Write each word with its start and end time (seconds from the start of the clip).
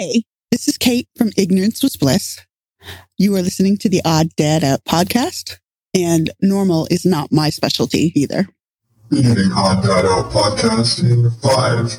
Hey, 0.00 0.24
this 0.50 0.66
is 0.66 0.78
Kate 0.78 1.10
from 1.14 1.28
Ignorance 1.36 1.82
Was 1.82 1.94
Bliss. 1.94 2.40
You 3.18 3.36
are 3.36 3.42
listening 3.42 3.76
to 3.76 3.88
the 3.90 4.00
Odd 4.02 4.28
Dad 4.34 4.64
Out 4.64 4.82
podcast, 4.86 5.58
and 5.92 6.30
normal 6.40 6.88
is 6.90 7.04
not 7.04 7.30
my 7.30 7.50
specialty 7.50 8.10
either. 8.14 8.48
Beginning 9.10 9.52
Odd 9.52 9.82
Dad 9.82 10.06
Out 10.06 10.32
podcast 10.32 11.02
in 11.04 11.30
five, 11.42 11.92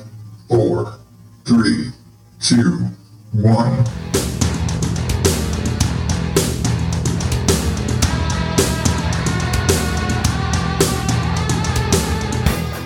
four, 0.50 0.98
three, 1.46 1.92
two, 2.40 2.88
one. 3.34 3.86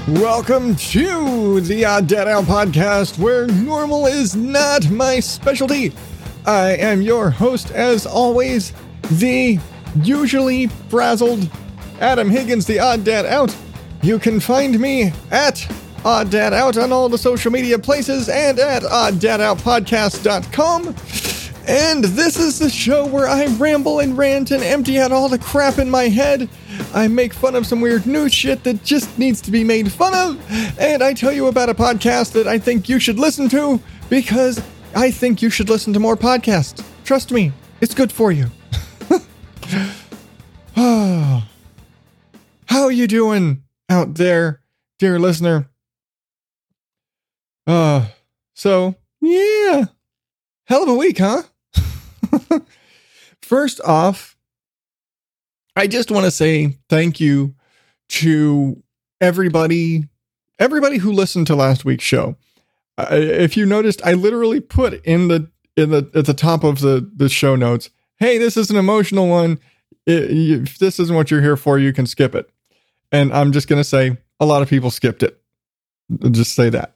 Welcome 0.08 0.76
to 0.76 1.62
the 1.62 1.84
Odd 1.84 2.06
Dad 2.06 2.28
Out 2.28 2.44
podcast, 2.44 3.18
where 3.18 3.48
normal 3.48 4.06
is 4.06 4.36
not 4.36 4.88
my 4.92 5.20
specialty. 5.20 5.94
I 6.46 6.76
am 6.76 7.02
your 7.02 7.32
host, 7.32 7.72
as 7.72 8.06
always, 8.06 8.72
the 9.14 9.58
usually 10.04 10.68
frazzled 10.90 11.50
Adam 12.02 12.30
Higgins, 12.30 12.68
the 12.68 12.78
Odd 12.78 13.04
Dad 13.04 13.26
Out. 13.26 13.58
You 14.04 14.20
can 14.20 14.40
find 14.40 14.80
me 14.80 15.12
at 15.32 15.68
Odd 16.06 16.30
Dad 16.30 16.54
Out 16.54 16.78
on 16.78 16.92
all 16.92 17.10
the 17.10 17.18
social 17.18 17.52
media 17.52 17.80
places 17.80 18.30
and 18.30 18.60
at 18.60 18.84
oddadoutpodcast.com. 18.84 20.96
And 21.68 22.04
this 22.04 22.38
is 22.38 22.60
the 22.60 22.70
show 22.70 23.06
where 23.06 23.28
I 23.28 23.46
ramble 23.46 24.00
and 24.00 24.18
rant 24.18 24.52
and 24.52 24.62
empty 24.62 25.00
out 25.00 25.12
all 25.12 25.30
the 25.30 25.40
crap 25.40 25.80
in 25.80 25.90
my 25.90 26.04
head. 26.04 26.48
I 26.94 27.08
make 27.08 27.34
fun 27.34 27.56
of 27.56 27.66
some 27.66 27.82
weird 27.82 28.06
new 28.06 28.30
shit 28.30 28.64
that 28.66 28.84
just 28.84 29.18
needs 29.18 29.42
to 29.42 29.52
be 29.52 29.64
made 29.64 29.92
fun 29.92 30.14
of. 30.14 30.80
And 30.80 31.02
I 31.04 31.14
tell 31.14 31.32
you 31.32 31.48
about 31.48 31.70
a 31.70 31.74
podcast 31.74 32.34
that 32.34 32.48
I 32.48 32.60
think 32.60 32.88
you 32.88 33.00
should 33.00 33.18
listen 33.18 33.50
to 33.50 33.82
because 34.10 34.62
I 34.96 35.10
think 35.10 35.42
you 35.42 35.50
should 35.50 35.70
listen 35.70 35.92
to 35.94 36.00
more 36.00 36.16
podcasts. 36.16 36.86
Trust 37.04 37.32
me, 37.32 37.52
it's 37.82 37.96
good 37.96 38.12
for 38.12 38.32
you. 38.32 38.52
How 40.76 41.42
are 42.84 42.92
you 42.92 43.08
doing 43.08 43.64
out 43.90 44.16
there, 44.16 44.62
dear 45.00 45.18
listener? 45.18 45.70
Uh, 47.66 48.08
so, 48.54 48.96
yeah. 49.22 49.86
Hell 50.66 50.84
of 50.84 50.90
a 50.90 50.94
week, 50.94 51.18
huh? 51.20 51.44
First 53.42 53.82
off, 53.82 54.36
I 55.76 55.88
just 55.88 56.12
want 56.12 56.26
to 56.26 56.32
say 56.32 56.78
thank 56.90 57.20
you 57.20 57.56
to 58.10 58.82
everybody 59.22 60.08
everybody 60.60 60.98
who 60.98 61.12
listened 61.12 61.48
to 61.48 61.56
last 61.56 61.86
week's 61.86 62.04
show. 62.04 62.38
If 62.98 63.58
you 63.58 63.66
noticed, 63.66 64.02
I 64.06 64.14
literally 64.14 64.62
put 64.62 65.06
in 65.06 65.28
the 65.28 65.50
in 65.76 65.90
the 65.92 66.10
at 66.16 66.26
the 66.26 66.34
top 66.34 66.64
of 66.64 66.80
the 66.80 67.10
the 67.16 67.30
show 67.30 67.56
notes, 67.56 67.90
"Hey, 68.18 68.38
this 68.38 68.56
is 68.56 68.70
an 68.70 68.78
emotional 68.78 69.28
one. 69.28 69.60
If 70.06 70.78
this 70.78 71.00
isn't 71.00 71.16
what 71.16 71.30
you're 71.30 71.42
here 71.42 71.58
for, 71.58 71.78
you 71.78 71.92
can 71.92 72.06
skip 72.06 72.36
it." 72.36 72.50
And 73.12 73.34
I'm 73.34 73.52
just 73.52 73.68
going 73.68 73.80
to 73.80 73.84
say 73.84 74.18
a 74.40 74.46
lot 74.46 74.62
of 74.62 74.70
people 74.70 74.92
skipped 74.92 75.24
it. 75.24 75.42
I'll 76.24 76.30
just 76.30 76.56
say 76.56 76.70
that. 76.70 76.96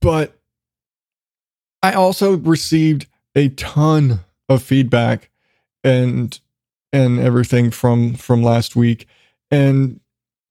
But 0.00 0.38
I 1.82 1.92
also 1.92 2.36
received 2.36 3.06
a 3.36 3.50
ton 3.50 4.20
of 4.48 4.62
feedback 4.62 5.30
and 5.84 6.40
and 6.92 7.20
everything 7.20 7.70
from 7.70 8.14
from 8.14 8.42
last 8.42 8.74
week. 8.74 9.06
And 9.50 10.00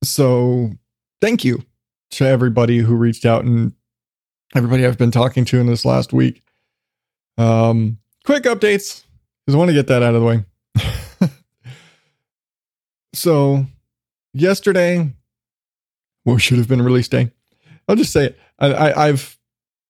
so 0.04 0.72
thank 1.20 1.44
you 1.44 1.66
to 2.12 2.26
everybody 2.26 2.78
who 2.78 2.96
reached 2.96 3.26
out 3.26 3.44
and 3.44 3.74
everybody 4.56 4.86
I've 4.86 4.98
been 4.98 5.12
talking 5.12 5.44
to 5.46 5.60
in 5.60 5.68
this 5.68 5.84
last 5.84 6.14
week. 6.14 6.44
Um 7.38 7.98
quick 8.24 8.44
updates 8.44 9.04
because 9.46 9.56
I 9.56 9.58
want 9.58 9.70
to 9.70 9.74
get 9.74 9.88
that 9.88 10.04
out 10.04 10.16
of 10.16 10.22
the 10.22 10.28
way. 10.28 10.46
So 13.16 13.66
yesterday 14.34 15.10
well 16.26 16.38
should 16.38 16.58
have 16.58 16.68
been 16.68 16.82
release 16.82 17.08
day. 17.08 17.32
I'll 17.88 17.96
just 17.96 18.12
say 18.12 18.26
it. 18.26 18.40
I, 18.60 18.74
I 18.74 19.08
I've 19.08 19.38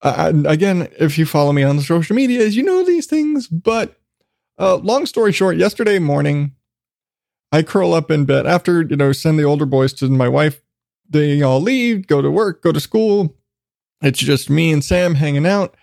uh, 0.05 0.31
again, 0.45 0.88
if 0.99 1.17
you 1.17 1.25
follow 1.25 1.51
me 1.51 1.63
on 1.63 1.77
the 1.77 1.81
social 1.81 2.16
medias, 2.16 2.55
you 2.55 2.61
know 2.61 2.85
these 2.85 3.07
things. 3.07 3.47
But 3.47 3.99
uh, 4.59 4.75
long 4.75 5.07
story 5.07 5.31
short, 5.31 5.57
yesterday 5.57 5.97
morning, 5.97 6.53
I 7.51 7.63
curl 7.63 7.95
up 7.95 8.11
in 8.11 8.25
bed 8.25 8.45
after 8.45 8.83
you 8.83 8.95
know 8.95 9.11
send 9.13 9.39
the 9.39 9.45
older 9.45 9.65
boys 9.65 9.94
to 9.94 10.07
my 10.09 10.29
wife. 10.29 10.61
They 11.09 11.41
all 11.41 11.59
leave, 11.59 12.05
go 12.05 12.21
to 12.21 12.29
work, 12.29 12.61
go 12.61 12.71
to 12.71 12.79
school. 12.79 13.35
It's 13.99 14.19
just 14.19 14.47
me 14.47 14.71
and 14.71 14.83
Sam 14.83 15.15
hanging 15.15 15.47
out, 15.47 15.75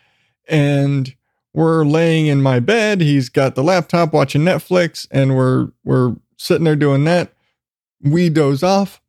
and 0.48 1.12
we're 1.52 1.84
laying 1.84 2.26
in 2.26 2.40
my 2.42 2.60
bed. 2.60 3.00
He's 3.00 3.28
got 3.28 3.56
the 3.56 3.64
laptop 3.64 4.12
watching 4.12 4.42
Netflix, 4.42 5.08
and 5.10 5.34
we're 5.34 5.72
we're 5.82 6.14
sitting 6.38 6.64
there 6.64 6.76
doing 6.76 7.02
that. 7.04 7.32
We 8.00 8.28
doze 8.28 8.62
off. 8.62 9.00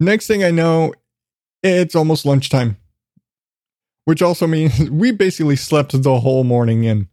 Next 0.00 0.26
thing 0.26 0.42
I 0.42 0.50
know, 0.50 0.94
it's 1.62 1.94
almost 1.94 2.24
lunchtime 2.24 2.78
which 4.04 4.22
also 4.22 4.46
means 4.46 4.90
we 4.90 5.10
basically 5.10 5.56
slept 5.56 6.00
the 6.02 6.20
whole 6.20 6.44
morning 6.44 6.84
in, 6.84 7.08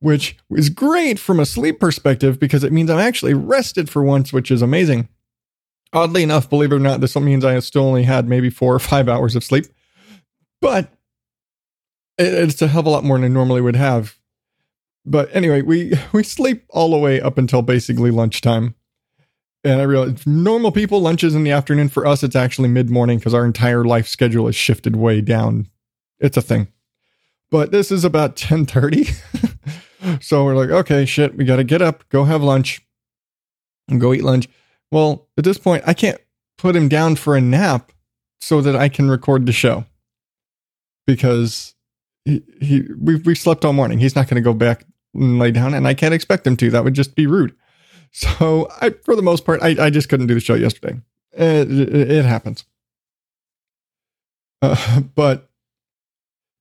which 0.00 0.36
is 0.50 0.68
great 0.68 1.18
from 1.18 1.40
a 1.40 1.46
sleep 1.46 1.80
perspective 1.80 2.38
because 2.38 2.64
it 2.64 2.72
means 2.72 2.90
I'm 2.90 2.98
actually 2.98 3.34
rested 3.34 3.88
for 3.90 4.02
once, 4.02 4.32
which 4.32 4.50
is 4.50 4.62
amazing. 4.62 5.08
Oddly 5.92 6.22
enough, 6.22 6.50
believe 6.50 6.72
it 6.72 6.76
or 6.76 6.80
not, 6.80 7.00
this 7.00 7.16
means 7.16 7.44
I 7.44 7.58
still 7.60 7.84
only 7.84 8.02
had 8.02 8.28
maybe 8.28 8.50
four 8.50 8.74
or 8.74 8.78
five 8.78 9.08
hours 9.08 9.34
of 9.34 9.44
sleep, 9.44 9.66
but 10.60 10.92
it's 12.18 12.60
a 12.60 12.68
hell 12.68 12.80
of 12.80 12.86
a 12.86 12.90
lot 12.90 13.04
more 13.04 13.16
than 13.16 13.24
I 13.24 13.28
normally 13.28 13.60
would 13.60 13.76
have. 13.76 14.18
But 15.06 15.34
anyway, 15.34 15.62
we 15.62 15.94
we 16.12 16.22
sleep 16.22 16.64
all 16.70 16.90
the 16.90 16.98
way 16.98 17.20
up 17.20 17.38
until 17.38 17.62
basically 17.62 18.10
lunchtime. 18.10 18.74
And 19.64 19.80
I 19.80 19.84
realized 19.84 20.26
normal 20.26 20.70
people 20.70 21.00
lunches 21.00 21.34
in 21.34 21.42
the 21.42 21.50
afternoon. 21.50 21.88
For 21.88 22.06
us, 22.06 22.22
it's 22.22 22.36
actually 22.36 22.68
mid 22.68 22.90
morning 22.90 23.18
because 23.18 23.34
our 23.34 23.44
entire 23.44 23.84
life 23.84 24.06
schedule 24.06 24.46
is 24.46 24.54
shifted 24.54 24.94
way 24.94 25.20
down 25.20 25.68
it's 26.20 26.36
a 26.36 26.42
thing. 26.42 26.68
But 27.50 27.72
this 27.72 27.90
is 27.90 28.04
about 28.04 28.36
10:30. 28.36 30.22
so 30.22 30.44
we're 30.44 30.56
like, 30.56 30.70
okay, 30.70 31.06
shit, 31.06 31.36
we 31.36 31.44
got 31.44 31.56
to 31.56 31.64
get 31.64 31.82
up, 31.82 32.08
go 32.08 32.24
have 32.24 32.42
lunch, 32.42 32.82
and 33.88 34.00
go 34.00 34.12
eat 34.12 34.24
lunch. 34.24 34.48
Well, 34.90 35.28
at 35.36 35.44
this 35.44 35.58
point, 35.58 35.84
I 35.86 35.94
can't 35.94 36.20
put 36.56 36.76
him 36.76 36.88
down 36.88 37.16
for 37.16 37.36
a 37.36 37.40
nap 37.40 37.92
so 38.40 38.60
that 38.60 38.76
I 38.76 38.88
can 38.88 39.10
record 39.10 39.46
the 39.46 39.52
show 39.52 39.84
because 41.06 41.74
he, 42.24 42.42
he 42.60 42.82
we 43.00 43.16
we 43.16 43.34
slept 43.34 43.64
all 43.64 43.72
morning. 43.72 43.98
He's 43.98 44.14
not 44.14 44.28
going 44.28 44.36
to 44.36 44.42
go 44.42 44.54
back 44.54 44.84
and 45.14 45.38
lay 45.38 45.50
down, 45.50 45.74
and 45.74 45.88
I 45.88 45.94
can't 45.94 46.14
expect 46.14 46.46
him 46.46 46.56
to. 46.58 46.70
That 46.70 46.84
would 46.84 46.94
just 46.94 47.14
be 47.14 47.26
rude. 47.26 47.54
So 48.10 48.68
I, 48.80 48.88
for 49.04 49.14
the 49.14 49.22
most 49.22 49.44
part, 49.44 49.62
I, 49.62 49.76
I 49.78 49.90
just 49.90 50.08
couldn't 50.08 50.28
do 50.28 50.34
the 50.34 50.40
show 50.40 50.54
yesterday. 50.54 50.98
It, 51.32 51.70
it, 51.70 52.10
it 52.10 52.24
happens. 52.24 52.64
Uh, 54.62 55.00
but 55.14 55.47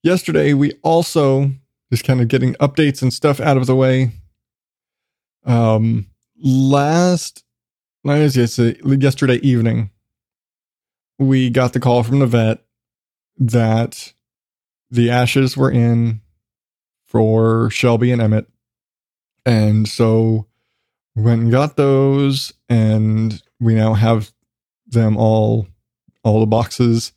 yesterday 0.08 0.54
we 0.54 0.72
also 0.84 1.52
just 1.92 2.06
kind 2.06 2.22
of 2.22 2.30
getting 2.30 2.54
updates 2.56 3.02
and 3.02 3.14
stuff 3.14 3.40
out 3.40 3.58
of 3.58 3.68
the 3.68 3.76
way. 3.76 4.12
Um, 5.46 6.08
last, 6.42 7.44
night, 8.04 8.36
yesterday 8.36 9.36
evening, 9.36 9.92
we 11.20 11.50
got 11.50 11.74
the 11.74 11.80
call 11.80 12.04
from 12.04 12.20
the 12.20 12.26
vet 12.26 12.64
that 13.38 14.14
the 14.90 15.10
ashes 15.10 15.58
were 15.58 15.72
in 15.72 16.22
for 17.06 17.70
Shelby 17.70 18.12
and 18.12 18.22
Emmett. 18.22 18.48
And 19.46 19.88
so 19.88 20.48
we 21.16 21.24
went 21.24 21.42
and 21.42 21.52
got 21.52 21.76
those, 21.76 22.54
and 22.70 23.42
we 23.60 23.76
now 23.76 23.94
have 23.94 24.32
them 24.88 25.18
all, 25.18 25.68
all 26.24 26.40
the 26.40 26.46
boxes 26.46 27.12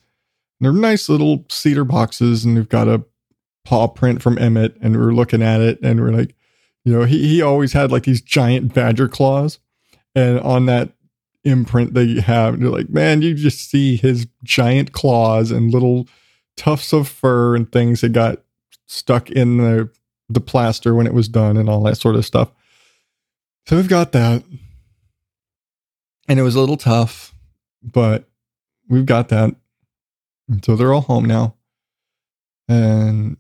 they're 0.61 0.73
nice 0.73 1.09
little 1.09 1.45
cedar 1.49 1.85
boxes, 1.85 2.45
and 2.45 2.55
we've 2.55 2.69
got 2.69 2.89
a 2.89 3.03
paw 3.65 3.89
print 3.89 4.23
from 4.23 4.39
Emmett, 4.39 4.77
and 4.81 4.97
we're 4.97 5.13
looking 5.13 5.43
at 5.43 5.61
it, 5.61 5.79
and 5.83 6.01
we're 6.01 6.13
like, 6.13 6.35
you 6.85 6.93
know, 6.93 7.05
he 7.05 7.27
he 7.27 7.43
always 7.43 7.73
had 7.73 7.91
like 7.91 8.05
these 8.05 8.21
giant 8.21 8.75
badger 8.75 9.09
claws, 9.09 9.59
and 10.15 10.41
on 10.41 10.67
that 10.67 10.91
imprint 11.45 11.95
they 11.95 12.21
have, 12.21 12.61
you're 12.61 12.71
like, 12.71 12.91
man, 12.91 13.23
you 13.23 13.35
just 13.35 13.71
see 13.71 13.97
his 13.97 14.27
giant 14.45 14.93
claws 14.93 15.51
and 15.51 15.73
little 15.73 16.07
tufts 16.57 16.93
of 16.93 17.09
fur 17.09 17.57
and 17.57 17.73
things 17.73 18.03
that 18.03 18.13
got 18.13 18.43
stuck 18.87 19.31
in 19.31 19.59
the 19.59 19.91
the 20.29 20.41
plaster 20.41 20.95
when 20.95 21.07
it 21.07 21.15
was 21.15 21.29
done 21.29 21.57
and 21.57 21.69
all 21.69 21.83
that 21.83 21.97
sort 21.97 22.17
of 22.17 22.25
stuff. 22.25 22.51
So 23.67 23.77
we've 23.77 23.89
got 23.89 24.13
that. 24.13 24.45
And 26.29 26.39
it 26.39 26.43
was 26.43 26.55
a 26.55 26.61
little 26.61 26.77
tough, 26.77 27.35
but 27.83 28.29
we've 28.89 29.07
got 29.07 29.29
that. 29.31 29.57
So 30.63 30.77
they're 30.77 30.93
all 30.93 31.03
home 31.03 31.25
now. 31.25 31.55
And 32.69 33.37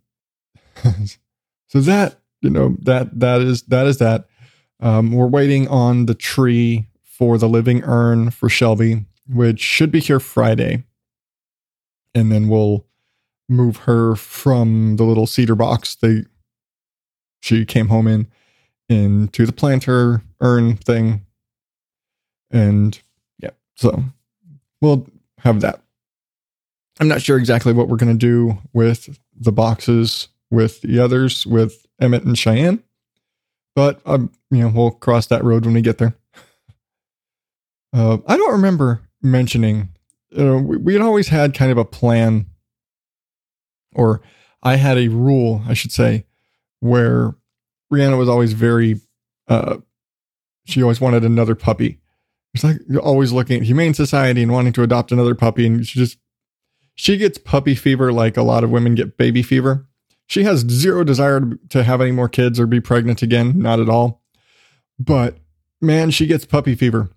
so 1.68 1.80
that, 1.80 2.20
you 2.40 2.50
know, 2.50 2.76
that 2.82 3.18
that 3.20 3.40
is 3.40 3.62
that 3.64 3.86
is 3.86 3.98
that. 3.98 4.26
Um, 4.82 5.12
we're 5.12 5.26
waiting 5.26 5.68
on 5.68 6.06
the 6.06 6.14
tree 6.14 6.86
for 7.04 7.36
the 7.36 7.48
living 7.48 7.84
urn 7.84 8.30
for 8.30 8.48
Shelby, 8.48 9.04
which 9.28 9.60
should 9.60 9.90
be 9.90 10.00
here 10.00 10.20
Friday. 10.20 10.84
And 12.14 12.32
then 12.32 12.48
we'll 12.48 12.86
move 13.50 13.78
her 13.78 14.14
from 14.14 14.96
the 14.96 15.02
little 15.02 15.26
cedar 15.26 15.56
box 15.56 15.96
they 15.96 16.24
she 17.40 17.64
came 17.64 17.88
home 17.88 18.06
in 18.06 18.28
into 18.88 19.44
the 19.44 19.52
planter 19.52 20.22
urn 20.40 20.76
thing 20.76 21.26
and 22.50 23.00
yeah 23.40 23.50
so 23.74 24.04
we'll 24.80 25.04
have 25.38 25.60
that 25.60 25.79
i'm 27.00 27.08
not 27.08 27.23
sure 27.23 27.38
exactly 27.38 27.73
what 27.73 27.88
we're 27.88 27.97
going 27.97 28.12
to 28.12 28.19
do 28.19 28.58
with 28.73 29.19
the 29.37 29.52
boxes 29.52 30.29
with 30.50 30.81
the 30.82 30.99
others 30.99 31.47
with 31.47 31.87
emmett 32.00 32.25
and 32.25 32.38
cheyenne 32.38 32.82
but 33.75 34.00
um, 34.06 34.31
you 34.50 34.58
know 34.58 34.69
we'll 34.69 34.91
cross 34.91 35.26
that 35.26 35.44
road 35.44 35.64
when 35.64 35.75
we 35.75 35.82
get 35.82 35.99
there 35.99 36.14
uh, 37.93 38.19
i 38.26 38.37
don't 38.37 38.52
remember 38.52 39.00
mentioning 39.23 39.88
you 40.31 40.44
know 40.44 40.58
we, 40.58 40.93
had 40.93 41.02
always 41.02 41.29
had 41.29 41.55
kind 41.55 41.73
of 41.73 41.79
a 41.79 41.85
plan 41.85 42.47
or 43.94 44.20
i 44.62 44.76
had 44.76 44.97
a 44.97 45.08
rule 45.08 45.62
i 45.67 45.75
should 45.75 45.93
say 45.93 46.25
where 46.81 47.35
Rihanna 47.93 48.19
was 48.19 48.29
always 48.29 48.52
very, 48.52 49.00
uh, 49.49 49.79
she 50.64 50.82
always 50.82 51.00
wanted 51.00 51.25
another 51.25 51.55
puppy. 51.55 51.99
It's 52.55 52.64
like 52.64 52.79
you're 52.88 53.02
always 53.02 53.32
looking 53.32 53.58
at 53.58 53.67
Humane 53.67 53.94
Society 53.94 54.43
and 54.43 54.52
wanting 54.52 54.73
to 54.75 54.82
adopt 54.82 55.12
another 55.12 55.35
puppy. 55.35 55.67
And 55.67 55.87
she 55.87 55.99
just, 55.99 56.19
she 57.00 57.17
gets 57.17 57.38
puppy 57.38 57.75
fever 57.75 58.12
like 58.12 58.37
a 58.37 58.43
lot 58.43 58.62
of 58.62 58.69
women 58.69 58.94
get 58.94 59.17
baby 59.17 59.43
fever. 59.43 59.88
She 60.26 60.44
has 60.44 60.61
zero 60.69 61.02
desire 61.02 61.41
to 61.70 61.82
have 61.82 62.02
any 62.02 62.11
more 62.11 62.29
kids 62.29 62.61
or 62.61 62.67
be 62.67 62.79
pregnant 62.79 63.23
again, 63.23 63.58
not 63.58 63.81
at 63.81 63.88
all. 63.88 64.23
But 64.99 65.38
man, 65.81 66.11
she 66.11 66.26
gets 66.26 66.44
puppy 66.44 66.75
fever. 66.75 67.08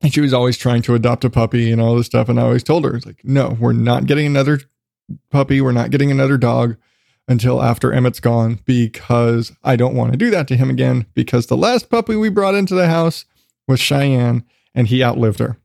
And 0.00 0.14
she 0.14 0.20
was 0.20 0.32
always 0.32 0.56
trying 0.56 0.82
to 0.82 0.94
adopt 0.94 1.24
a 1.24 1.30
puppy 1.30 1.72
and 1.72 1.80
all 1.80 1.96
this 1.96 2.06
stuff. 2.06 2.28
And 2.28 2.38
I 2.38 2.44
always 2.44 2.62
told 2.62 2.84
her, 2.84 2.94
it's 2.94 3.04
like, 3.04 3.24
no, 3.24 3.56
we're 3.58 3.72
not 3.72 4.06
getting 4.06 4.26
another 4.26 4.60
puppy. 5.32 5.60
We're 5.60 5.72
not 5.72 5.90
getting 5.90 6.12
another 6.12 6.38
dog 6.38 6.76
until 7.26 7.60
after 7.60 7.92
Emmett's 7.92 8.20
gone 8.20 8.60
because 8.66 9.50
I 9.64 9.74
don't 9.74 9.96
want 9.96 10.12
to 10.12 10.16
do 10.16 10.30
that 10.30 10.46
to 10.46 10.56
him 10.56 10.70
again 10.70 11.06
because 11.14 11.46
the 11.46 11.56
last 11.56 11.90
puppy 11.90 12.14
we 12.14 12.28
brought 12.28 12.54
into 12.54 12.76
the 12.76 12.86
house 12.86 13.24
was 13.66 13.80
Cheyenne 13.80 14.44
and 14.76 14.86
he 14.86 15.02
outlived 15.02 15.40
her. 15.40 15.56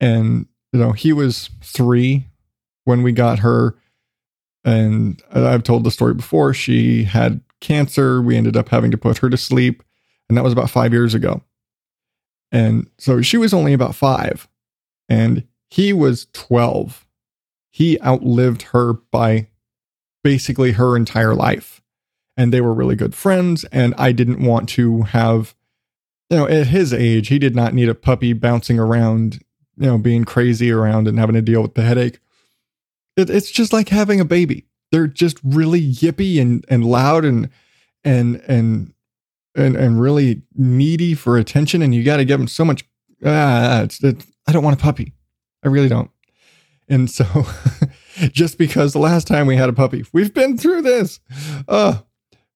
And, 0.00 0.46
you 0.76 0.82
know, 0.82 0.92
he 0.92 1.10
was 1.10 1.48
three 1.62 2.26
when 2.84 3.02
we 3.02 3.10
got 3.10 3.38
her. 3.38 3.74
And 4.62 5.22
I've 5.32 5.62
told 5.62 5.84
the 5.84 5.90
story 5.90 6.12
before. 6.12 6.52
She 6.52 7.04
had 7.04 7.40
cancer. 7.62 8.20
We 8.20 8.36
ended 8.36 8.58
up 8.58 8.68
having 8.68 8.90
to 8.90 8.98
put 8.98 9.18
her 9.18 9.30
to 9.30 9.38
sleep. 9.38 9.82
And 10.28 10.36
that 10.36 10.44
was 10.44 10.52
about 10.52 10.68
five 10.68 10.92
years 10.92 11.14
ago. 11.14 11.42
And 12.52 12.90
so 12.98 13.22
she 13.22 13.38
was 13.38 13.54
only 13.54 13.72
about 13.72 13.94
five 13.94 14.48
and 15.08 15.44
he 15.70 15.94
was 15.94 16.26
12. 16.34 17.06
He 17.70 17.98
outlived 18.02 18.62
her 18.62 18.92
by 18.92 19.48
basically 20.22 20.72
her 20.72 20.94
entire 20.94 21.34
life. 21.34 21.80
And 22.36 22.52
they 22.52 22.60
were 22.60 22.74
really 22.74 22.96
good 22.96 23.14
friends. 23.14 23.64
And 23.72 23.94
I 23.96 24.12
didn't 24.12 24.44
want 24.44 24.68
to 24.70 25.02
have, 25.02 25.54
you 26.28 26.36
know, 26.36 26.46
at 26.46 26.66
his 26.66 26.92
age, 26.92 27.28
he 27.28 27.38
did 27.38 27.56
not 27.56 27.72
need 27.72 27.88
a 27.88 27.94
puppy 27.94 28.34
bouncing 28.34 28.78
around, 28.78 29.42
you 29.76 29.86
know, 29.86 29.98
being 29.98 30.24
crazy 30.24 30.70
around 30.70 31.08
and 31.08 31.18
having 31.18 31.34
to 31.34 31.42
deal 31.42 31.62
with 31.62 31.74
the 31.74 31.82
headache. 31.82 32.18
It, 33.16 33.30
it's 33.30 33.50
just 33.50 33.72
like 33.72 33.88
having 33.88 34.20
a 34.20 34.24
baby. 34.24 34.66
They're 34.92 35.06
just 35.06 35.38
really 35.42 35.80
yippy 35.80 36.40
and, 36.40 36.64
and 36.68 36.84
loud 36.84 37.24
and, 37.24 37.50
and, 38.04 38.36
and, 38.46 38.92
and, 39.54 39.76
and 39.76 40.00
really 40.00 40.42
needy 40.54 41.14
for 41.14 41.36
attention. 41.36 41.82
And 41.82 41.94
you 41.94 42.04
got 42.04 42.18
to 42.18 42.24
give 42.24 42.38
them 42.38 42.48
so 42.48 42.64
much. 42.64 42.84
Ah, 43.24 43.82
it's, 43.82 44.02
it's, 44.02 44.26
I 44.46 44.52
don't 44.52 44.64
want 44.64 44.78
a 44.78 44.82
puppy. 44.82 45.12
I 45.64 45.68
really 45.68 45.88
don't. 45.88 46.10
And 46.88 47.10
so 47.10 47.24
just 48.16 48.58
because 48.58 48.92
the 48.92 48.98
last 48.98 49.26
time 49.26 49.46
we 49.46 49.56
had 49.56 49.68
a 49.68 49.72
puppy, 49.72 50.04
we've 50.12 50.32
been 50.32 50.56
through 50.56 50.82
this. 50.82 51.20
Uh, 51.66 51.98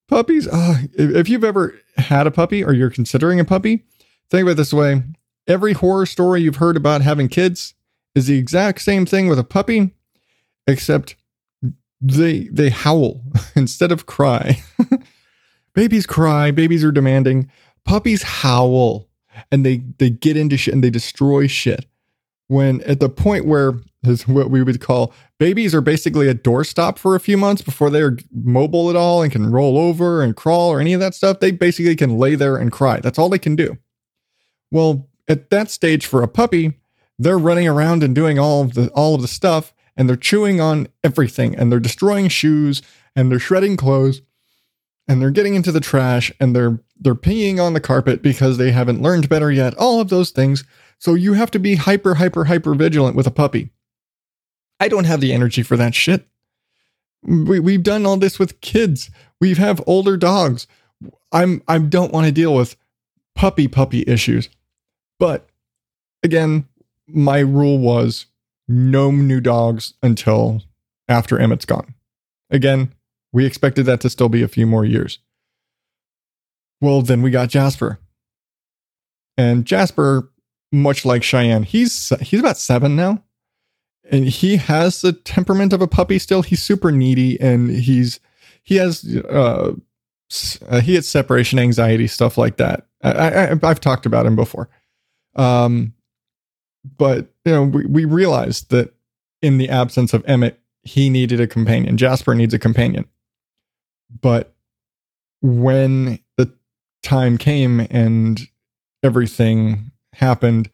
puppies, 0.09 0.47
uh, 0.47 0.83
if 0.95 1.29
you've 1.29 1.45
ever 1.45 1.75
had 1.97 2.27
a 2.27 2.31
puppy 2.31 2.63
or 2.63 2.73
you're 2.73 2.91
considering 2.91 3.41
a 3.41 3.45
puppy, 3.45 3.85
think 4.31 4.43
about 4.43 4.53
it 4.53 4.57
this 4.57 4.73
way. 4.73 5.03
Every 5.51 5.73
horror 5.73 6.07
story 6.07 6.43
you've 6.43 6.57
heard 6.57 6.77
about 6.77 7.03
having 7.03 7.29
kids 7.29 7.75
is 8.15 8.29
the 8.29 8.39
exact 8.39 8.83
same 8.83 9.05
thing 9.05 9.27
with 9.27 9.37
a 9.37 9.45
puppy, 9.45 9.91
except 10.69 11.17
they 12.01 12.45
they 12.53 12.71
howl 12.71 13.23
instead 13.57 13.91
of 13.91 14.07
cry. 14.07 14.63
babies 15.75 16.07
cry, 16.07 16.53
babies 16.53 16.85
are 16.85 16.93
demanding. 16.93 17.51
Puppies 17.85 18.23
howl 18.23 19.09
and 19.51 19.67
they 19.67 19.83
they 19.99 20.09
get 20.09 20.37
into 20.37 20.57
shit 20.57 20.73
and 20.73 20.85
they 20.85 20.91
destroy 20.91 21.49
shit. 21.49 21.85
When 22.47 22.81
at 22.83 23.01
the 23.01 23.09
point 23.09 23.45
where 23.45 23.75
is 24.05 24.29
what 24.29 24.51
we 24.51 24.63
would 24.63 24.81
call 24.81 25.13
babies 25.41 25.75
are 25.75 25.81
basically 25.81 26.29
a 26.29 26.35
doorstop 26.35 26.97
for 26.97 27.17
a 27.17 27.21
few 27.21 27.37
months 27.37 27.61
before 27.61 27.91
they're 27.91 28.17
mobile 28.33 28.89
at 28.89 28.95
all 28.95 29.21
and 29.21 29.33
can 29.33 29.51
roll 29.51 29.77
over 29.79 30.23
and 30.23 30.37
crawl 30.37 30.71
or 30.71 30.81
any 30.81 30.93
of 30.93 31.01
that 31.01 31.15
stuff. 31.17 31.41
They 31.41 31.51
basically 31.51 31.97
can 31.97 32.19
lay 32.19 32.37
there 32.37 32.57
and 32.57 32.71
cry. 32.71 33.01
That's 33.01 33.19
all 33.19 33.29
they 33.29 33.39
can 33.41 33.57
do. 33.57 33.77
Well, 34.71 35.10
at 35.31 35.49
that 35.51 35.71
stage 35.71 36.05
for 36.07 36.23
a 36.23 36.29
puppy, 36.29 36.75
they're 37.19 37.39
running 37.39 37.69
around 37.69 38.03
and 38.03 38.15
doing 38.15 38.39
all 38.39 38.63
of 38.63 38.75
the 38.75 38.89
all 38.91 39.15
of 39.15 39.23
the 39.23 39.29
stuff 39.29 39.73
and 39.97 40.09
they're 40.09 40.17
chewing 40.17 40.61
on 40.61 40.89
everything 41.05 41.55
and 41.55 41.71
they're 41.71 41.79
destroying 41.79 42.29
shoes 42.29 42.83
and 43.15 43.31
they're 43.31 43.39
shredding 43.39 43.77
clothes 43.77 44.23
and 45.07 45.21
they're 45.21 45.31
getting 45.31 45.55
into 45.55 45.71
the 45.71 45.81
trash 45.81 46.33
and 46.41 46.55
they're 46.55 46.81
they're 46.99 47.15
peeing 47.15 47.63
on 47.63 47.75
the 47.75 47.81
carpet 47.81 48.23
because 48.23 48.59
they 48.59 48.73
haven't 48.73 49.03
learned 49.03 49.29
better 49.29 49.53
yet. 49.53 49.75
All 49.75 50.01
of 50.01 50.09
those 50.09 50.31
things. 50.31 50.65
So 50.99 51.15
you 51.15 51.35
have 51.35 51.51
to 51.53 51.59
be 51.59 51.77
hyper 51.77 52.17
hyper 52.17 52.47
hyper 52.47 52.75
vigilant 52.75 53.15
with 53.15 53.27
a 53.27 53.31
puppy. 53.31 53.71
I 54.81 54.89
don't 54.89 55.05
have 55.05 55.21
the 55.21 55.33
energy 55.33 55.63
for 55.63 55.77
that 55.77 55.95
shit. 55.95 56.27
We, 57.23 57.61
we've 57.61 57.83
done 57.83 58.07
all 58.07 58.17
this 58.17 58.39
with 58.39 58.61
kids. 58.63 59.11
We 59.41 59.55
have 59.55 59.83
older 59.87 60.17
dogs. 60.17 60.67
I'm 61.31 61.63
I 61.69 61.79
don't 61.79 62.13
want 62.13 62.27
to 62.27 62.33
deal 62.33 62.55
with 62.55 62.77
puppy 63.35 63.69
puppy 63.69 64.03
issues. 64.07 64.49
But 65.21 65.49
again, 66.25 66.67
my 67.07 67.39
rule 67.39 67.79
was 67.79 68.27
no 68.67 69.13
new 69.13 69.41
dogs 69.41 69.95
until 70.03 70.63
after 71.09 71.39
Emmett's 71.39 71.65
gone. 71.65 71.95
Again, 72.51 72.93
we 73.33 73.47
expected 73.47 73.87
that 73.87 74.01
to 74.01 74.11
still 74.11 74.29
be 74.29 74.43
a 74.43 74.49
few 74.49 74.67
more 74.67 74.85
years. 74.85 75.21
Well, 76.81 77.03
then 77.03 77.23
we 77.23 77.31
got 77.31 77.51
Jasper. 77.51 78.01
And 79.37 79.65
Jasper, 79.65 80.33
much 80.73 81.05
like 81.05 81.23
Cheyenne, 81.23 81.63
he's 81.63 82.13
he's 82.21 82.41
about 82.41 82.59
seven 82.59 82.97
now 82.97 83.23
and 84.11 84.29
he 84.29 84.57
has 84.57 85.01
the 85.01 85.13
temperament 85.13 85.73
of 85.73 85.81
a 85.81 85.87
puppy 85.87 86.19
still. 86.19 86.43
He's 86.43 86.63
super 86.63 86.91
needy 86.91 87.41
and 87.41 87.71
he's 87.71 88.21
he 88.63 88.77
has 88.77 89.05
uh, 89.29 89.73
uh 90.69 90.81
he 90.81 90.97
has 90.97 91.09
separation 91.09 91.59
anxiety 91.59 92.07
stuff 92.07 92.37
like 92.37 92.57
that. 92.57 92.87
I, 93.03 93.53
I 93.53 93.69
have 93.69 93.81
talked 93.81 94.05
about 94.05 94.27
him 94.27 94.37
before. 94.37 94.69
Um 95.37 95.95
but 96.97 97.33
you 97.45 97.53
know 97.53 97.65
we, 97.65 97.85
we 97.87 98.05
realized 98.05 98.71
that 98.71 98.95
in 99.43 99.59
the 99.59 99.69
absence 99.69 100.13
of 100.13 100.25
Emmett 100.27 100.61
he 100.83 101.11
needed 101.11 101.41
a 101.41 101.47
companion. 101.47 101.97
Jasper 101.97 102.35
needs 102.35 102.55
a 102.55 102.59
companion. 102.59 103.07
But 104.21 104.55
when 105.43 106.19
the 106.37 106.53
time 107.03 107.39
came 107.39 107.87
and 107.91 108.41
everything 109.03 109.93
happened 110.15 110.71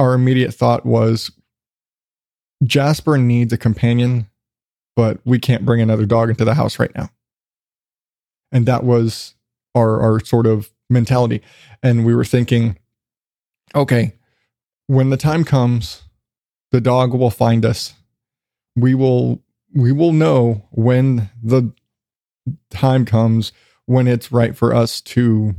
our 0.00 0.14
immediate 0.14 0.54
thought 0.54 0.86
was 0.86 1.30
Jasper 2.64 3.18
needs 3.18 3.52
a 3.52 3.58
companion, 3.58 4.28
but 4.96 5.20
we 5.26 5.38
can't 5.38 5.64
bring 5.64 5.82
another 5.82 6.06
dog 6.06 6.30
into 6.30 6.44
the 6.44 6.54
house 6.54 6.78
right 6.78 6.94
now. 6.94 7.10
And 8.50 8.66
that 8.66 8.82
was 8.82 9.34
our 9.74 10.00
our 10.00 10.20
sort 10.20 10.46
of 10.46 10.70
mentality. 10.88 11.42
And 11.82 12.04
we 12.04 12.14
were 12.14 12.24
thinking, 12.24 12.78
okay, 13.74 14.14
when 14.86 15.10
the 15.10 15.16
time 15.16 15.44
comes, 15.44 16.02
the 16.70 16.80
dog 16.80 17.12
will 17.14 17.30
find 17.30 17.64
us. 17.64 17.94
We 18.76 18.94
will 18.94 19.42
we 19.72 19.92
will 19.92 20.12
know 20.12 20.66
when 20.70 21.30
the 21.42 21.72
time 22.70 23.04
comes 23.04 23.52
when 23.86 24.06
it's 24.06 24.32
right 24.32 24.56
for 24.56 24.74
us 24.74 25.00
to 25.00 25.54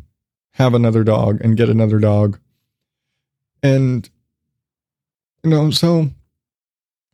have 0.53 0.73
another 0.73 1.03
dog 1.03 1.39
and 1.41 1.57
get 1.57 1.69
another 1.69 1.99
dog. 1.99 2.39
And 3.63 4.09
you 5.43 5.49
know, 5.49 5.71
so 5.71 6.11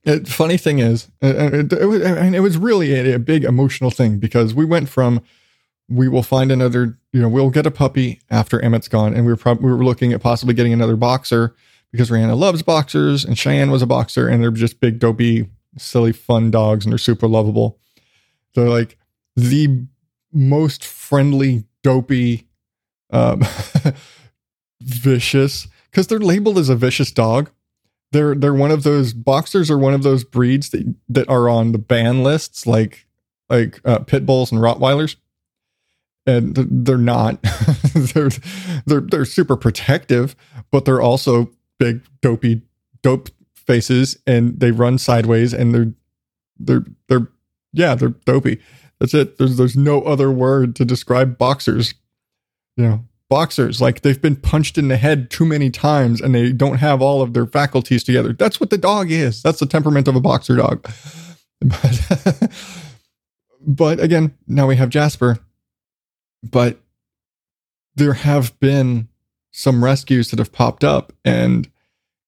it, 0.03 0.27
funny 0.27 0.57
thing 0.57 0.79
is, 0.79 1.09
uh, 1.21 1.27
uh, 1.27 1.49
it, 1.53 1.73
it, 1.73 1.85
was, 1.85 2.01
it 2.01 2.39
was 2.39 2.57
really 2.57 2.93
a, 2.93 3.15
a 3.15 3.19
big 3.19 3.43
emotional 3.43 3.91
thing 3.91 4.19
because 4.19 4.53
we 4.53 4.65
went 4.65 4.89
from 4.89 5.21
we 5.89 6.07
will 6.07 6.23
find 6.23 6.51
another, 6.51 6.97
you 7.13 7.21
know, 7.21 7.29
we'll 7.29 7.49
get 7.49 7.65
a 7.65 7.71
puppy 7.71 8.21
after 8.29 8.59
Emmett's 8.59 8.87
gone, 8.87 9.13
and 9.13 9.25
we 9.25 9.31
were 9.31 9.37
probably 9.37 9.65
we 9.65 9.71
were 9.71 9.85
looking 9.85 10.13
at 10.13 10.21
possibly 10.21 10.53
getting 10.53 10.73
another 10.73 10.95
boxer 10.95 11.55
because 11.91 12.09
Rihanna 12.09 12.37
loves 12.37 12.61
boxers, 12.61 13.23
and 13.23 13.37
Cheyenne 13.37 13.71
was 13.71 13.81
a 13.81 13.87
boxer, 13.87 14.27
and 14.27 14.41
they're 14.41 14.51
just 14.51 14.79
big, 14.79 14.99
dopey, 14.99 15.49
silly, 15.77 16.11
fun 16.11 16.51
dogs, 16.51 16.85
and 16.85 16.91
they're 16.91 16.97
super 16.97 17.27
lovable. 17.27 17.79
They're 18.53 18.69
like 18.69 18.97
the 19.35 19.85
most 20.33 20.83
friendly, 20.83 21.63
dopey, 21.83 22.47
um, 23.11 23.43
vicious 24.81 25.67
because 25.97 26.07
they're 26.07 26.19
labeled 26.19 26.57
as 26.57 26.69
a 26.69 26.75
vicious 26.75 27.11
dog, 27.11 27.49
they're 28.11 28.35
they're 28.35 28.53
one 28.53 28.71
of 28.71 28.83
those 28.83 29.13
boxers 29.13 29.71
are 29.71 29.77
one 29.77 29.93
of 29.93 30.03
those 30.03 30.23
breeds 30.23 30.69
that 30.69 30.93
that 31.09 31.27
are 31.27 31.49
on 31.49 31.71
the 31.71 31.77
ban 31.77 32.23
lists 32.23 32.67
like 32.67 33.07
like 33.49 33.79
uh, 33.83 33.99
pit 33.99 34.25
bulls 34.25 34.51
and 34.51 34.61
rottweilers 34.61 35.15
and 36.27 36.55
they're 36.55 36.97
not 36.97 37.41
they're 37.95 38.29
they're 38.85 39.01
they're 39.01 39.25
super 39.25 39.55
protective 39.55 40.35
but 40.71 40.85
they're 40.85 41.01
also 41.01 41.49
big 41.79 42.01
dopey 42.21 42.61
dope 43.01 43.29
faces 43.67 44.17
and 44.25 44.59
they 44.59 44.71
run 44.71 44.97
sideways 44.97 45.53
and 45.53 45.73
they're 45.73 45.93
they're 46.59 46.85
they're 47.09 47.27
yeah 47.73 47.93
they're 47.93 48.15
dopey. 48.25 48.59
That's 48.99 49.13
it. 49.13 49.37
There's 49.37 49.57
there's 49.57 49.77
no 49.77 50.01
other 50.01 50.31
word 50.31 50.75
to 50.77 50.85
describe 50.85 51.37
boxers. 51.37 51.93
You 52.75 52.85
know 52.85 53.05
boxers 53.29 53.81
like 53.81 54.01
they've 54.01 54.21
been 54.21 54.37
punched 54.37 54.77
in 54.77 54.87
the 54.87 54.95
head 54.95 55.29
too 55.29 55.45
many 55.45 55.69
times 55.69 56.21
and 56.21 56.33
they 56.33 56.53
don't 56.53 56.77
have 56.77 57.01
all 57.01 57.21
of 57.21 57.33
their 57.33 57.45
faculties 57.45 58.03
together. 58.03 58.33
That's 58.33 58.59
what 58.59 58.69
the 58.69 58.77
dog 58.77 59.11
is. 59.11 59.41
That's 59.41 59.59
the 59.59 59.65
temperament 59.65 60.07
of 60.07 60.15
a 60.15 60.21
boxer 60.21 60.55
dog. 60.55 60.87
But, 61.59 62.51
but 63.65 63.99
again 63.99 64.37
now 64.45 64.67
we 64.67 64.75
have 64.75 64.89
jasper 64.89 65.39
but 66.43 66.79
there 67.95 68.13
have 68.13 68.57
been 68.59 69.07
some 69.51 69.83
rescues 69.83 70.29
that 70.29 70.39
have 70.39 70.51
popped 70.51 70.83
up 70.83 71.13
and 71.25 71.69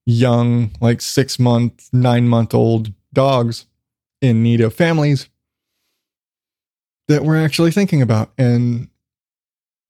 young 0.05 0.71
like 0.81 1.01
6 1.01 1.39
month 1.39 1.89
9 1.93 2.27
month 2.27 2.53
old 2.53 2.91
dogs 3.13 3.65
in 4.21 4.41
need 4.41 4.61
of 4.61 4.73
families 4.73 5.29
that 7.07 7.23
we're 7.23 7.43
actually 7.43 7.71
thinking 7.71 8.01
about 8.01 8.31
and 8.37 8.89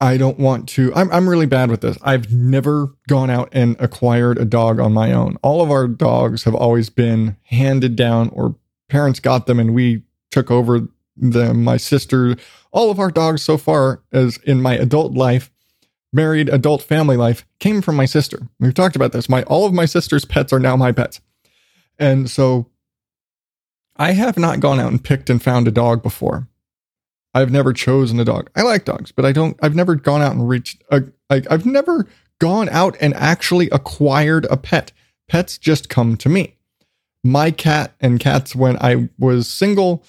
I 0.02 0.18
don't 0.18 0.40
want 0.40 0.70
to. 0.70 0.94
I'm 0.96 1.12
I'm 1.12 1.28
really 1.28 1.46
bad 1.46 1.70
with 1.70 1.82
this. 1.82 1.98
I've 2.02 2.32
never 2.32 2.94
gone 3.10 3.30
out 3.30 3.50
and 3.52 3.76
acquired 3.80 4.38
a 4.38 4.46
dog 4.46 4.80
on 4.80 4.94
my 4.94 5.12
own. 5.12 5.38
All 5.42 5.62
of 5.62 5.72
our 5.72 5.88
dogs 5.88 6.44
have 6.46 6.56
always 6.56 6.90
been 6.90 7.36
handed 7.44 7.96
down 7.96 8.30
or 8.30 8.56
parents 8.88 9.20
got 9.20 9.46
them 9.46 9.60
and 9.60 9.74
we 9.74 10.04
took 10.32 10.50
over 10.50 10.88
them. 11.20 11.64
My 11.64 11.78
sister, 11.78 12.36
all 12.72 12.92
of 12.92 13.00
our 13.00 13.12
dogs 13.12 13.42
so 13.42 13.58
far 13.58 14.02
as 14.12 14.38
in 14.44 14.62
my 14.62 14.76
adult 14.76 15.14
life, 15.14 15.52
married 16.12 16.50
adult 16.50 16.82
family 16.82 17.18
life 17.18 17.46
came 17.60 17.82
from 17.82 17.96
my 17.96 18.06
sister. 18.06 18.48
We've 18.60 18.74
talked 18.74 18.96
about 18.96 19.12
this. 19.12 19.30
My 19.30 19.44
all 19.44 19.66
of 19.66 19.74
my 19.74 19.86
sister's 19.86 20.26
pets 20.26 20.52
are 20.54 20.60
now 20.60 20.76
my 20.76 20.92
pets. 20.92 21.22
And 21.98 22.30
so 22.30 22.68
I 23.96 24.14
have 24.14 24.38
not 24.38 24.62
gone 24.62 24.80
out 24.80 24.92
and 24.92 25.04
picked 25.04 25.30
and 25.30 25.44
found 25.44 25.68
a 25.68 25.72
dog 25.72 26.02
before. 26.02 26.48
I've 27.34 27.52
never 27.52 27.74
chosen 27.74 28.20
a 28.20 28.26
dog. 28.26 28.50
I 28.56 28.64
like 28.64 28.86
dogs, 28.86 29.12
but 29.12 29.26
I 29.26 29.32
don't. 29.32 29.58
I've 29.62 29.76
never 29.76 29.96
gone 29.96 30.22
out 30.22 30.32
and 30.32 30.48
reached. 30.48 30.84
A, 30.90 31.04
I, 31.30 31.44
I've 31.50 31.66
never 31.66 32.08
gone 32.40 32.70
out 32.70 32.98
and 33.00 33.14
actually 33.14 33.70
acquired 33.70 34.46
a 34.50 34.58
pet. 34.58 34.92
Pets 35.28 35.58
just 35.58 35.90
come 35.90 36.18
to 36.18 36.30
me. 36.30 36.56
My 37.24 37.52
cat 37.52 37.94
and 38.00 38.20
cats 38.20 38.56
when 38.56 38.78
I 38.78 39.10
was 39.20 39.48
single. 39.48 40.04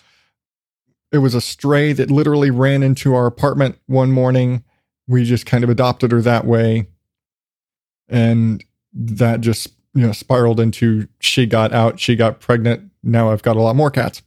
It 1.13 1.19
was 1.19 1.35
a 1.35 1.41
stray 1.41 1.93
that 1.93 2.11
literally 2.11 2.51
ran 2.51 2.83
into 2.83 3.15
our 3.15 3.27
apartment 3.27 3.79
one 3.87 4.13
morning. 4.13 4.65
We 5.09 5.25
just 5.25 5.47
kind 5.47 5.65
of 5.65 5.71
adopted 5.71 6.13
her 6.13 6.23
that 6.23 6.45
way, 6.45 6.87
and 8.09 8.65
that 8.93 9.41
just 9.41 9.69
you 9.95 10.07
know 10.07 10.13
spiraled 10.13 10.61
into 10.61 11.09
she 11.19 11.47
got 11.47 11.73
out, 11.73 11.99
she 11.99 12.17
got 12.17 12.41
pregnant. 12.41 12.91
Now 13.03 13.31
I've 13.31 13.43
got 13.43 13.57
a 13.57 13.63
lot 13.63 13.77
more 13.77 13.91
cats. 13.91 14.23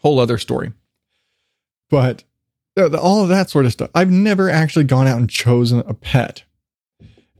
Whole 0.00 0.18
other 0.18 0.36
story 0.36 0.72
but 1.94 2.24
uh, 2.76 2.96
all 2.96 3.22
of 3.22 3.28
that 3.28 3.50
sort 3.50 3.66
of 3.66 3.72
stuff. 3.72 3.90
I've 3.94 4.10
never 4.10 4.50
actually 4.50 4.84
gone 4.84 5.06
out 5.06 5.18
and 5.18 5.30
chosen 5.30 5.78
a 5.86 5.94
pet. 5.94 6.42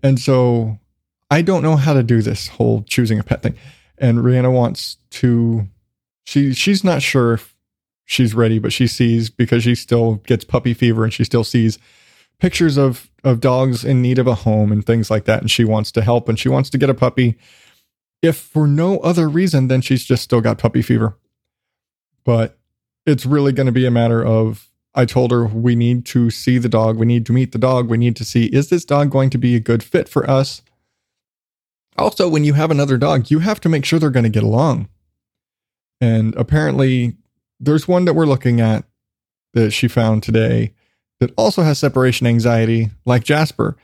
And 0.01 0.21
so 0.21 0.79
I 1.31 1.43
don't 1.43 1.63
know 1.63 1.75
how 1.75 1.93
to 1.93 2.05
do 2.05 2.23
this 2.23 2.49
whole 2.49 2.83
choosing 2.85 3.19
a 3.19 3.25
pet 3.25 3.43
thing. 3.43 3.57
And 3.99 4.19
Rihanna 4.19 4.53
wants 4.53 4.99
to 5.11 5.67
she 6.25 6.55
she's 6.55 6.85
not 6.85 7.03
sure 7.03 7.35
if 7.35 7.54
she's 8.05 8.35
ready, 8.35 8.59
but 8.59 8.73
she 8.73 8.87
sees 8.87 9.31
because 9.31 9.63
she 9.63 9.75
still 9.75 10.17
gets 10.27 10.45
puppy 10.45 10.75
fever 10.75 11.05
and 11.05 11.13
she 11.13 11.25
still 11.25 11.45
sees 11.45 11.79
pictures 12.39 12.77
of 12.77 13.11
of 13.23 13.41
dogs 13.41 13.85
in 13.85 14.03
need 14.03 14.19
of 14.19 14.27
a 14.27 14.35
home 14.35 14.71
and 14.71 14.85
things 14.85 15.11
like 15.11 15.25
that 15.25 15.41
and 15.41 15.51
she 15.51 15.65
wants 15.65 15.91
to 15.93 16.03
help 16.03 16.29
and 16.29 16.39
she 16.39 16.49
wants 16.49 16.69
to 16.69 16.77
get 16.77 16.91
a 16.91 16.95
puppy 16.95 17.39
if 18.23 18.37
for 18.37 18.67
no 18.67 18.99
other 18.99 19.29
reason 19.29 19.69
than 19.69 19.81
she's 19.81 20.05
just 20.05 20.23
still 20.23 20.41
got 20.41 20.59
puppy 20.59 20.83
fever. 20.83 21.17
But 22.25 22.59
it's 23.07 23.27
really 23.27 23.53
going 23.53 23.67
to 23.67 23.73
be 23.73 23.87
a 23.87 23.91
matter 23.91 24.25
of 24.25 24.71
I 24.95 25.05
told 25.05 25.31
her 25.31 25.47
we 25.47 25.75
need 25.75 26.07
to 26.07 26.31
see 26.31 26.59
the 26.59 26.69
dog, 26.69 26.97
we 26.97 27.07
need 27.07 27.27
to 27.27 27.33
meet 27.33 27.53
the 27.53 27.59
dog, 27.59 27.89
we 27.89 27.99
need 27.99 28.17
to 28.17 28.25
see 28.25 28.47
is 28.47 28.69
this 28.69 28.85
dog 28.85 29.11
going 29.11 29.31
to 29.31 29.39
be 29.39 29.55
a 29.57 29.61
good 29.61 29.83
fit 29.83 30.09
for 30.09 30.29
us? 30.29 30.63
Also, 31.97 32.29
when 32.29 32.45
you 32.45 32.55
have 32.55 32.71
another 32.71 32.97
dog, 32.97 33.31
you 33.31 33.39
have 33.39 33.61
to 33.61 33.69
make 33.69 33.85
sure 33.85 33.99
they're 33.99 34.11
going 34.11 34.25
to 34.25 34.31
get 34.31 34.43
along. 34.43 34.89
And 36.01 36.35
apparently, 36.35 37.17
there's 37.61 37.89
one 37.89 38.05
that 38.05 38.15
we're 38.15 38.27
looking 38.27 38.61
at 38.61 38.85
that 39.53 39.71
she 39.73 39.89
found 39.89 40.23
today 40.23 40.73
that 41.21 41.33
also 41.37 41.63
has 41.63 41.79
separation 41.79 42.27
anxiety, 42.27 42.91
like 43.05 43.25
Jasper. 43.25 43.77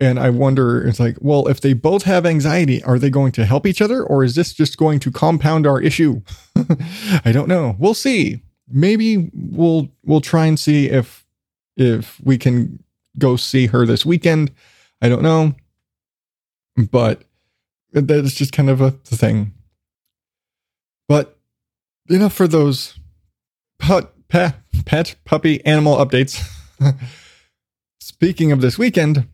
And 0.00 0.18
I 0.18 0.30
wonder, 0.30 0.86
it's 0.86 1.00
like, 1.00 1.16
well, 1.20 1.48
if 1.48 1.60
they 1.60 1.72
both 1.72 2.04
have 2.04 2.24
anxiety, 2.24 2.82
are 2.84 2.98
they 2.98 3.10
going 3.10 3.32
to 3.32 3.44
help 3.44 3.66
each 3.66 3.82
other 3.82 4.02
or 4.02 4.24
is 4.24 4.36
this 4.36 4.52
just 4.52 4.78
going 4.78 5.00
to 5.00 5.10
compound 5.10 5.66
our 5.66 5.80
issue? 5.80 6.22
I 7.24 7.32
don't 7.32 7.48
know. 7.48 7.76
We'll 7.78 7.94
see 7.94 8.42
maybe 8.70 9.30
we'll 9.32 9.88
we'll 10.04 10.20
try 10.20 10.46
and 10.46 10.58
see 10.58 10.88
if 10.88 11.26
if 11.76 12.20
we 12.22 12.38
can 12.38 12.82
go 13.18 13.36
see 13.36 13.66
her 13.66 13.86
this 13.86 14.04
weekend. 14.04 14.52
I 15.00 15.08
don't 15.08 15.22
know, 15.22 15.54
but 16.90 17.22
that's 17.92 18.34
just 18.34 18.52
kind 18.52 18.68
of 18.68 18.80
a 18.80 18.90
thing. 18.90 19.54
But 21.08 21.38
know, 22.18 22.28
for 22.28 22.48
those 22.48 22.98
pet 23.78 24.12
pet, 24.28 24.56
pet 24.84 25.16
puppy 25.24 25.64
animal 25.64 25.96
updates. 25.96 26.42
Speaking 28.00 28.52
of 28.52 28.60
this 28.60 28.78
weekend 28.78 29.26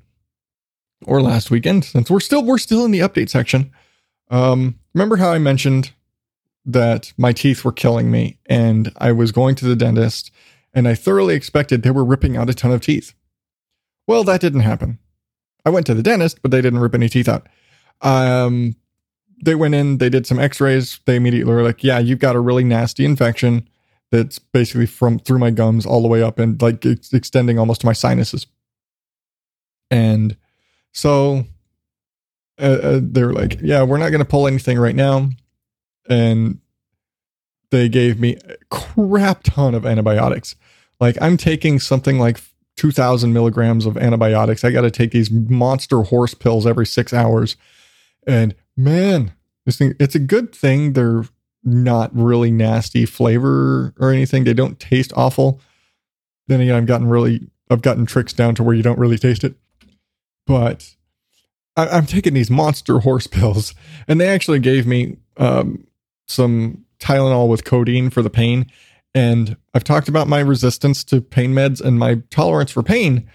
or 1.04 1.20
last 1.20 1.50
weekend, 1.50 1.84
since 1.84 2.10
we're 2.10 2.20
still 2.20 2.44
we're 2.44 2.58
still 2.58 2.84
in 2.84 2.90
the 2.90 3.00
update 3.00 3.28
section. 3.28 3.72
Um, 4.30 4.78
remember 4.94 5.16
how 5.16 5.32
I 5.32 5.38
mentioned 5.38 5.92
that 6.64 7.12
my 7.18 7.32
teeth 7.32 7.64
were 7.64 7.72
killing 7.72 8.10
me 8.10 8.38
and 8.46 8.90
I 8.96 9.12
was 9.12 9.32
going 9.32 9.54
to 9.56 9.66
the 9.66 9.76
dentist 9.76 10.30
and 10.72 10.88
I 10.88 10.94
thoroughly 10.94 11.34
expected 11.34 11.82
they 11.82 11.90
were 11.90 12.04
ripping 12.04 12.36
out 12.36 12.48
a 12.48 12.54
ton 12.54 12.72
of 12.72 12.80
teeth. 12.80 13.12
Well, 14.06 14.24
that 14.24 14.40
didn't 14.40 14.60
happen. 14.60 14.98
I 15.66 15.70
went 15.70 15.86
to 15.86 15.94
the 15.94 16.02
dentist, 16.02 16.40
but 16.42 16.50
they 16.50 16.62
didn't 16.62 16.80
rip 16.80 16.94
any 16.94 17.08
teeth 17.08 17.28
out. 17.28 17.48
Um, 18.00 18.76
they 19.42 19.54
went 19.54 19.74
in, 19.74 19.98
they 19.98 20.08
did 20.08 20.26
some 20.26 20.38
x-rays. 20.38 21.00
They 21.04 21.16
immediately 21.16 21.52
were 21.52 21.62
like, 21.62 21.84
yeah, 21.84 21.98
you've 21.98 22.18
got 22.18 22.36
a 22.36 22.40
really 22.40 22.64
nasty 22.64 23.04
infection 23.04 23.68
that's 24.14 24.38
basically 24.38 24.86
from 24.86 25.18
through 25.18 25.38
my 25.38 25.50
gums 25.50 25.84
all 25.84 26.00
the 26.00 26.08
way 26.08 26.22
up 26.22 26.38
and 26.38 26.60
like 26.62 26.84
it's 26.84 27.12
extending 27.12 27.58
almost 27.58 27.80
to 27.80 27.86
my 27.86 27.92
sinuses. 27.92 28.46
And 29.90 30.36
so 30.92 31.44
uh, 32.60 32.78
uh, 32.82 33.00
they 33.02 33.24
were 33.24 33.32
like, 33.32 33.58
yeah, 33.60 33.82
we're 33.82 33.98
not 33.98 34.10
going 34.10 34.20
to 34.20 34.24
pull 34.24 34.46
anything 34.46 34.78
right 34.78 34.94
now 34.94 35.30
and 36.08 36.60
they 37.72 37.88
gave 37.88 38.20
me 38.20 38.36
a 38.48 38.56
crap 38.70 39.42
ton 39.42 39.74
of 39.74 39.84
antibiotics. 39.84 40.54
Like 41.00 41.16
I'm 41.20 41.36
taking 41.36 41.80
something 41.80 42.20
like 42.20 42.40
2000 42.76 43.32
milligrams 43.32 43.84
of 43.84 43.96
antibiotics. 43.96 44.62
I 44.62 44.70
got 44.70 44.82
to 44.82 44.92
take 44.92 45.10
these 45.10 45.30
monster 45.30 46.02
horse 46.02 46.34
pills 46.34 46.68
every 46.68 46.86
six 46.86 47.12
hours. 47.12 47.56
And 48.28 48.54
man, 48.76 49.32
this 49.66 49.78
thing, 49.78 49.94
it's 49.98 50.14
a 50.14 50.20
good 50.20 50.54
thing 50.54 50.92
they're 50.92 51.24
not 51.64 52.10
really 52.14 52.50
nasty 52.50 53.06
flavor 53.06 53.94
or 53.98 54.10
anything. 54.10 54.44
They 54.44 54.54
don't 54.54 54.78
taste 54.78 55.12
awful. 55.16 55.60
Then 56.46 56.60
again, 56.60 56.74
I've 56.74 56.86
gotten 56.86 57.08
really, 57.08 57.48
I've 57.70 57.82
gotten 57.82 58.06
tricks 58.06 58.32
down 58.32 58.54
to 58.56 58.62
where 58.62 58.74
you 58.74 58.82
don't 58.82 58.98
really 58.98 59.18
taste 59.18 59.44
it. 59.44 59.54
But 60.46 60.94
I, 61.76 61.96
am 61.96 62.06
taking 62.06 62.34
these 62.34 62.50
monster 62.50 63.00
horse 63.00 63.26
pills, 63.26 63.74
and 64.06 64.20
they 64.20 64.28
actually 64.28 64.60
gave 64.60 64.86
me 64.86 65.16
um, 65.38 65.86
some 66.28 66.84
Tylenol 67.00 67.48
with 67.48 67.64
codeine 67.64 68.10
for 68.10 68.22
the 68.22 68.30
pain. 68.30 68.66
And 69.14 69.56
I've 69.72 69.84
talked 69.84 70.08
about 70.08 70.28
my 70.28 70.40
resistance 70.40 71.04
to 71.04 71.20
pain 71.20 71.54
meds 71.54 71.80
and 71.80 71.98
my 71.98 72.22
tolerance 72.30 72.72
for 72.72 72.82
pain. 72.82 73.28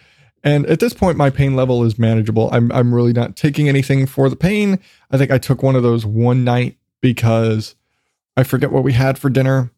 And 0.43 0.65
at 0.67 0.79
this 0.79 0.93
point, 0.93 1.17
my 1.17 1.29
pain 1.29 1.55
level 1.55 1.83
is 1.83 1.97
manageable. 1.97 2.49
I'm, 2.51 2.71
I'm 2.71 2.93
really 2.93 3.13
not 3.13 3.35
taking 3.35 3.69
anything 3.69 4.05
for 4.05 4.29
the 4.29 4.35
pain. 4.35 4.79
I 5.11 5.17
think 5.17 5.31
I 5.31 5.37
took 5.37 5.63
one 5.63 5.75
of 5.75 5.83
those 5.83 6.05
one 6.05 6.43
night 6.43 6.77
because 7.01 7.75
I 8.39 8.43
forget 8.43 8.71
what 8.71 8.83
we 8.83 8.93
had 8.93 9.17
for 9.17 9.29
dinner, 9.29 9.69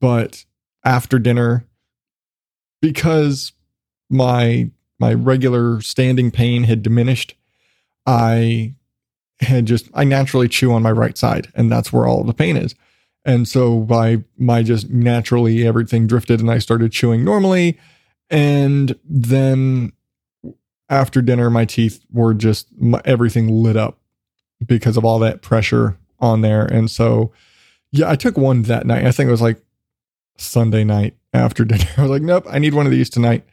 but 0.00 0.44
after 0.84 1.20
dinner, 1.20 1.64
because 2.82 3.52
my 4.10 4.70
my 4.98 5.14
regular 5.14 5.80
standing 5.80 6.32
pain 6.32 6.64
had 6.64 6.82
diminished, 6.82 7.34
I 8.06 8.74
had 9.40 9.66
just 9.66 9.88
I 9.94 10.02
naturally 10.02 10.48
chew 10.48 10.72
on 10.72 10.82
my 10.82 10.90
right 10.90 11.16
side, 11.16 11.52
and 11.54 11.70
that's 11.70 11.92
where 11.92 12.08
all 12.08 12.24
the 12.24 12.34
pain 12.34 12.56
is. 12.56 12.74
And 13.24 13.46
so 13.46 13.80
by 13.80 14.24
my 14.36 14.64
just 14.64 14.90
naturally 14.90 15.64
everything 15.64 16.08
drifted 16.08 16.40
and 16.40 16.50
I 16.50 16.58
started 16.58 16.90
chewing 16.90 17.24
normally. 17.24 17.78
And 18.30 18.98
then 19.04 19.92
after 20.88 21.22
dinner, 21.22 21.50
my 21.50 21.66
teeth 21.66 22.04
were 22.10 22.34
just 22.34 22.66
everything 23.04 23.48
lit 23.62 23.76
up 23.76 23.98
because 24.66 24.96
of 24.96 25.04
all 25.04 25.20
that 25.20 25.42
pressure 25.42 25.98
on 26.18 26.40
there. 26.40 26.64
And 26.64 26.90
so, 26.90 27.32
yeah, 27.90 28.10
I 28.10 28.16
took 28.16 28.36
one 28.36 28.62
that 28.62 28.86
night. 28.86 29.04
I 29.04 29.12
think 29.12 29.28
it 29.28 29.32
was 29.32 29.42
like 29.42 29.60
Sunday 30.36 30.84
night 30.84 31.16
after 31.32 31.64
dinner. 31.66 31.88
I 31.96 32.02
was 32.02 32.10
like, 32.10 32.22
nope, 32.22 32.46
I 32.48 32.58
need 32.58 32.74
one 32.74 32.86
of 32.86 32.92
these 32.92 33.10
tonight. 33.10 33.44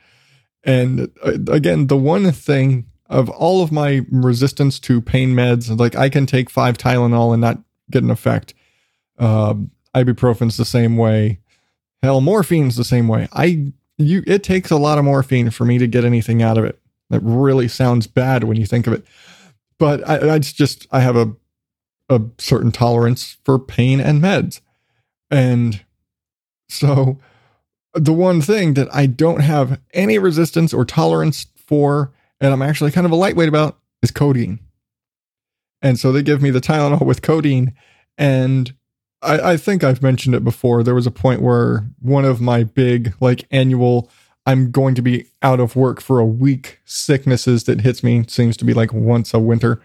And 0.64 1.12
uh, 1.24 1.38
again, 1.52 1.88
the 1.88 1.98
one 1.98 2.32
thing 2.32 2.86
of 3.08 3.30
all 3.30 3.62
of 3.62 3.72
my 3.72 4.02
resistance 4.10 4.80
to 4.80 5.00
pain 5.00 5.30
meds, 5.36 5.78
like 5.80 5.96
I 5.96 6.10
can 6.10 6.26
take 6.26 6.50
five 6.50 6.78
Tylenol 6.78 7.34
and 7.34 7.42
not 7.42 7.60
get 7.92 8.04
an 8.04 8.10
effect. 8.10 8.54
Um, 9.20 9.72
ibuprofen's 9.94 10.58
the 10.58 10.66
same 10.66 10.98
way. 10.98 11.40
Hell, 12.02 12.22
morphine's 12.22 12.76
the 12.76 12.84
same 12.84 13.08
way. 13.08 13.28
I 13.32 13.72
you 13.98 14.24
it 14.28 14.44
takes 14.44 14.72
a 14.72 14.78
lot 14.78 14.98
of 14.98 15.06
morphine 15.06 15.50
for 15.52 15.66
me 15.66 15.78
to 15.78 15.88
get 15.88 16.04
anything 16.04 16.42
out 16.42 16.58
of 16.58 16.66
it. 16.66 16.80
That 17.10 17.22
really 17.22 17.68
sounds 17.68 18.08
bad 18.08 18.44
when 18.44 18.58
you 18.58 18.66
think 18.66 18.88
of 18.88 18.94
it. 18.94 19.06
But 19.78 20.08
I, 20.08 20.36
I 20.36 20.40
just 20.40 20.88
I 20.92 21.00
have 21.00 21.16
a 21.16 21.34
a 22.10 22.22
certain 22.38 22.72
tolerance 22.72 23.38
for 23.44 23.58
pain 23.58 24.00
and 24.00 24.22
meds. 24.22 24.62
And 25.32 25.84
so 26.70 27.20
the 27.94 28.14
one 28.14 28.42
thing 28.42 28.74
that 28.76 28.94
I 28.94 29.06
don't 29.06 29.42
have 29.42 29.80
any 29.94 30.20
resistance 30.20 30.74
or 30.74 30.86
tolerance 30.86 31.48
for, 31.56 32.14
and 32.40 32.54
I'm 32.54 32.62
actually 32.62 32.92
kind 32.92 33.06
of 33.06 33.12
a 33.12 33.16
lightweight 33.16 33.50
about, 33.50 33.80
is 34.02 34.12
codeine. 34.12 34.60
And 35.82 36.00
so 36.00 36.12
they 36.12 36.24
give 36.24 36.42
me 36.42 36.50
the 36.50 36.62
Tylenol 36.62 37.06
with 37.06 37.22
codeine. 37.22 37.74
And 38.18 38.74
I, 39.22 39.52
I 39.52 39.58
think 39.58 39.84
I've 39.84 40.02
mentioned 40.02 40.36
it 40.36 40.44
before. 40.44 40.84
There 40.84 40.96
was 40.96 41.08
a 41.08 41.12
point 41.12 41.42
where 41.42 41.86
one 42.00 42.26
of 42.26 42.42
my 42.42 42.64
big, 42.64 43.14
like, 43.20 43.46
annual, 43.52 44.10
I'm 44.46 44.72
going 44.72 44.96
to 44.96 45.02
be 45.02 45.28
out 45.42 45.60
of 45.60 45.76
work 45.76 46.02
for 46.02 46.20
a 46.20 46.26
week 46.26 46.80
sicknesses 46.86 47.64
that 47.64 47.82
hits 47.82 48.04
me 48.04 48.26
seems 48.28 48.58
to 48.58 48.66
be 48.66 48.74
like 48.74 48.94
once 48.94 49.34
a 49.34 49.40
winter. 49.40 49.82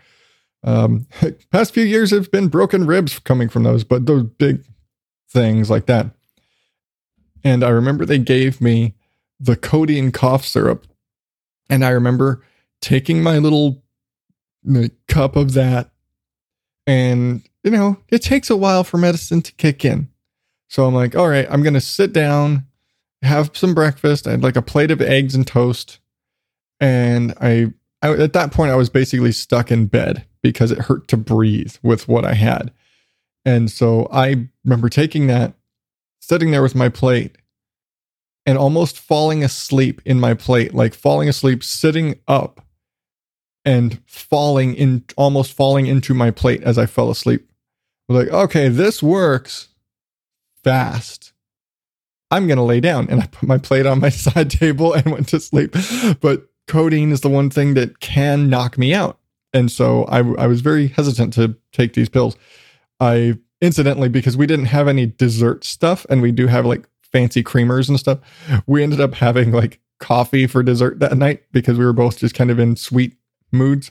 Um, 0.62 1.06
past 1.50 1.74
few 1.74 1.84
years 1.84 2.10
have 2.10 2.30
been 2.30 2.48
broken 2.48 2.86
ribs 2.86 3.18
coming 3.18 3.48
from 3.48 3.62
those, 3.62 3.84
but 3.84 4.06
those 4.06 4.24
big 4.24 4.64
things 5.30 5.70
like 5.70 5.86
that. 5.86 6.10
And 7.42 7.64
I 7.64 7.70
remember 7.70 8.04
they 8.04 8.18
gave 8.18 8.60
me 8.60 8.94
the 9.38 9.56
codeine 9.56 10.12
cough 10.12 10.44
syrup. 10.44 10.86
And 11.70 11.84
I 11.84 11.90
remember 11.90 12.44
taking 12.80 13.22
my 13.22 13.38
little 13.38 13.82
cup 15.08 15.36
of 15.36 15.54
that. 15.54 15.90
And, 16.86 17.42
you 17.62 17.70
know, 17.70 17.98
it 18.08 18.22
takes 18.22 18.50
a 18.50 18.56
while 18.56 18.84
for 18.84 18.98
medicine 18.98 19.42
to 19.42 19.52
kick 19.52 19.84
in. 19.84 20.08
So 20.68 20.86
I'm 20.86 20.94
like, 20.94 21.16
all 21.16 21.28
right, 21.28 21.46
I'm 21.50 21.62
going 21.62 21.74
to 21.74 21.80
sit 21.80 22.12
down, 22.12 22.66
have 23.22 23.56
some 23.56 23.74
breakfast. 23.74 24.26
I 24.26 24.32
had 24.32 24.42
like 24.42 24.56
a 24.56 24.62
plate 24.62 24.90
of 24.90 25.00
eggs 25.00 25.34
and 25.34 25.46
toast. 25.46 25.98
And 26.80 27.34
I, 27.40 27.72
I, 28.02 28.12
at 28.12 28.32
that 28.34 28.52
point, 28.52 28.70
I 28.70 28.76
was 28.76 28.90
basically 28.90 29.32
stuck 29.32 29.70
in 29.70 29.86
bed 29.86 30.26
because 30.42 30.70
it 30.70 30.78
hurt 30.78 31.08
to 31.08 31.16
breathe 31.16 31.76
with 31.82 32.08
what 32.08 32.24
I 32.24 32.34
had. 32.34 32.72
And 33.44 33.70
so 33.70 34.08
I 34.12 34.48
remember 34.64 34.88
taking 34.88 35.26
that, 35.28 35.54
sitting 36.20 36.50
there 36.50 36.62
with 36.62 36.74
my 36.74 36.88
plate, 36.88 37.36
and 38.46 38.58
almost 38.58 38.98
falling 38.98 39.44
asleep 39.44 40.00
in 40.04 40.18
my 40.18 40.34
plate, 40.34 40.74
like 40.74 40.94
falling 40.94 41.28
asleep, 41.28 41.62
sitting 41.62 42.18
up 42.26 42.66
and 43.64 44.00
falling 44.06 44.74
in, 44.74 45.04
almost 45.16 45.52
falling 45.52 45.86
into 45.86 46.14
my 46.14 46.32
plate 46.32 46.62
as 46.64 46.78
I 46.78 46.86
fell 46.86 47.10
asleep. 47.10 47.46
I 48.08 48.12
was 48.12 48.24
like, 48.24 48.34
okay, 48.34 48.68
this 48.68 49.02
works 49.02 49.68
fast. 50.64 51.32
I'm 52.32 52.48
going 52.48 52.56
to 52.56 52.64
lay 52.64 52.80
down. 52.80 53.08
And 53.08 53.20
I 53.20 53.26
put 53.26 53.48
my 53.48 53.58
plate 53.58 53.86
on 53.86 54.00
my 54.00 54.08
side 54.08 54.50
table 54.50 54.94
and 54.94 55.12
went 55.12 55.28
to 55.28 55.38
sleep. 55.38 55.76
But 56.20 56.48
codeine 56.66 57.12
is 57.12 57.20
the 57.20 57.28
one 57.28 57.50
thing 57.50 57.74
that 57.74 58.00
can 58.00 58.50
knock 58.50 58.78
me 58.78 58.92
out. 58.92 59.19
And 59.52 59.70
so 59.70 60.04
I, 60.04 60.18
I 60.18 60.46
was 60.46 60.60
very 60.60 60.88
hesitant 60.88 61.32
to 61.34 61.56
take 61.72 61.94
these 61.94 62.08
pills. 62.08 62.36
I 63.00 63.38
incidentally, 63.60 64.08
because 64.08 64.36
we 64.36 64.46
didn't 64.46 64.66
have 64.66 64.88
any 64.88 65.06
dessert 65.06 65.64
stuff 65.64 66.06
and 66.08 66.22
we 66.22 66.32
do 66.32 66.46
have 66.46 66.64
like 66.64 66.88
fancy 67.02 67.42
creamers 67.42 67.88
and 67.88 67.98
stuff, 67.98 68.18
we 68.66 68.82
ended 68.82 69.00
up 69.00 69.14
having 69.14 69.52
like 69.52 69.80
coffee 69.98 70.46
for 70.46 70.62
dessert 70.62 70.98
that 71.00 71.16
night 71.16 71.42
because 71.52 71.78
we 71.78 71.84
were 71.84 71.92
both 71.92 72.18
just 72.18 72.34
kind 72.34 72.50
of 72.50 72.58
in 72.58 72.76
sweet 72.76 73.16
moods. 73.52 73.90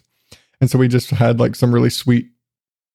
And 0.62 0.70
so 0.70 0.78
we 0.78 0.88
just 0.88 1.10
had 1.12 1.40
like 1.40 1.56
some 1.56 1.74
really 1.74 1.90
sweet, 1.90 2.30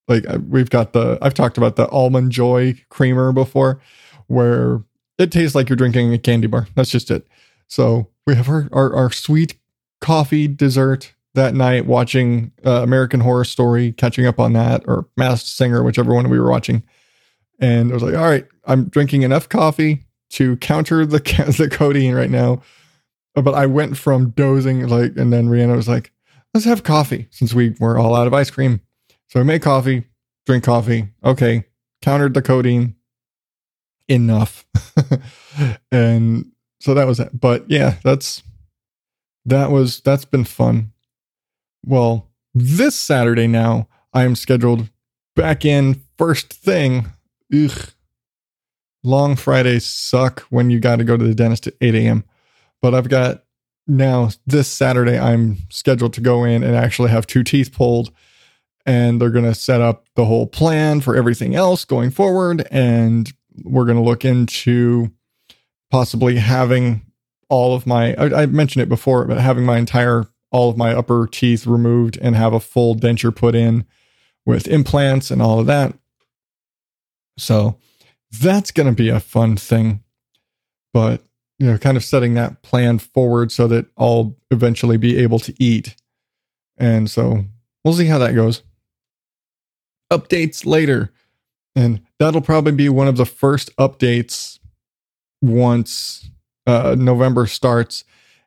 like 0.09 0.29
uh, 0.29 0.39
we've 0.49 0.71
got 0.71 0.93
the, 0.93 1.19
I've 1.23 1.35
talked 1.35 1.59
about 1.59 1.77
the 1.77 1.89
almond 1.91 2.33
joy 2.33 2.75
creamer 2.89 3.33
before 3.33 3.81
where 4.27 4.83
it 5.19 5.31
tastes 5.31 5.55
like 5.55 5.69
you're 5.69 5.77
drinking 5.77 6.13
a 6.13 6.19
candy 6.19 6.47
bar. 6.47 6.67
That's 6.75 6.91
just 6.91 7.11
it. 7.11 7.27
So 7.69 8.09
we 8.27 8.35
have 8.35 8.49
our, 8.49 8.69
our, 8.73 8.95
our 8.95 9.11
sweet 9.11 9.57
coffee 10.01 10.49
dessert 10.49 11.14
that 11.35 11.55
night 11.55 11.87
watching 11.87 12.53
uh, 12.65 12.83
American 12.83 13.21
Horror 13.21 13.45
Story, 13.45 13.93
catching 13.93 14.27
up 14.27 14.39
on 14.39 14.53
that, 14.55 14.85
or 14.87 15.09
Masked 15.17 15.49
Singer, 15.49 15.83
whichever 15.83 16.15
one 16.15 16.29
we 16.31 16.39
were 16.39 16.51
watching. 16.51 16.83
And 17.61 17.91
I 17.91 17.95
was 17.95 18.03
like, 18.03 18.15
all 18.15 18.25
right, 18.25 18.47
I'm 18.65 18.89
drinking 18.89 19.23
enough 19.23 19.49
coffee 19.49 20.05
to 20.31 20.57
counter 20.57 21.05
the 21.05 21.19
the 21.59 21.69
codeine 21.71 22.15
right 22.15 22.31
now. 22.31 22.63
But 23.35 23.55
I 23.55 23.67
went 23.67 23.97
from 23.97 24.31
dozing 24.31 24.87
like, 24.87 25.17
and 25.17 25.33
then 25.33 25.49
Rihanna 25.49 25.75
was 25.75 25.89
like, 25.89 26.13
let's 26.53 26.67
have 26.67 26.85
coffee 26.85 27.27
since 27.31 27.53
we 27.53 27.75
were 27.81 27.99
all 27.99 28.15
out 28.15 28.29
of 28.29 28.35
ice 28.35 28.51
cream. 28.51 28.81
So 29.27 29.41
I 29.41 29.43
made 29.43 29.63
coffee, 29.63 30.05
drink 30.47 30.63
coffee. 30.63 31.09
Okay, 31.25 31.65
countered 32.01 32.35
the 32.35 32.43
codeine 32.43 32.95
enough, 34.07 34.65
and 35.93 36.53
so 36.81 36.95
that 36.95 37.09
was 37.09 37.19
it. 37.19 37.39
But 37.39 37.69
yeah, 37.69 37.97
that's 38.05 38.45
that 39.47 39.73
was 39.73 40.01
that's 40.01 40.25
been 40.25 40.45
fun 40.45 40.93
well, 41.85 42.31
this 42.55 42.95
Saturday 42.95 43.47
now, 43.47 43.89
I 44.13 44.25
am 44.25 44.37
scheduled 44.37 44.89
back 45.35 45.65
in 45.65 46.03
first 46.19 46.53
thing. 46.53 47.07
Ugh. 47.53 47.91
Long 49.03 49.37
Fridays 49.37 49.85
suck 49.85 50.41
when 50.49 50.71
you 50.71 50.81
got 50.81 50.97
to 50.97 51.05
go 51.05 51.17
to 51.17 51.25
the 51.25 51.35
dentist 51.35 51.67
at 51.67 51.75
8 51.81 51.95
a.m. 51.95 52.25
But 52.81 52.95
I've 52.95 53.09
got 53.09 53.45
now 53.87 54.31
this 54.47 54.69
Saturday, 54.69 55.19
I'm 55.19 55.59
scheduled 55.69 56.15
to 56.15 56.21
go 56.21 56.45
in 56.45 56.63
and 56.63 56.75
actually 56.75 57.11
have 57.11 57.27
two 57.27 57.43
teeth 57.43 57.73
pulled. 57.73 58.11
And 58.87 59.21
they're 59.21 59.31
going 59.31 59.45
to 59.47 59.55
set 59.55 59.81
up 59.81 60.07
the 60.15 60.25
whole 60.25 60.47
plan 60.47 61.01
for 61.01 61.17
everything 61.17 61.55
else 61.55 61.85
going 61.85 62.11
forward. 62.11 62.67
And 62.71 63.31
we're 63.63 63.87
going 63.87 63.97
to 63.97 64.03
look 64.03 64.25
into 64.25 65.11
possibly 65.91 66.37
having 66.37 67.03
all 67.49 67.75
of 67.75 67.87
my, 67.87 68.15
I, 68.15 68.43
I 68.43 68.47
mentioned 68.47 68.83
it 68.83 68.89
before, 68.89 69.25
but 69.27 69.39
having 69.39 69.65
my 69.65 69.79
entire 69.79 70.27
all 70.55 70.71
of 70.71 70.77
my 70.77 70.95
upper 70.95 71.27
teeth 71.27 71.67
removed 71.67 72.17
and 72.23 72.37
have 72.37 72.53
a 72.53 72.61
full 72.61 72.95
denture 72.95 73.35
put 73.35 73.57
in 73.57 73.85
with 74.47 74.69
implants 74.69 75.33
and 75.33 75.43
all 75.43 75.59
of 75.59 75.67
that. 75.67 75.99
So 77.37 77.77
that's 78.31 78.71
going 78.71 78.87
to 78.87 78.95
be 78.95 79.09
a 79.09 79.19
fun 79.19 79.57
thing. 79.57 80.05
But, 80.93 81.23
you 81.59 81.67
know, 81.67 81.77
kind 81.77 81.97
of 81.97 82.05
setting 82.05 82.35
that 82.35 82.63
plan 82.63 83.01
forward 83.01 83.51
so 83.51 83.67
that 83.67 83.87
I'll 83.99 84.37
eventually 84.53 84.97
be 84.97 85.19
able 85.19 85.41
to 85.41 85.53
eat. 85.59 85.97
And 86.79 87.11
so 87.11 87.47
we'll 87.83 87.95
see 87.95 88.07
how 88.07 88.19
that 88.19 88.37
goes. 88.37 88.63
Updates 90.13 90.65
later. 90.65 91.13
And 91.75 92.01
that'll 92.21 92.41
probably 92.41 92.71
be 92.71 92.89
one 92.89 93.09
of 93.09 93.17
the 93.17 93.27
first 93.27 93.75
updates 93.77 94.61
once 95.43 96.31
uh, 96.65 96.95
November 96.97 97.49
starts 97.49 98.05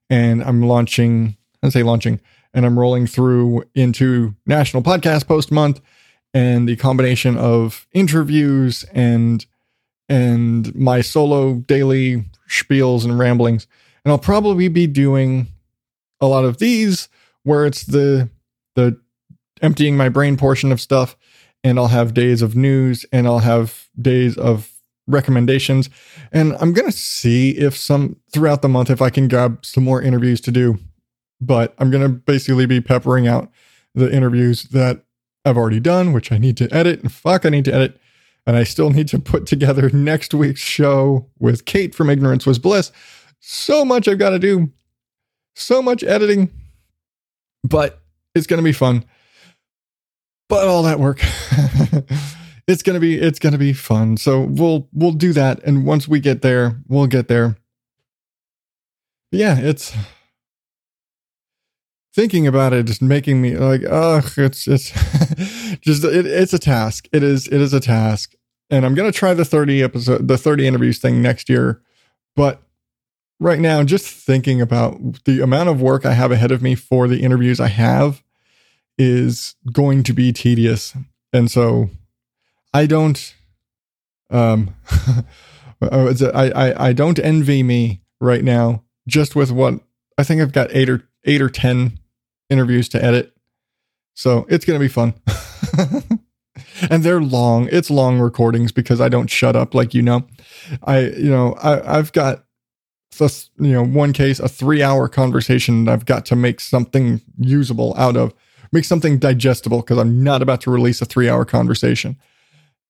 and 0.10 0.44
I'm 0.44 0.62
launching 0.62 1.37
I 1.64 1.70
say 1.70 1.84
launching, 1.84 2.20
and 2.54 2.66
I'm 2.66 2.78
rolling 2.78 3.08
through 3.08 3.64
into 3.76 4.36
National 4.46 4.84
Podcast 4.84 5.28
Post 5.28 5.52
Month, 5.52 5.82
and 6.34 6.68
the 6.68 6.76
combination 6.76 7.38
of 7.38 7.88
interviews 7.94 8.86
and 8.94 9.46
and 10.10 10.74
my 10.74 11.02
solo 11.02 11.56
daily 11.56 12.24
spiels 12.50 13.04
and 13.04 13.20
ramblings, 13.20 13.68
and 14.06 14.12
I'll 14.12 14.20
probably 14.20 14.68
be 14.68 14.88
doing 14.88 15.48
a 16.22 16.28
lot 16.28 16.46
of 16.46 16.60
these 16.60 17.10
where 17.44 17.66
it's 17.66 17.84
the 17.84 18.30
the 18.76 19.00
emptying 19.62 19.98
my 19.98 20.10
brain 20.10 20.38
portion 20.38 20.72
of 20.72 20.80
stuff, 20.80 21.18
and 21.64 21.80
I'll 21.80 21.88
have 21.88 22.14
days 22.14 22.42
of 22.42 22.56
news, 22.56 23.06
and 23.12 23.28
I'll 23.28 23.40
have 23.40 23.90
days 24.00 24.38
of 24.38 24.72
recommendations, 25.08 25.90
and 26.32 26.56
I'm 26.60 26.74
gonna 26.74 26.92
see 26.92 27.52
if 27.52 27.76
some 27.76 28.18
throughout 28.32 28.62
the 28.62 28.70
month 28.70 28.90
if 28.90 29.02
I 29.02 29.10
can 29.10 29.28
grab 29.28 29.66
some 29.66 29.84
more 29.84 30.02
interviews 30.02 30.40
to 30.42 30.52
do 30.52 30.78
but 31.40 31.74
I'm 31.78 31.92
going 31.92 32.04
to 32.04 32.10
basically 32.10 32.66
be 32.66 32.82
peppering 32.82 33.28
out 33.28 33.52
the 33.94 34.12
interviews 34.12 34.64
that 34.66 35.04
I've 35.46 35.58
already 35.58 35.80
done, 35.80 36.14
which 36.14 36.32
I 36.32 36.38
need 36.38 36.58
to 36.58 36.74
edit. 36.74 37.02
And 37.02 37.12
fuck, 37.12 37.46
I 37.46 37.50
need 37.50 37.66
to 37.66 37.74
edit. 37.74 38.00
And 38.46 38.56
I 38.56 38.64
still 38.64 38.90
need 38.90 39.08
to 39.10 39.20
put 39.20 39.46
together 39.46 39.90
next 39.94 40.34
week's 40.34 40.62
show 40.62 41.30
with 41.40 41.66
Kate 41.66 41.94
from 41.96 42.10
Ignorance 42.10 42.46
Was 42.46 42.60
Bliss. 42.60 42.92
So 43.40 43.86
much 43.86 44.08
I've 44.08 44.20
got 44.20 44.32
to 44.32 44.40
do, 44.40 44.72
so 45.56 45.82
much 45.82 46.04
editing, 46.04 46.50
but 47.64 48.02
it's 48.36 48.48
going 48.48 48.58
to 48.58 48.64
be 48.64 48.72
fun. 48.72 49.06
But 50.50 50.68
all 50.68 50.84
that 50.84 51.00
work. 51.00 51.20
it's 52.68 52.84
going 52.84 52.94
to 52.94 53.00
be 53.00 53.18
it's 53.18 53.40
going 53.40 53.54
to 53.54 53.60
be 53.60 53.74
fun. 53.74 54.18
So 54.18 54.42
we'll 54.42 54.88
we'll 54.94 55.12
do 55.12 55.34
that 55.34 55.62
and 55.64 55.86
once 55.86 56.08
we 56.08 56.20
get 56.20 56.42
there, 56.42 56.78
we'll 56.88 57.08
get 57.08 57.28
there. 57.28 57.58
Yeah, 59.32 59.60
it's 59.60 59.94
thinking 62.18 62.48
about 62.48 62.74
it 62.74 62.90
is 62.90 63.00
making 63.00 63.44
me 63.44 63.56
like, 63.56 63.84
ugh, 63.88 64.28
it's 64.38 64.68
it's 64.68 64.90
just 65.82 66.04
it, 66.04 66.26
it's 66.26 66.52
a 66.52 66.58
task. 66.58 67.08
It 67.14 67.22
is 67.22 67.48
it 67.48 67.62
is 67.62 67.74
a 67.74 67.80
task, 67.80 68.34
and 68.72 68.84
I'm 68.84 68.96
gonna 68.96 69.12
try 69.12 69.36
the 69.36 69.46
30 69.46 69.84
episode, 69.84 70.28
the 70.28 70.38
30 70.38 70.68
interviews 70.68 70.98
thing 70.98 71.22
next 71.22 71.48
year. 71.48 71.80
But 72.36 72.64
right 73.40 73.60
now, 73.60 73.84
just 73.84 74.08
thinking 74.08 74.60
about 74.62 75.24
the 75.26 75.42
amount 75.42 75.70
of 75.70 75.80
work 75.80 76.08
I 76.08 76.14
have 76.14 76.32
ahead 76.32 76.52
of 76.52 76.64
me 76.64 76.74
for 76.74 77.08
the 77.08 77.22
interviews 77.22 77.60
I 77.60 77.68
have 77.68 78.24
is 78.98 79.56
going 79.72 80.02
to 80.02 80.14
be 80.14 80.34
tedious, 80.34 80.96
and 81.32 81.52
so 81.52 81.92
I 82.74 82.88
don't. 82.88 83.36
Um, 84.32 84.74
I, 85.82 86.52
I 86.56 86.88
I 86.88 86.94
don't 86.94 87.20
envy 87.20 87.62
me 87.62 88.02
right 88.20 88.44
now. 88.44 88.84
Just 89.08 89.36
with 89.36 89.52
what 89.52 89.82
I 90.18 90.24
think 90.24 90.42
I've 90.42 90.52
got 90.52 90.76
eight 90.76 90.90
or 90.90 91.08
eight 91.24 91.44
or 91.44 91.50
ten 91.50 92.00
interviews 92.50 92.90
to 92.90 93.04
edit, 93.04 93.36
so 94.14 94.46
it's 94.50 94.66
gonna 94.66 94.80
be 94.80 94.88
fun. 94.88 95.14
and 96.90 97.04
they're 97.04 97.22
long. 97.22 97.70
It's 97.72 97.90
long 97.90 98.20
recordings 98.20 98.72
because 98.72 99.02
I 99.02 99.10
don't 99.10 99.30
shut 99.30 99.56
up 99.56 99.74
like 99.74 99.94
you 99.94 100.02
know. 100.02 100.26
I 100.84 101.02
you 101.02 101.30
know 101.30 101.54
I 101.62 101.98
I've 101.98 102.12
got 102.14 102.44
this 103.18 103.50
you 103.60 103.72
know 103.72 103.84
one 103.84 104.14
case 104.14 104.40
a 104.40 104.48
three 104.48 104.84
hour 104.84 105.08
conversation 105.08 105.88
I've 105.90 106.06
got 106.06 106.26
to 106.28 106.36
make 106.36 106.60
something 106.60 107.22
usable 107.40 107.96
out 107.98 108.16
of, 108.16 108.34
make 108.72 108.86
something 108.86 109.18
digestible 109.18 109.82
because 109.82 109.98
I'm 109.98 110.24
not 110.24 110.42
about 110.42 110.62
to 110.62 110.72
release 110.72 111.02
a 111.02 111.06
three 111.06 111.30
hour 111.30 111.46
conversation 111.46 112.18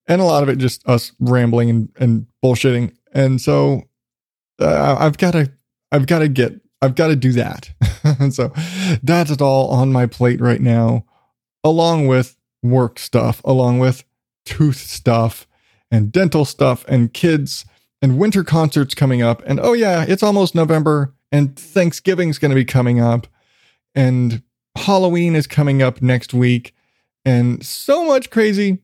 and 0.08 0.22
a 0.22 0.26
lot 0.26 0.43
of 0.43 0.50
it 0.50 0.58
just 0.58 0.88
us 0.88 1.12
rambling 1.20 1.70
and, 1.70 1.89
and 2.00 2.28
bullshitting. 2.43 2.96
And 3.13 3.41
so 3.41 3.84
uh, 4.60 4.96
I've 5.00 5.17
got 5.17 5.32
to, 5.32 5.52
I've 5.91 6.08
got 6.08 6.20
to 6.20 6.28
get, 6.28 6.54
I've 6.81 6.95
got 6.95 7.07
to 7.07 7.15
do 7.15 7.31
that. 7.33 7.71
and 8.03 8.33
so 8.33 8.51
that's 9.03 9.31
it 9.31 9.41
all 9.41 9.69
on 9.69 9.91
my 9.91 10.05
plate 10.05 10.41
right 10.41 10.61
now, 10.61 11.05
along 11.63 12.07
with 12.07 12.37
work 12.63 12.99
stuff, 12.99 13.41
along 13.43 13.79
with 13.79 14.03
tooth 14.45 14.77
stuff 14.77 15.47
and 15.91 16.11
dental 16.11 16.45
stuff 16.45 16.85
and 16.87 17.13
kids 17.13 17.65
and 18.01 18.17
winter 18.17 18.43
concerts 18.43 18.93
coming 18.93 19.21
up. 19.21 19.41
And 19.45 19.59
oh 19.59 19.73
yeah, 19.73 20.05
it's 20.07 20.23
almost 20.23 20.55
November 20.55 21.13
and 21.31 21.57
Thanksgiving's 21.57 22.37
going 22.37 22.51
to 22.51 22.55
be 22.55 22.65
coming 22.65 22.99
up 22.99 23.27
and 23.95 24.43
Halloween 24.75 25.35
is 25.35 25.47
coming 25.47 25.81
up 25.81 26.01
next 26.01 26.33
week 26.33 26.73
and 27.25 27.65
so 27.65 28.05
much 28.05 28.29
crazy 28.29 28.79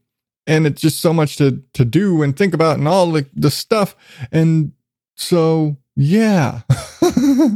and 0.46 0.66
it's 0.68 0.82
just 0.82 1.00
so 1.00 1.14
much 1.14 1.38
to 1.38 1.64
to 1.74 1.86
do 1.86 2.22
and 2.22 2.36
think 2.36 2.54
about 2.54 2.78
and 2.78 2.88
all 2.88 3.12
the, 3.12 3.26
the 3.34 3.52
stuff 3.52 3.96
and 4.32 4.74
so 5.16 5.78
yeah 5.96 6.62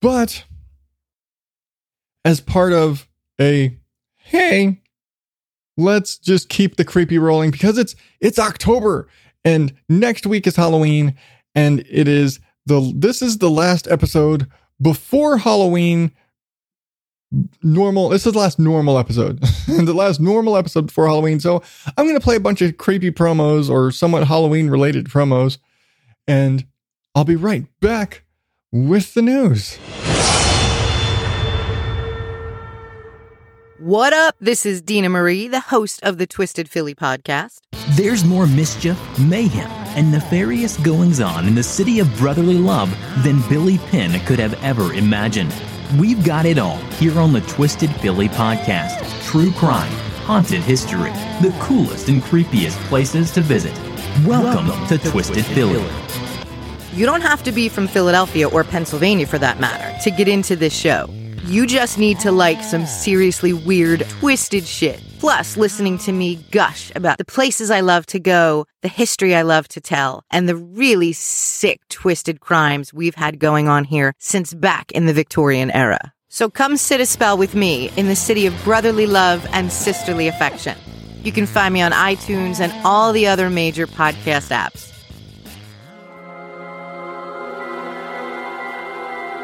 but 0.00 0.44
as 2.24 2.40
part 2.40 2.72
of 2.72 3.08
a 3.40 3.76
hey 4.16 4.80
let's 5.76 6.18
just 6.18 6.48
keep 6.48 6.76
the 6.76 6.84
creepy 6.84 7.18
rolling 7.18 7.50
because 7.50 7.78
it's 7.78 7.94
it's 8.20 8.38
october 8.38 9.08
and 9.44 9.74
next 9.88 10.26
week 10.26 10.46
is 10.46 10.56
halloween 10.56 11.14
and 11.54 11.80
it 11.90 12.08
is 12.08 12.40
the 12.66 12.92
this 12.96 13.20
is 13.20 13.38
the 13.38 13.50
last 13.50 13.86
episode 13.88 14.46
before 14.80 15.38
halloween 15.38 16.12
normal. 17.62 18.08
This 18.08 18.26
is 18.26 18.32
the 18.32 18.38
last 18.38 18.58
normal 18.58 18.98
episode, 18.98 19.40
the 19.66 19.94
last 19.94 20.20
normal 20.20 20.56
episode 20.56 20.86
before 20.86 21.06
Halloween. 21.06 21.40
So 21.40 21.62
I'm 21.96 22.06
going 22.06 22.18
to 22.18 22.20
play 22.20 22.36
a 22.36 22.40
bunch 22.40 22.62
of 22.62 22.76
creepy 22.78 23.10
promos 23.10 23.70
or 23.70 23.90
somewhat 23.90 24.26
Halloween 24.26 24.68
related 24.68 25.06
promos, 25.06 25.58
and 26.26 26.66
I'll 27.14 27.24
be 27.24 27.36
right 27.36 27.66
back 27.80 28.24
with 28.72 29.12
the 29.12 29.20
news. 29.20 29.76
What 33.78 34.12
up? 34.14 34.34
This 34.40 34.64
is 34.64 34.80
Dina 34.80 35.10
Marie, 35.10 35.46
the 35.46 35.60
host 35.60 36.02
of 36.02 36.16
the 36.16 36.26
Twisted 36.26 36.70
Philly 36.70 36.94
podcast. 36.94 37.58
There's 37.96 38.24
more 38.24 38.46
mischief, 38.46 38.98
mayhem, 39.18 39.70
and 39.94 40.10
nefarious 40.10 40.78
goings 40.78 41.20
on 41.20 41.46
in 41.46 41.54
the 41.54 41.62
city 41.62 41.98
of 41.98 42.16
brotherly 42.16 42.56
love 42.56 42.88
than 43.22 43.46
Billy 43.50 43.76
Penn 43.76 44.18
could 44.24 44.38
have 44.38 44.54
ever 44.64 44.94
imagined. 44.94 45.52
We've 45.98 46.24
got 46.24 46.46
it 46.46 46.56
all 46.58 46.76
here 46.96 47.18
on 47.18 47.34
the 47.34 47.42
Twisted 47.42 47.90
Philly 47.96 48.28
podcast. 48.28 49.02
True 49.26 49.52
crime, 49.52 49.92
haunted 50.24 50.62
history, 50.62 51.10
the 51.42 51.54
coolest 51.60 52.08
and 52.08 52.22
creepiest 52.22 52.78
places 52.88 53.30
to 53.32 53.42
visit. 53.42 53.76
Welcome, 54.24 54.68
Welcome 54.68 54.86
to, 54.88 54.96
to, 54.96 55.10
Twisted, 55.10 55.34
Twisted 55.34 55.54
Philly. 55.54 55.78
Philly. 55.78 56.31
You 56.92 57.06
don't 57.06 57.22
have 57.22 57.42
to 57.44 57.52
be 57.52 57.70
from 57.70 57.88
Philadelphia 57.88 58.46
or 58.46 58.64
Pennsylvania 58.64 59.26
for 59.26 59.38
that 59.38 59.58
matter 59.58 59.98
to 60.02 60.10
get 60.10 60.28
into 60.28 60.54
this 60.54 60.74
show. 60.74 61.08
You 61.46 61.66
just 61.66 61.98
need 61.98 62.20
to 62.20 62.30
like 62.30 62.62
some 62.62 62.84
seriously 62.84 63.54
weird, 63.54 64.06
twisted 64.20 64.66
shit. 64.66 65.02
Plus, 65.18 65.56
listening 65.56 65.96
to 65.98 66.12
me 66.12 66.36
gush 66.50 66.92
about 66.94 67.16
the 67.16 67.24
places 67.24 67.70
I 67.70 67.80
love 67.80 68.04
to 68.06 68.20
go, 68.20 68.66
the 68.82 68.88
history 68.88 69.34
I 69.34 69.40
love 69.40 69.68
to 69.68 69.80
tell, 69.80 70.22
and 70.30 70.46
the 70.46 70.56
really 70.56 71.14
sick, 71.14 71.80
twisted 71.88 72.40
crimes 72.40 72.92
we've 72.92 73.14
had 73.14 73.38
going 73.38 73.68
on 73.68 73.84
here 73.84 74.12
since 74.18 74.52
back 74.52 74.92
in 74.92 75.06
the 75.06 75.14
Victorian 75.14 75.70
era. 75.70 76.12
So 76.28 76.50
come 76.50 76.76
sit 76.76 77.00
a 77.00 77.06
spell 77.06 77.38
with 77.38 77.54
me 77.54 77.90
in 77.96 78.06
the 78.06 78.16
city 78.16 78.44
of 78.44 78.64
brotherly 78.64 79.06
love 79.06 79.46
and 79.52 79.72
sisterly 79.72 80.28
affection. 80.28 80.76
You 81.22 81.32
can 81.32 81.46
find 81.46 81.72
me 81.72 81.80
on 81.80 81.92
iTunes 81.92 82.60
and 82.60 82.70
all 82.84 83.14
the 83.14 83.28
other 83.28 83.48
major 83.48 83.86
podcast 83.86 84.50
apps. 84.50 84.91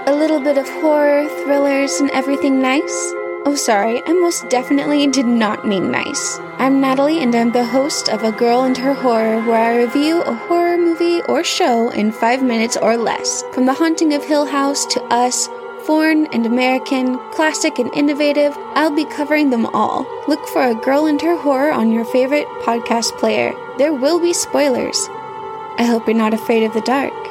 A 0.08 0.16
little 0.16 0.40
bit 0.40 0.56
of 0.56 0.66
horror, 0.66 1.28
thrillers, 1.44 2.00
and 2.00 2.10
everything 2.12 2.62
nice? 2.62 3.12
Oh, 3.44 3.54
sorry, 3.54 4.00
I 4.06 4.12
most 4.14 4.48
definitely 4.48 5.06
did 5.06 5.26
not 5.26 5.66
mean 5.66 5.90
nice. 5.90 6.38
I'm 6.56 6.80
Natalie, 6.80 7.22
and 7.22 7.34
I'm 7.34 7.52
the 7.52 7.66
host 7.66 8.08
of 8.08 8.22
A 8.22 8.32
Girl 8.32 8.62
and 8.62 8.74
Her 8.78 8.94
Horror, 8.94 9.42
where 9.42 9.60
I 9.60 9.76
review 9.76 10.22
a 10.22 10.32
horror 10.32 10.78
movie 10.78 11.20
or 11.28 11.44
show 11.44 11.90
in 11.90 12.10
five 12.10 12.42
minutes 12.42 12.78
or 12.78 12.96
less. 12.96 13.44
From 13.52 13.66
The 13.66 13.74
Haunting 13.74 14.14
of 14.14 14.24
Hill 14.24 14.46
House 14.46 14.86
to 14.86 15.02
Us, 15.12 15.46
foreign 15.84 16.24
and 16.28 16.46
American, 16.46 17.18
classic 17.32 17.78
and 17.78 17.94
innovative, 17.94 18.56
I'll 18.72 18.96
be 18.96 19.04
covering 19.04 19.50
them 19.50 19.66
all. 19.74 20.06
Look 20.26 20.48
for 20.48 20.62
A 20.62 20.74
Girl 20.74 21.04
and 21.04 21.20
Her 21.20 21.36
Horror 21.36 21.70
on 21.70 21.92
your 21.92 22.06
favorite 22.06 22.48
podcast 22.62 23.18
player. 23.18 23.52
There 23.76 23.92
will 23.92 24.18
be 24.18 24.32
spoilers. 24.32 25.06
I 25.76 25.84
hope 25.84 26.06
you're 26.06 26.16
not 26.16 26.32
afraid 26.32 26.62
of 26.62 26.72
the 26.72 26.80
dark. 26.80 27.27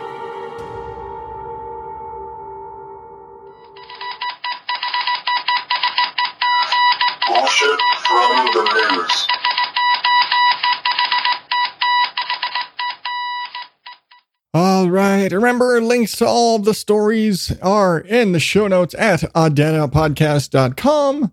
Right. 15.08 15.32
Remember, 15.32 15.82
links 15.82 16.16
to 16.18 16.26
all 16.26 16.60
the 16.60 16.74
stories 16.74 17.58
are 17.62 18.00
in 18.00 18.32
the 18.32 18.40
show 18.40 18.68
notes 18.68 18.94
at 18.96 19.22
odddadoutpodcast.com. 19.34 21.32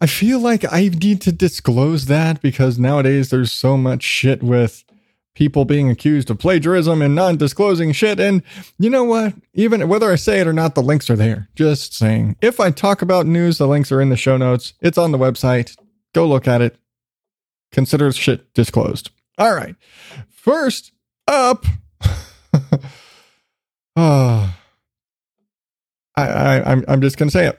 I 0.00 0.06
feel 0.06 0.40
like 0.40 0.64
I 0.72 0.88
need 0.88 1.20
to 1.22 1.32
disclose 1.32 2.06
that 2.06 2.42
because 2.42 2.78
nowadays 2.78 3.30
there's 3.30 3.52
so 3.52 3.76
much 3.76 4.02
shit 4.02 4.42
with 4.42 4.84
people 5.34 5.64
being 5.64 5.88
accused 5.88 6.30
of 6.30 6.38
plagiarism 6.38 7.00
and 7.00 7.14
non 7.14 7.36
disclosing 7.36 7.92
shit. 7.92 8.18
And 8.18 8.42
you 8.78 8.90
know 8.90 9.04
what? 9.04 9.34
Even 9.54 9.88
whether 9.88 10.10
I 10.10 10.16
say 10.16 10.40
it 10.40 10.48
or 10.48 10.52
not, 10.52 10.74
the 10.74 10.82
links 10.82 11.08
are 11.08 11.16
there. 11.16 11.48
Just 11.54 11.94
saying. 11.94 12.36
If 12.42 12.58
I 12.58 12.70
talk 12.70 13.00
about 13.00 13.26
news, 13.26 13.58
the 13.58 13.68
links 13.68 13.92
are 13.92 14.00
in 14.00 14.08
the 14.08 14.16
show 14.16 14.36
notes. 14.36 14.74
It's 14.80 14.98
on 14.98 15.12
the 15.12 15.18
website. 15.18 15.76
Go 16.14 16.26
look 16.26 16.48
at 16.48 16.60
it. 16.60 16.76
Consider 17.70 18.10
shit 18.12 18.52
disclosed. 18.54 19.10
All 19.38 19.54
right. 19.54 19.76
First 20.30 20.92
up. 21.28 21.64
oh, 22.72 22.80
I, 26.16 26.22
I, 26.22 26.72
I'm, 26.72 26.84
I'm 26.88 27.00
just 27.00 27.16
going 27.16 27.28
to 27.28 27.32
say 27.32 27.46
it. 27.46 27.58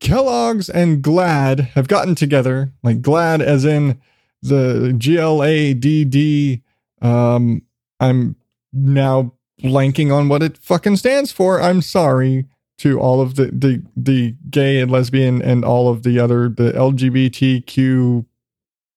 Kellogg's 0.00 0.70
and 0.70 1.02
GLAAD 1.02 1.60
have 1.70 1.86
gotten 1.86 2.14
together, 2.14 2.72
like 2.82 3.02
GLAAD 3.02 3.42
as 3.42 3.64
in 3.64 4.00
the 4.42 4.94
G 4.96 5.18
L 5.18 5.44
A 5.44 5.74
D 5.74 6.04
D. 6.04 6.62
Um, 7.02 7.62
I'm 8.00 8.36
now 8.72 9.34
blanking 9.62 10.12
on 10.12 10.28
what 10.28 10.42
it 10.42 10.56
fucking 10.56 10.96
stands 10.96 11.32
for. 11.32 11.60
I'm 11.60 11.82
sorry 11.82 12.46
to 12.78 12.98
all 12.98 13.20
of 13.20 13.34
the 13.34 13.46
the 13.52 13.82
the 13.94 14.34
gay 14.48 14.80
and 14.80 14.90
lesbian 14.90 15.42
and 15.42 15.64
all 15.64 15.90
of 15.90 16.02
the 16.02 16.18
other 16.18 16.48
the 16.48 16.72
LGBTQ 16.72 18.24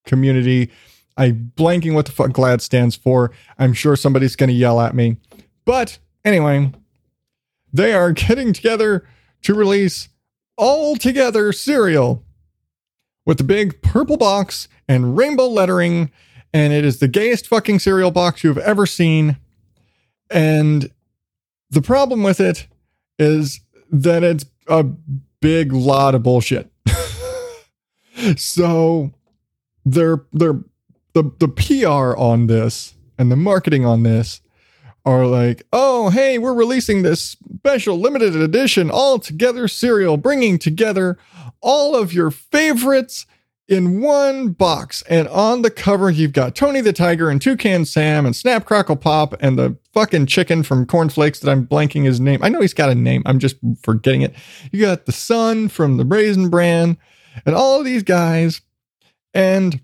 community. 0.05 0.71
I 1.17 1.31
blanking 1.31 1.93
what 1.93 2.05
the 2.05 2.11
fuck 2.11 2.31
GLAAD 2.31 2.61
stands 2.61 2.95
for. 2.95 3.31
I'm 3.59 3.73
sure 3.73 3.95
somebody's 3.95 4.35
going 4.35 4.49
to 4.49 4.55
yell 4.55 4.79
at 4.81 4.95
me. 4.95 5.17
But 5.65 5.99
anyway, 6.25 6.71
they 7.71 7.93
are 7.93 8.11
getting 8.13 8.53
together 8.53 9.07
to 9.43 9.53
release 9.53 10.09
all 10.57 10.95
together 10.95 11.51
cereal 11.51 12.23
with 13.25 13.37
the 13.37 13.43
big 13.43 13.81
purple 13.81 14.17
box 14.17 14.67
and 14.87 15.17
rainbow 15.17 15.47
lettering. 15.47 16.11
And 16.53 16.71
it 16.73 16.85
is 16.85 16.99
the 16.99 17.07
gayest 17.07 17.47
fucking 17.47 17.79
cereal 17.79 18.11
box 18.11 18.43
you've 18.43 18.57
ever 18.59 18.85
seen. 18.85 19.37
And 20.29 20.91
the 21.69 21.81
problem 21.81 22.23
with 22.23 22.39
it 22.39 22.67
is 23.17 23.61
that 23.91 24.23
it's 24.23 24.45
a 24.67 24.83
big 24.83 25.73
lot 25.73 26.15
of 26.15 26.23
bullshit. 26.23 26.71
so 28.37 29.11
they're 29.85 30.23
they're 30.31 30.59
the 31.13 31.31
the 31.39 31.47
PR 31.47 32.17
on 32.17 32.47
this 32.47 32.95
and 33.17 33.31
the 33.31 33.35
marketing 33.35 33.85
on 33.85 34.03
this 34.03 34.41
are 35.05 35.25
like, 35.25 35.63
oh, 35.73 36.09
hey, 36.09 36.37
we're 36.37 36.53
releasing 36.53 37.01
this 37.01 37.35
special 37.57 37.99
limited 37.99 38.35
edition 38.35 38.89
all 38.89 39.19
together 39.19 39.67
cereal, 39.67 40.15
bringing 40.17 40.57
together 40.57 41.17
all 41.61 41.95
of 41.95 42.13
your 42.13 42.31
favorites 42.31 43.25
in 43.67 44.01
one 44.01 44.49
box. 44.49 45.03
And 45.09 45.27
on 45.29 45.61
the 45.61 45.71
cover, 45.71 46.09
you've 46.09 46.33
got 46.33 46.55
Tony 46.55 46.81
the 46.81 46.93
Tiger 46.93 47.29
and 47.29 47.41
Toucan 47.41 47.85
Sam 47.85 48.25
and 48.25 48.35
Snap 48.35 48.65
Crackle 48.65 48.95
Pop 48.95 49.35
and 49.41 49.57
the 49.57 49.77
fucking 49.93 50.25
chicken 50.27 50.63
from 50.63 50.85
Cornflakes 50.85 51.39
that 51.39 51.51
I'm 51.51 51.67
blanking 51.67 52.05
his 52.05 52.19
name. 52.19 52.41
I 52.43 52.49
know 52.49 52.61
he's 52.61 52.73
got 52.73 52.89
a 52.89 52.95
name, 52.95 53.23
I'm 53.25 53.39
just 53.39 53.57
forgetting 53.81 54.21
it. 54.21 54.33
You 54.71 54.81
got 54.81 55.05
the 55.05 55.11
Sun 55.11 55.69
from 55.69 55.97
the 55.97 56.05
Raisin 56.05 56.49
Bran 56.49 56.97
and 57.45 57.55
all 57.55 57.79
of 57.79 57.85
these 57.85 58.03
guys. 58.03 58.61
And 59.33 59.81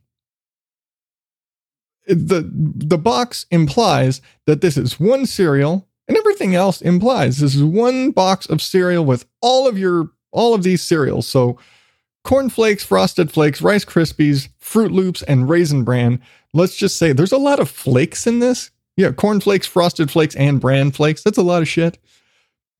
the 2.15 2.49
the 2.51 2.97
box 2.97 3.45
implies 3.51 4.21
that 4.45 4.61
this 4.61 4.77
is 4.77 4.99
one 4.99 5.25
cereal 5.25 5.87
and 6.07 6.17
everything 6.17 6.55
else 6.55 6.81
implies 6.81 7.37
this 7.37 7.55
is 7.55 7.63
one 7.63 8.11
box 8.11 8.47
of 8.47 8.61
cereal 8.61 9.05
with 9.05 9.25
all 9.41 9.67
of 9.67 9.77
your 9.77 10.09
all 10.31 10.53
of 10.53 10.63
these 10.63 10.81
cereals. 10.81 11.27
So 11.27 11.57
corn 12.23 12.49
flakes 12.49 12.83
frosted 12.83 13.31
flakes 13.31 13.61
rice 13.61 13.85
krispies 13.85 14.49
froot 14.61 14.91
loops 14.91 15.21
and 15.23 15.47
raisin 15.47 15.83
bran. 15.83 16.21
Let's 16.53 16.75
just 16.75 16.97
say 16.97 17.13
there's 17.13 17.31
a 17.31 17.37
lot 17.37 17.59
of 17.59 17.69
flakes 17.69 18.27
in 18.27 18.39
this. 18.39 18.71
Yeah 18.97 19.11
corn 19.11 19.39
flakes 19.39 19.67
frosted 19.67 20.11
flakes 20.11 20.35
and 20.35 20.59
bran 20.59 20.91
flakes. 20.91 21.23
That's 21.23 21.37
a 21.37 21.43
lot 21.43 21.61
of 21.61 21.67
shit. 21.67 21.99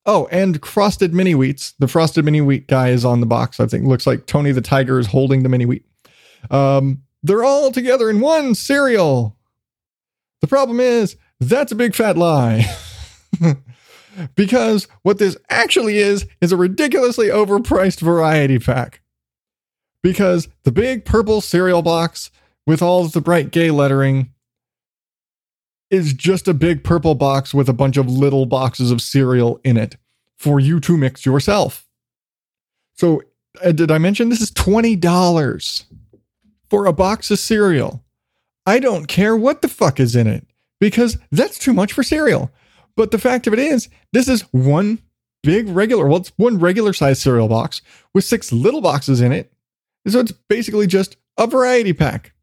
Oh 0.06 0.28
and 0.32 0.64
frosted 0.66 1.14
mini 1.14 1.34
wheats. 1.34 1.74
The 1.78 1.88
frosted 1.88 2.26
mini 2.26 2.42
wheat 2.42 2.68
guy 2.68 2.90
is 2.90 3.06
on 3.06 3.20
the 3.20 3.28
box 3.28 3.60
i 3.60 3.68
think. 3.68 3.86
Looks 3.86 4.08
like 4.08 4.26
tony 4.26 4.52
the 4.52 4.62
tiger 4.62 4.98
is 4.98 5.08
holding 5.08 5.44
the 5.44 5.50
mini 5.50 5.68
wheat. 5.68 5.86
Um 6.50 7.04
they're 7.24 7.44
all 7.44 7.72
together 7.72 8.10
in 8.10 8.20
one 8.20 8.56
cereal. 8.56 9.38
The 10.42 10.48
problem 10.48 10.80
is, 10.80 11.18
that's 11.40 11.72
a 11.72 11.76
big 11.76 11.96
fat 11.96 12.18
lie. 12.18 12.66
because 14.36 14.88
what 15.04 15.18
this 15.18 15.38
actually 15.50 15.98
is, 15.98 16.26
is 16.42 16.52
a 16.52 16.58
ridiculously 16.58 17.28
overpriced 17.28 18.00
variety 18.00 18.60
pack. 18.60 19.02
Because 20.02 20.48
the 20.64 20.72
big 20.72 21.06
purple 21.06 21.42
cereal 21.42 21.82
box 21.82 22.32
with 22.66 22.82
all 22.82 23.08
the 23.08 23.22
bright 23.22 23.52
gay 23.52 23.72
lettering 23.72 24.32
is 25.90 26.14
just 26.14 26.48
a 26.48 26.54
big 26.54 26.84
purple 26.84 27.16
box 27.16 27.54
with 27.54 27.68
a 27.68 27.74
bunch 27.74 27.98
of 27.98 28.08
little 28.08 28.46
boxes 28.46 28.92
of 28.92 29.02
cereal 29.02 29.60
in 29.64 29.76
it 29.76 29.98
for 30.38 30.60
you 30.60 30.80
to 30.80 30.98
mix 30.98 31.26
yourself. 31.26 31.86
So, 32.96 33.22
uh, 33.64 33.72
did 33.72 33.92
I 33.92 33.98
mention 33.98 34.30
this 34.30 34.42
is 34.42 34.52
$20? 34.52 35.86
For 36.70 36.86
a 36.86 36.94
box 36.94 37.32
of 37.32 37.40
cereal. 37.40 38.04
I 38.66 38.80
don't 38.80 39.08
care 39.08 39.36
what 39.36 39.62
the 39.62 39.68
fuck 39.68 40.00
is 40.00 40.16
in 40.16 40.28
it 40.28 40.46
because 40.80 41.18
that's 41.32 41.60
too 41.60 41.74
much 41.74 41.94
for 41.94 42.04
cereal. 42.04 42.52
But 42.96 43.12
the 43.12 43.18
fact 43.18 43.48
of 43.48 43.54
it 43.54 43.60
is, 43.60 43.90
this 44.14 44.28
is 44.28 44.42
one 44.52 45.00
big 45.44 45.70
regular, 45.70 46.08
well, 46.08 46.18
it's 46.20 46.32
one 46.38 46.60
regular 46.60 46.94
size 46.94 47.22
cereal 47.22 47.48
box 47.48 47.82
with 48.14 48.26
six 48.26 48.52
little 48.52 48.82
boxes 48.82 49.22
in 49.22 49.32
it. 49.32 49.52
So 50.08 50.20
it's 50.20 50.32
basically 50.32 50.88
just 50.88 51.18
a 51.38 51.48
variety 51.48 51.94
pack. 51.94 52.34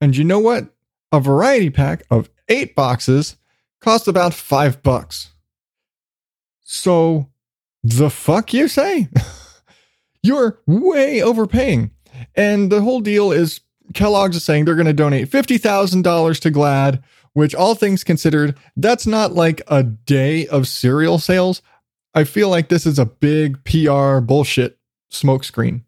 And 0.00 0.16
you 0.16 0.24
know 0.24 0.38
what? 0.38 0.68
A 1.12 1.20
variety 1.20 1.70
pack 1.70 2.04
of 2.10 2.30
eight 2.48 2.74
boxes 2.74 3.36
costs 3.80 4.08
about 4.08 4.34
five 4.34 4.82
bucks. 4.82 5.30
So 6.62 7.28
the 7.82 8.10
fuck 8.10 8.52
you 8.52 8.68
say? 8.68 9.08
You're 10.22 10.60
way 10.66 11.20
overpaying. 11.20 11.90
And 12.34 12.70
the 12.70 12.82
whole 12.82 13.00
deal 13.00 13.32
is 13.32 13.60
Kellogg's 13.94 14.36
is 14.36 14.44
saying 14.44 14.64
they're 14.64 14.74
going 14.74 14.86
to 14.86 14.92
donate 14.92 15.30
$50,000 15.30 16.40
to 16.40 16.50
GLAAD, 16.50 17.02
which, 17.34 17.54
all 17.54 17.74
things 17.74 18.04
considered, 18.04 18.56
that's 18.76 19.06
not 19.06 19.32
like 19.32 19.62
a 19.66 19.82
day 19.82 20.46
of 20.48 20.68
cereal 20.68 21.18
sales. 21.18 21.62
I 22.14 22.24
feel 22.24 22.48
like 22.48 22.68
this 22.68 22.86
is 22.86 22.98
a 22.98 23.06
big 23.06 23.64
PR 23.64 24.18
bullshit 24.20 24.78
smokescreen. 25.10 25.82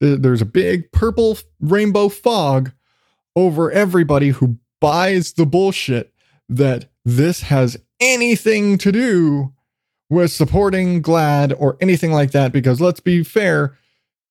There's 0.00 0.42
a 0.42 0.46
big 0.46 0.90
purple 0.92 1.38
rainbow 1.60 2.08
fog 2.08 2.72
over 3.36 3.70
everybody 3.70 4.30
who 4.30 4.58
buys 4.80 5.32
the 5.34 5.46
bullshit 5.46 6.12
that 6.48 6.86
this 7.04 7.42
has 7.42 7.78
anything 8.00 8.78
to 8.78 8.92
do 8.92 9.52
with 10.10 10.30
supporting 10.30 11.02
GLAAD 11.02 11.54
or 11.58 11.78
anything 11.80 12.12
like 12.12 12.32
that. 12.32 12.52
Because 12.52 12.80
let's 12.80 13.00
be 13.00 13.22
fair, 13.22 13.78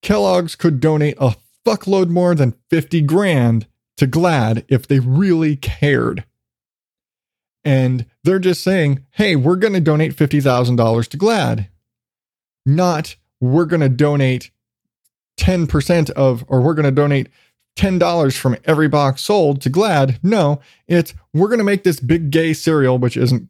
Kellogg's 0.01 0.55
could 0.55 0.79
donate 0.79 1.15
a 1.19 1.35
fuckload 1.65 2.09
more 2.09 2.35
than 2.35 2.55
50 2.69 3.01
grand 3.01 3.67
to 3.97 4.07
GLAAD 4.07 4.65
if 4.67 4.87
they 4.87 4.99
really 4.99 5.55
cared. 5.55 6.25
And 7.63 8.05
they're 8.23 8.39
just 8.39 8.63
saying, 8.63 9.05
hey, 9.11 9.35
we're 9.35 9.55
going 9.55 9.73
to 9.73 9.79
donate 9.79 10.15
$50,000 10.15 11.07
to 11.07 11.17
GLAAD, 11.17 11.67
Not, 12.65 13.15
we're 13.39 13.65
going 13.65 13.81
to 13.81 13.89
donate 13.89 14.51
10% 15.39 16.09
of, 16.11 16.43
or 16.47 16.61
we're 16.61 16.73
going 16.73 16.85
to 16.85 16.91
donate 16.91 17.29
$10 17.77 18.37
from 18.37 18.57
every 18.65 18.87
box 18.87 19.21
sold 19.21 19.61
to 19.61 19.69
GLAAD. 19.69 20.19
No, 20.23 20.59
it's, 20.87 21.13
we're 21.33 21.47
going 21.47 21.59
to 21.59 21.63
make 21.63 21.83
this 21.83 21.99
big 21.99 22.31
gay 22.31 22.53
cereal, 22.53 22.97
which 22.97 23.17
isn't 23.17 23.49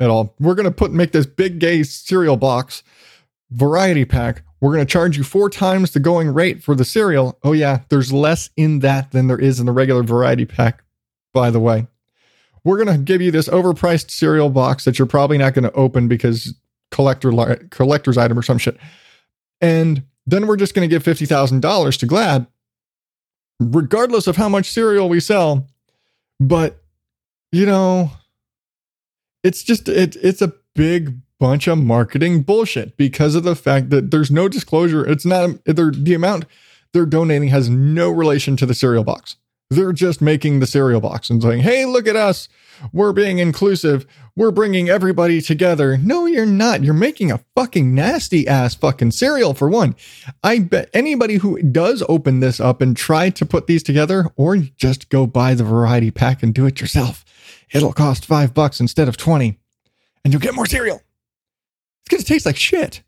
at 0.00 0.10
all. 0.10 0.34
We're 0.40 0.54
going 0.54 0.64
to 0.64 0.72
put, 0.72 0.92
make 0.92 1.12
this 1.12 1.26
big 1.26 1.60
gay 1.60 1.84
cereal 1.84 2.36
box 2.36 2.82
variety 3.50 4.04
pack 4.04 4.42
we're 4.64 4.72
going 4.72 4.86
to 4.86 4.90
charge 4.90 5.18
you 5.18 5.24
four 5.24 5.50
times 5.50 5.90
the 5.90 6.00
going 6.00 6.32
rate 6.32 6.62
for 6.62 6.74
the 6.74 6.86
cereal. 6.86 7.38
Oh, 7.42 7.52
yeah, 7.52 7.80
there's 7.90 8.14
less 8.14 8.48
in 8.56 8.78
that 8.78 9.10
than 9.10 9.26
there 9.26 9.38
is 9.38 9.60
in 9.60 9.66
the 9.66 9.72
regular 9.72 10.02
variety 10.02 10.46
pack, 10.46 10.82
by 11.34 11.50
the 11.50 11.60
way. 11.60 11.86
We're 12.64 12.82
going 12.82 12.96
to 12.96 13.04
give 13.04 13.20
you 13.20 13.30
this 13.30 13.46
overpriced 13.46 14.10
cereal 14.10 14.48
box 14.48 14.86
that 14.86 14.98
you're 14.98 15.04
probably 15.04 15.36
not 15.36 15.52
going 15.52 15.64
to 15.64 15.72
open 15.72 16.08
because 16.08 16.54
collector 16.90 17.30
collector's 17.72 18.16
item 18.16 18.38
or 18.38 18.42
some 18.42 18.56
shit. 18.56 18.78
And 19.60 20.04
then 20.24 20.46
we're 20.46 20.56
just 20.56 20.72
going 20.72 20.88
to 20.88 20.90
give 20.90 21.04
$50,000 21.04 21.98
to 21.98 22.06
GLAAD 22.06 22.46
regardless 23.60 24.26
of 24.26 24.36
how 24.36 24.48
much 24.48 24.70
cereal 24.70 25.10
we 25.10 25.20
sell. 25.20 25.68
But, 26.40 26.82
you 27.52 27.66
know, 27.66 28.12
it's 29.42 29.62
just, 29.62 29.90
it, 29.90 30.16
it's 30.22 30.40
a 30.40 30.54
big 30.74 31.20
bunch 31.44 31.68
of 31.68 31.76
marketing 31.76 32.40
bullshit 32.40 32.96
because 32.96 33.34
of 33.34 33.42
the 33.42 33.54
fact 33.54 33.90
that 33.90 34.10
there's 34.10 34.30
no 34.30 34.48
disclosure. 34.48 35.06
It's 35.06 35.26
not 35.26 35.62
the 35.66 36.14
amount 36.14 36.46
they're 36.94 37.04
donating 37.04 37.48
has 37.48 37.68
no 37.68 38.08
relation 38.08 38.56
to 38.56 38.64
the 38.64 38.74
cereal 38.74 39.04
box. 39.04 39.36
They're 39.68 39.92
just 39.92 40.22
making 40.22 40.60
the 40.60 40.66
cereal 40.66 41.02
box 41.02 41.28
and 41.28 41.42
saying, 41.42 41.60
"Hey, 41.60 41.84
look 41.84 42.08
at 42.08 42.16
us. 42.16 42.48
We're 42.94 43.12
being 43.12 43.40
inclusive. 43.40 44.06
We're 44.34 44.52
bringing 44.52 44.88
everybody 44.88 45.42
together." 45.42 45.98
No, 45.98 46.24
you're 46.24 46.46
not. 46.46 46.82
You're 46.82 46.94
making 46.94 47.30
a 47.30 47.44
fucking 47.54 47.94
nasty 47.94 48.48
ass 48.48 48.74
fucking 48.74 49.10
cereal 49.10 49.52
for 49.52 49.68
one. 49.68 49.96
I 50.42 50.60
bet 50.60 50.88
anybody 50.94 51.34
who 51.34 51.60
does 51.60 52.02
open 52.08 52.40
this 52.40 52.58
up 52.58 52.80
and 52.80 52.96
try 52.96 53.28
to 53.28 53.44
put 53.44 53.66
these 53.66 53.82
together 53.82 54.30
or 54.36 54.56
just 54.56 55.10
go 55.10 55.26
buy 55.26 55.52
the 55.52 55.64
variety 55.64 56.10
pack 56.10 56.42
and 56.42 56.54
do 56.54 56.64
it 56.64 56.80
yourself. 56.80 57.22
It'll 57.70 57.92
cost 57.92 58.24
5 58.24 58.54
bucks 58.54 58.80
instead 58.80 59.08
of 59.08 59.18
20 59.18 59.58
and 60.24 60.32
you'll 60.32 60.40
get 60.40 60.54
more 60.54 60.64
cereal. 60.64 61.02
It's 62.04 62.10
going 62.10 62.22
to 62.22 62.26
taste 62.26 62.46
like 62.46 62.56
shit. 62.56 63.02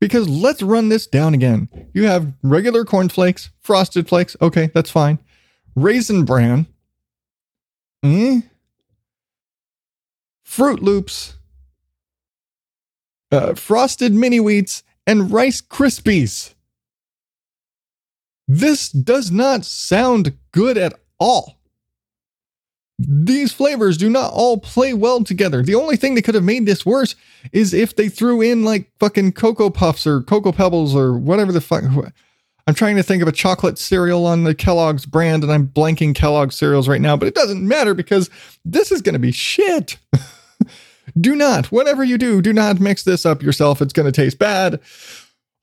Because 0.00 0.28
let's 0.28 0.62
run 0.62 0.88
this 0.88 1.06
down 1.06 1.34
again. 1.34 1.68
You 1.92 2.04
have 2.04 2.32
regular 2.42 2.84
cornflakes, 2.84 3.50
frosted 3.60 4.08
flakes. 4.08 4.36
Okay, 4.40 4.70
that's 4.72 4.90
fine. 4.90 5.18
Raisin 5.74 6.24
bran. 6.24 6.66
Mm, 8.04 8.44
Froot 10.46 10.80
Loops. 10.80 11.34
Uh, 13.30 13.54
frosted 13.54 14.14
mini 14.14 14.38
wheats 14.38 14.82
and 15.06 15.30
Rice 15.30 15.60
Krispies. 15.60 16.54
This 18.46 18.88
does 18.88 19.30
not 19.30 19.64
sound 19.66 20.38
good 20.52 20.78
at 20.78 20.94
all. 21.20 21.58
These 22.98 23.52
flavors 23.52 23.98
do 23.98 24.08
not 24.08 24.32
all 24.32 24.58
play 24.58 24.94
well 24.94 25.22
together. 25.22 25.62
The 25.62 25.74
only 25.74 25.96
thing 25.96 26.14
that 26.14 26.22
could 26.22 26.34
have 26.34 26.44
made 26.44 26.64
this 26.66 26.86
worse 26.86 27.14
is 27.52 27.74
if 27.74 27.96
they 27.96 28.08
threw 28.08 28.40
in 28.40 28.64
like 28.64 28.90
fucking 28.98 29.32
Cocoa 29.32 29.70
Puffs 29.70 30.06
or 30.06 30.22
Cocoa 30.22 30.52
Pebbles 30.52 30.94
or 30.94 31.18
whatever 31.18 31.52
the 31.52 31.60
fuck. 31.60 31.84
I'm 32.66 32.74
trying 32.74 32.96
to 32.96 33.02
think 33.02 33.22
of 33.22 33.28
a 33.28 33.32
chocolate 33.32 33.78
cereal 33.78 34.26
on 34.26 34.44
the 34.44 34.54
Kellogg's 34.54 35.06
brand 35.06 35.42
and 35.42 35.50
I'm 35.50 35.66
blanking 35.66 36.14
Kellogg's 36.14 36.54
cereals 36.54 36.86
right 36.86 37.00
now, 37.00 37.16
but 37.16 37.26
it 37.26 37.34
doesn't 37.34 37.66
matter 37.66 37.94
because 37.94 38.28
this 38.64 38.92
is 38.92 39.00
going 39.00 39.14
to 39.14 39.18
be 39.18 39.32
shit. 39.32 39.96
do 41.20 41.34
not, 41.34 41.72
whatever 41.72 42.04
you 42.04 42.18
do, 42.18 42.42
do 42.42 42.52
not 42.52 42.78
mix 42.78 43.04
this 43.04 43.24
up 43.24 43.42
yourself. 43.42 43.80
It's 43.80 43.94
going 43.94 44.04
to 44.04 44.12
taste 44.12 44.38
bad. 44.38 44.80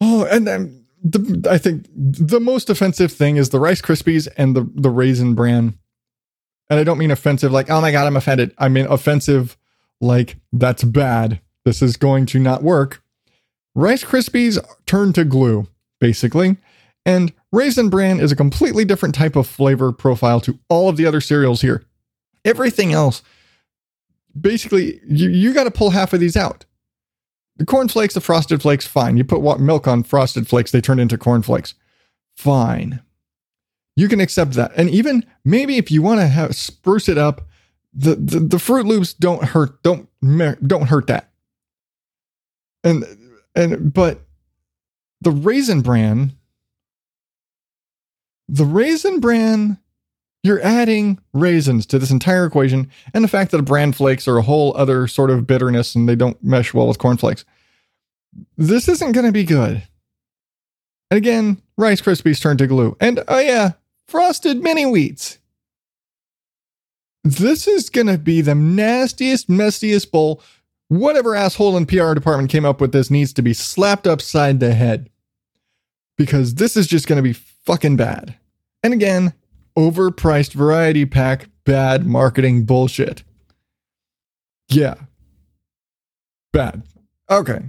Oh, 0.01 0.25
and 0.25 0.47
then 0.47 0.85
the, 1.03 1.47
I 1.49 1.59
think 1.59 1.85
the 1.95 2.39
most 2.39 2.71
offensive 2.71 3.11
thing 3.11 3.37
is 3.37 3.49
the 3.49 3.59
Rice 3.59 3.81
Krispies 3.81 4.27
and 4.35 4.55
the, 4.55 4.67
the 4.73 4.89
Raisin 4.89 5.35
Bran 5.35 5.77
and 6.69 6.79
I 6.79 6.83
don't 6.83 6.97
mean 6.97 7.11
offensive 7.11 7.51
like, 7.51 7.69
oh 7.69 7.81
my 7.81 7.91
God, 7.91 8.07
I'm 8.07 8.17
offended. 8.17 8.53
I 8.57 8.69
mean 8.69 8.87
offensive 8.87 9.57
like, 10.01 10.37
that's 10.51 10.83
bad. 10.83 11.39
This 11.65 11.81
is 11.81 11.97
going 11.97 12.27
to 12.27 12.39
not 12.39 12.63
work. 12.63 13.01
Rice 13.73 14.03
Krispies 14.03 14.57
turn 14.85 15.11
to 15.13 15.25
glue, 15.25 15.67
basically. 15.99 16.57
And 17.05 17.33
Raisin 17.51 17.89
Bran 17.89 18.19
is 18.19 18.31
a 18.31 18.35
completely 18.35 18.85
different 18.85 19.15
type 19.15 19.35
of 19.35 19.47
flavor 19.47 19.91
profile 19.91 20.39
to 20.41 20.57
all 20.69 20.89
of 20.89 20.97
the 20.97 21.05
other 21.05 21.21
cereals 21.21 21.61
here. 21.61 21.83
Everything 22.43 22.93
else, 22.93 23.21
basically, 24.39 25.01
you, 25.07 25.29
you 25.29 25.53
got 25.53 25.65
to 25.65 25.71
pull 25.71 25.89
half 25.89 26.13
of 26.13 26.19
these 26.19 26.37
out. 26.37 26.65
The 27.57 27.65
cornflakes, 27.65 28.13
the 28.13 28.21
frosted 28.21 28.61
flakes, 28.61 28.85
fine. 28.85 29.17
You 29.17 29.23
put 29.23 29.59
milk 29.59 29.87
on 29.87 30.03
frosted 30.03 30.47
flakes, 30.47 30.71
they 30.71 30.81
turn 30.81 30.99
into 30.99 31.17
corn 31.17 31.41
flakes. 31.41 31.73
Fine. 32.35 33.01
You 33.95 34.09
can 34.09 34.19
accept 34.19 34.51
that. 34.53 34.71
And 34.75 34.89
even 34.89 35.25
maybe 35.45 35.77
if 35.77 35.89
you 35.89 36.01
want 36.01 36.19
to 36.19 36.53
spruce 36.53 37.07
it 37.07 37.17
up, 37.17 37.47
the, 37.93 38.15
the, 38.15 38.39
the 38.39 38.57
Froot 38.57 38.85
Loops 38.85 39.13
don't 39.13 39.43
hurt, 39.43 39.81
don't 39.83 40.09
don't 40.67 40.87
hurt 40.87 41.07
that. 41.07 41.31
And 42.85 43.03
and 43.55 43.93
but 43.93 44.21
the 45.19 45.31
raisin 45.31 45.81
bran 45.81 46.37
the 48.47 48.65
raisin 48.65 49.19
bran, 49.19 49.79
you're 50.43 50.61
adding 50.61 51.19
raisins 51.33 51.85
to 51.87 51.99
this 51.99 52.11
entire 52.11 52.45
equation, 52.45 52.91
and 53.13 53.23
the 53.23 53.29
fact 53.29 53.51
that 53.51 53.63
bran 53.63 53.91
flakes 53.91 54.27
are 54.27 54.37
a 54.37 54.43
whole 54.43 54.75
other 54.77 55.07
sort 55.07 55.31
of 55.31 55.47
bitterness 55.47 55.95
and 55.95 56.07
they 56.07 56.15
don't 56.15 56.41
mesh 56.43 56.73
well 56.73 56.87
with 56.87 56.99
cornflakes. 56.99 57.45
This 58.57 58.87
isn't 58.87 59.13
going 59.13 59.25
to 59.25 59.31
be 59.31 59.43
good. 59.43 59.83
And 61.09 61.17
again, 61.17 61.61
Rice 61.77 62.01
Krispies 62.01 62.41
turn 62.41 62.57
to 62.57 62.67
glue. 62.67 62.95
And 62.99 63.23
oh, 63.27 63.39
yeah, 63.39 63.73
frosted 64.07 64.61
mini 64.61 64.83
wheats. 64.83 65.39
This 67.23 67.67
is 67.67 67.89
going 67.89 68.07
to 68.07 68.19
be 68.19 68.41
the 68.41 68.53
nastiest, 68.53 69.49
messiest 69.49 70.11
bowl. 70.11 70.41
Whatever 70.87 71.35
asshole 71.35 71.77
in 71.77 71.85
PR 71.85 72.13
department 72.13 72.51
came 72.51 72.65
up 72.65 72.79
with 72.79 72.91
this 72.91 73.09
needs 73.09 73.33
to 73.33 73.41
be 73.41 73.53
slapped 73.53 74.05
upside 74.05 74.59
the 74.59 74.73
head 74.73 75.09
because 76.17 76.55
this 76.55 76.77
is 76.77 76.87
just 76.87 77.07
going 77.07 77.17
to 77.17 77.23
be 77.23 77.33
fucking 77.33 77.95
bad. 77.95 78.35
And 78.83 78.93
again, 78.93 79.33
overpriced 79.77 80.53
variety 80.53 81.05
pack, 81.05 81.49
bad 81.63 82.05
marketing 82.05 82.65
bullshit. 82.65 83.23
Yeah. 84.69 84.95
Bad. 86.53 86.83
Okay. 87.29 87.61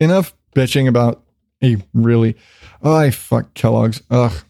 Enough 0.00 0.34
bitching 0.54 0.88
about 0.88 1.22
a 1.62 1.76
really. 1.92 2.36
Oh, 2.82 2.94
I 2.94 3.10
fuck 3.10 3.54
Kellogg's. 3.54 4.02
Ugh. 4.10 4.44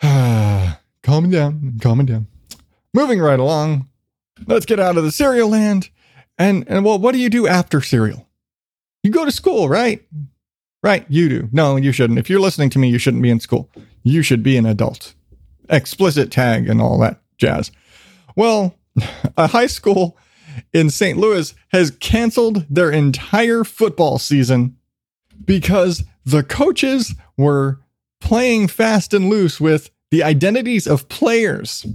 calming 1.02 1.30
down. 1.30 1.78
Calming 1.80 2.06
down. 2.06 2.26
Moving 2.94 3.20
right 3.20 3.40
along. 3.40 3.88
Let's 4.46 4.66
get 4.66 4.80
out 4.80 4.96
of 4.96 5.04
the 5.04 5.12
cereal 5.12 5.48
land. 5.48 5.90
And, 6.42 6.64
and 6.66 6.84
well, 6.84 6.98
what 6.98 7.12
do 7.12 7.18
you 7.18 7.30
do 7.30 7.46
after 7.46 7.80
cereal? 7.80 8.28
You 9.04 9.12
go 9.12 9.24
to 9.24 9.30
school, 9.30 9.68
right? 9.68 10.04
Right, 10.82 11.06
you 11.08 11.28
do. 11.28 11.48
No, 11.52 11.76
you 11.76 11.92
shouldn't. 11.92 12.18
If 12.18 12.28
you're 12.28 12.40
listening 12.40 12.68
to 12.70 12.80
me, 12.80 12.88
you 12.88 12.98
shouldn't 12.98 13.22
be 13.22 13.30
in 13.30 13.38
school. 13.38 13.70
You 14.02 14.22
should 14.22 14.42
be 14.42 14.56
an 14.56 14.66
adult. 14.66 15.14
Explicit 15.70 16.32
tag 16.32 16.68
and 16.68 16.80
all 16.80 16.98
that 16.98 17.20
jazz. 17.38 17.70
Well, 18.34 18.74
a 19.36 19.46
high 19.46 19.68
school 19.68 20.18
in 20.72 20.90
St. 20.90 21.16
Louis 21.16 21.54
has 21.68 21.92
canceled 21.92 22.66
their 22.68 22.90
entire 22.90 23.62
football 23.62 24.18
season 24.18 24.76
because 25.44 26.02
the 26.24 26.42
coaches 26.42 27.14
were 27.36 27.78
playing 28.20 28.66
fast 28.66 29.14
and 29.14 29.28
loose 29.28 29.60
with 29.60 29.90
the 30.10 30.24
identities 30.24 30.88
of 30.88 31.08
players. 31.08 31.86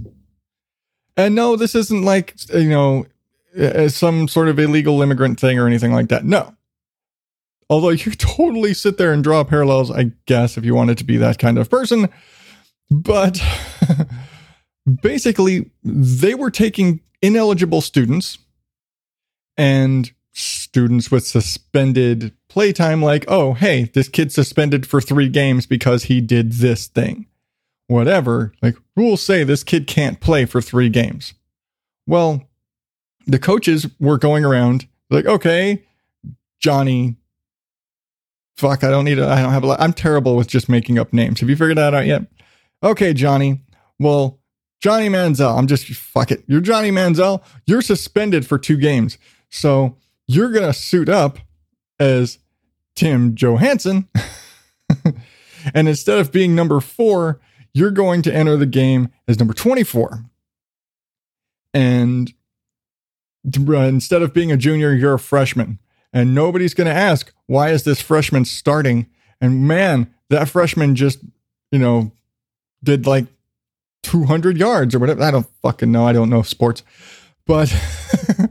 And 1.18 1.34
no, 1.34 1.56
this 1.56 1.74
isn't 1.74 2.02
like, 2.02 2.34
you 2.54 2.70
know, 2.70 3.04
Uh, 3.56 3.88
some 3.88 4.28
sort 4.28 4.48
of 4.48 4.58
illegal 4.58 5.00
immigrant 5.00 5.40
thing 5.40 5.58
or 5.58 5.66
anything 5.66 5.92
like 5.92 6.08
that. 6.08 6.24
No. 6.24 6.54
Although 7.70 7.90
you 7.90 8.10
could 8.10 8.18
totally 8.18 8.74
sit 8.74 8.98
there 8.98 9.12
and 9.12 9.22
draw 9.22 9.44
parallels, 9.44 9.90
I 9.90 10.12
guess, 10.26 10.56
if 10.56 10.64
you 10.64 10.74
wanted 10.74 10.98
to 10.98 11.04
be 11.04 11.16
that 11.16 11.38
kind 11.38 11.58
of 11.58 11.70
person. 11.70 12.08
But 12.90 13.42
basically, 15.02 15.70
they 15.82 16.34
were 16.34 16.50
taking 16.50 17.00
ineligible 17.20 17.80
students 17.80 18.38
and 19.56 20.12
students 20.32 21.10
with 21.10 21.26
suspended 21.26 22.32
playtime, 22.48 23.02
like, 23.02 23.24
oh, 23.28 23.54
hey, 23.54 23.90
this 23.94 24.08
kid's 24.08 24.34
suspended 24.34 24.86
for 24.86 25.00
three 25.00 25.28
games 25.28 25.66
because 25.66 26.04
he 26.04 26.20
did 26.20 26.52
this 26.52 26.86
thing. 26.86 27.26
Whatever. 27.88 28.52
Like, 28.62 28.76
rules 28.96 29.22
say 29.22 29.44
this 29.44 29.64
kid 29.64 29.86
can't 29.86 30.20
play 30.20 30.44
for 30.44 30.60
three 30.60 30.88
games. 30.88 31.34
Well, 32.06 32.47
the 33.28 33.38
coaches 33.38 33.86
were 34.00 34.18
going 34.18 34.44
around 34.44 34.88
like, 35.10 35.26
okay, 35.26 35.84
Johnny 36.58 37.16
fuck, 38.58 38.82
I 38.82 38.90
don't 38.90 39.04
need 39.04 39.18
it. 39.18 39.24
I 39.24 39.40
don't 39.40 39.52
have 39.52 39.62
a 39.62 39.68
lot. 39.68 39.80
I'm 39.80 39.92
terrible 39.92 40.34
with 40.34 40.48
just 40.48 40.68
making 40.68 40.98
up 40.98 41.12
names. 41.12 41.38
Have 41.38 41.48
you 41.48 41.54
figured 41.54 41.78
that 41.78 41.94
out 41.94 42.06
yet? 42.06 42.22
Okay, 42.82 43.12
Johnny. 43.12 43.60
Well, 44.00 44.40
Johnny 44.80 45.08
Manziel. 45.08 45.56
I'm 45.56 45.68
just 45.68 45.86
fuck 45.86 46.32
it. 46.32 46.42
You're 46.48 46.60
Johnny 46.60 46.90
Manziel. 46.90 47.42
You're 47.66 47.82
suspended 47.82 48.46
for 48.46 48.58
two 48.58 48.76
games. 48.76 49.16
So 49.48 49.96
you're 50.26 50.50
gonna 50.50 50.72
suit 50.72 51.08
up 51.08 51.38
as 52.00 52.38
Tim 52.96 53.36
Johansson. 53.36 54.08
and 55.74 55.88
instead 55.88 56.18
of 56.18 56.32
being 56.32 56.54
number 56.54 56.80
four, 56.80 57.40
you're 57.72 57.92
going 57.92 58.22
to 58.22 58.34
enter 58.34 58.56
the 58.56 58.66
game 58.66 59.08
as 59.28 59.38
number 59.38 59.54
24. 59.54 60.24
And 61.74 62.32
Uh, 63.46 63.78
instead 63.80 64.22
of 64.22 64.34
being 64.34 64.52
a 64.52 64.56
junior, 64.56 64.92
you're 64.92 65.14
a 65.14 65.18
freshman. 65.18 65.78
And 66.12 66.34
nobody's 66.34 66.74
going 66.74 66.86
to 66.86 66.94
ask 66.94 67.32
why 67.46 67.70
is 67.70 67.84
this 67.84 68.00
freshman 68.00 68.44
starting? 68.44 69.06
And 69.40 69.66
man 69.66 70.12
that 70.30 70.48
freshman 70.48 70.94
just 70.94 71.20
you 71.70 71.78
know 71.78 72.12
did 72.82 73.06
like 73.06 73.26
200 74.04 74.56
yards 74.56 74.94
or 74.94 74.98
whatever. 74.98 75.22
I 75.22 75.30
don't 75.30 75.48
fucking 75.62 75.90
know. 75.90 76.06
I 76.06 76.12
don't 76.12 76.30
know 76.30 76.42
sports. 76.42 76.82
But 77.46 77.74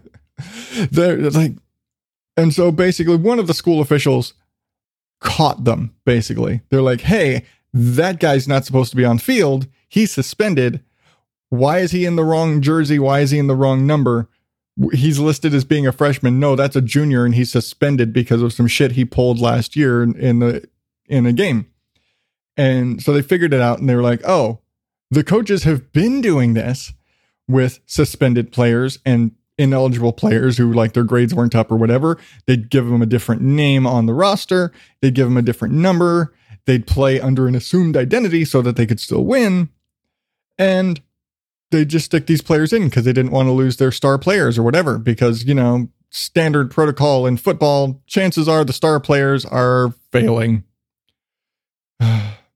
they're 0.91 1.17
like 1.31 1.53
and 2.35 2.53
so 2.53 2.71
basically 2.71 3.15
one 3.15 3.39
of 3.39 3.47
the 3.47 3.53
school 3.53 3.81
officials 3.81 4.33
caught 5.19 5.63
them 5.63 5.95
basically. 6.05 6.61
They're 6.69 6.81
like 6.81 7.01
hey 7.01 7.45
that 7.73 8.19
guy's 8.19 8.47
not 8.47 8.65
supposed 8.65 8.91
to 8.91 8.97
be 8.97 9.05
on 9.05 9.19
field. 9.19 9.67
He's 9.89 10.11
suspended. 10.11 10.83
Why 11.49 11.79
is 11.79 11.91
he 11.91 12.05
in 12.05 12.17
the 12.17 12.25
wrong 12.25 12.61
jersey? 12.61 12.99
Why 12.99 13.21
is 13.21 13.31
he 13.31 13.39
in 13.39 13.47
the 13.47 13.55
wrong 13.55 13.87
number 13.87 14.27
he's 14.93 15.19
listed 15.19 15.53
as 15.53 15.63
being 15.63 15.87
a 15.87 15.91
freshman. 15.91 16.39
No, 16.39 16.55
that's 16.55 16.75
a 16.75 16.81
junior, 16.81 17.25
and 17.25 17.35
he's 17.35 17.51
suspended 17.51 18.13
because 18.13 18.41
of 18.41 18.53
some 18.53 18.67
shit 18.67 18.93
he 18.93 19.05
pulled 19.05 19.39
last 19.39 19.75
year 19.75 20.03
in 20.03 20.39
the 20.39 20.67
in 21.07 21.25
a 21.25 21.33
game. 21.33 21.67
And 22.55 23.01
so 23.01 23.13
they 23.13 23.21
figured 23.21 23.53
it 23.53 23.61
out, 23.61 23.79
and 23.79 23.89
they 23.89 23.95
were 23.95 24.01
like, 24.01 24.21
"Oh, 24.25 24.59
the 25.09 25.23
coaches 25.23 25.63
have 25.63 25.91
been 25.91 26.21
doing 26.21 26.53
this 26.53 26.93
with 27.47 27.79
suspended 27.85 28.51
players 28.51 28.99
and 29.05 29.31
ineligible 29.57 30.13
players 30.13 30.57
who 30.57 30.71
like 30.71 30.93
their 30.93 31.03
grades 31.03 31.33
weren't 31.33 31.55
up 31.55 31.71
or 31.71 31.77
whatever. 31.77 32.17
They'd 32.45 32.69
give 32.69 32.85
them 32.85 33.01
a 33.01 33.07
different 33.07 33.41
name 33.41 33.87
on 33.87 34.05
the 34.05 34.13
roster. 34.13 34.71
They'd 35.01 35.15
give 35.15 35.27
them 35.27 35.37
a 35.37 35.41
different 35.41 35.73
number. 35.73 36.33
They'd 36.65 36.85
play 36.85 37.19
under 37.19 37.47
an 37.47 37.55
assumed 37.55 37.97
identity 37.97 38.45
so 38.45 38.61
that 38.61 38.75
they 38.75 38.85
could 38.85 38.99
still 38.99 39.23
win." 39.25 39.69
And 40.59 41.01
they 41.71 41.85
just 41.85 42.05
stick 42.05 42.27
these 42.27 42.41
players 42.41 42.71
in 42.71 42.85
because 42.85 43.05
they 43.05 43.13
didn't 43.13 43.31
want 43.31 43.47
to 43.47 43.51
lose 43.51 43.77
their 43.77 43.91
star 43.91 44.17
players 44.17 44.57
or 44.57 44.63
whatever. 44.63 44.97
Because, 44.97 45.45
you 45.45 45.53
know, 45.53 45.89
standard 46.09 46.71
protocol 46.71 47.25
in 47.25 47.37
football, 47.37 48.01
chances 48.07 48.47
are 48.47 48.63
the 48.63 48.73
star 48.73 48.99
players 48.99 49.45
are 49.45 49.93
failing. 50.11 50.63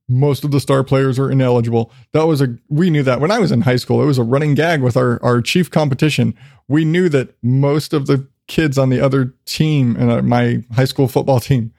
Most 0.07 0.43
of 0.43 0.51
the 0.51 0.59
star 0.59 0.83
players 0.83 1.17
are 1.19 1.31
ineligible. 1.31 1.91
That 2.11 2.27
was 2.27 2.41
a, 2.41 2.57
we 2.69 2.89
knew 2.89 3.03
that 3.03 3.21
when 3.21 3.31
I 3.31 3.39
was 3.39 3.51
in 3.51 3.61
high 3.61 3.77
school. 3.77 4.01
It 4.01 4.07
was 4.07 4.17
a 4.17 4.23
running 4.23 4.55
gag 4.55 4.81
with 4.81 4.97
our, 4.97 5.23
our 5.23 5.41
chief 5.41 5.71
competition. 5.71 6.33
We 6.67 6.83
knew 6.83 7.07
that 7.09 7.35
most 7.41 7.93
of 7.93 8.07
the 8.07 8.27
kids 8.47 8.77
on 8.77 8.89
the 8.89 8.99
other 8.99 9.33
team 9.45 9.95
and 9.95 10.11
uh, 10.11 10.21
my 10.21 10.63
high 10.73 10.85
school 10.85 11.07
football 11.07 11.39
team, 11.41 11.73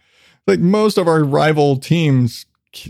like 0.46 0.60
most 0.60 0.98
of 0.98 1.08
our 1.08 1.24
rival 1.24 1.76
teams, 1.76 2.46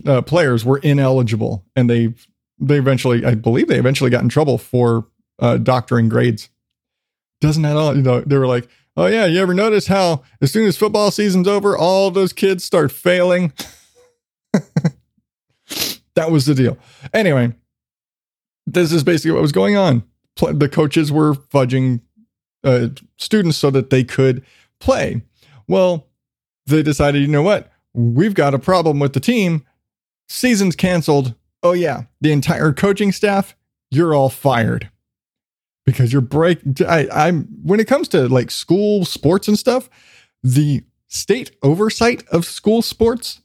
uh, 0.07 0.23
players 0.23 0.65
were 0.65 0.79
ineligible 0.79 1.65
and 1.75 1.91
they 1.91 2.15
they 2.63 2.79
eventually, 2.79 3.25
I 3.25 3.35
believe 3.35 3.69
they 3.69 3.79
eventually 3.79 4.11
got 4.11 4.23
in 4.23 4.29
trouble 4.29 4.57
for 4.57 5.07
uh, 5.39 5.59
doctoring 5.59 6.09
grades. 6.09 6.49
Doesn't 7.41 7.63
that 7.63 7.77
all, 7.77 7.97
you 7.97 8.03
know, 8.03 8.21
they 8.21 8.39
were 8.39 8.47
like, 8.47 8.69
oh 8.97 9.07
yeah, 9.07 9.27
you 9.27 9.41
ever 9.41 9.55
notice 9.55 9.89
how 9.89 10.23
as 10.41 10.53
soon 10.53 10.67
as 10.67 10.77
football 10.77 11.11
season's 11.11 11.49
over, 11.49 11.77
all 11.77 12.11
those 12.11 12.33
kids 12.33 12.65
start 12.65 12.93
failing? 12.93 13.53
that 16.15 16.31
was 16.31 16.47
the 16.47 16.55
deal. 16.55 16.79
Anyway, 17.13 17.53
this 18.67 18.93
is 18.93 19.03
basically 19.03 19.33
what 19.33 19.43
was 19.43 19.53
going 19.53 19.77
on. 19.77 20.05
The 20.37 20.69
coaches 20.69 21.11
were 21.11 21.35
fudging 21.35 22.01
uh, 22.65 22.89
students 23.19 23.59
so 23.59 23.71
that 23.71 23.91
they 23.91 24.05
could 24.05 24.45
play. 24.79 25.23
Well, 25.67 26.07
they 26.67 26.83
decided, 26.83 27.23
you 27.23 27.29
know 27.29 27.43
what? 27.43 27.73
We've 27.93 28.35
got 28.35 28.55
a 28.55 28.59
problem 28.59 29.01
with 29.01 29.15
the 29.15 29.21
team. 29.21 29.67
Season's 30.29 30.77
canceled 30.77 31.35
oh 31.63 31.73
yeah, 31.73 32.05
the 32.21 32.33
entire 32.33 32.73
coaching 32.73 33.13
staff, 33.13 33.57
you're 33.91 34.15
all 34.15 34.29
fired 34.29 34.91
because 35.85 36.13
you're 36.13 36.23
break. 36.23 36.61
I, 36.81 37.09
I'm 37.13 37.45
when 37.63 37.81
it 37.81 37.87
comes 37.87 38.09
to 38.09 38.29
like 38.29 38.51
school 38.51 39.05
sports 39.05 39.49
and 39.49 39.59
stuff, 39.59 39.89
the 40.43 40.83
state 41.09 41.57
oversight 41.63 42.27
of 42.29 42.45
school 42.45 42.83
sports 42.83 43.41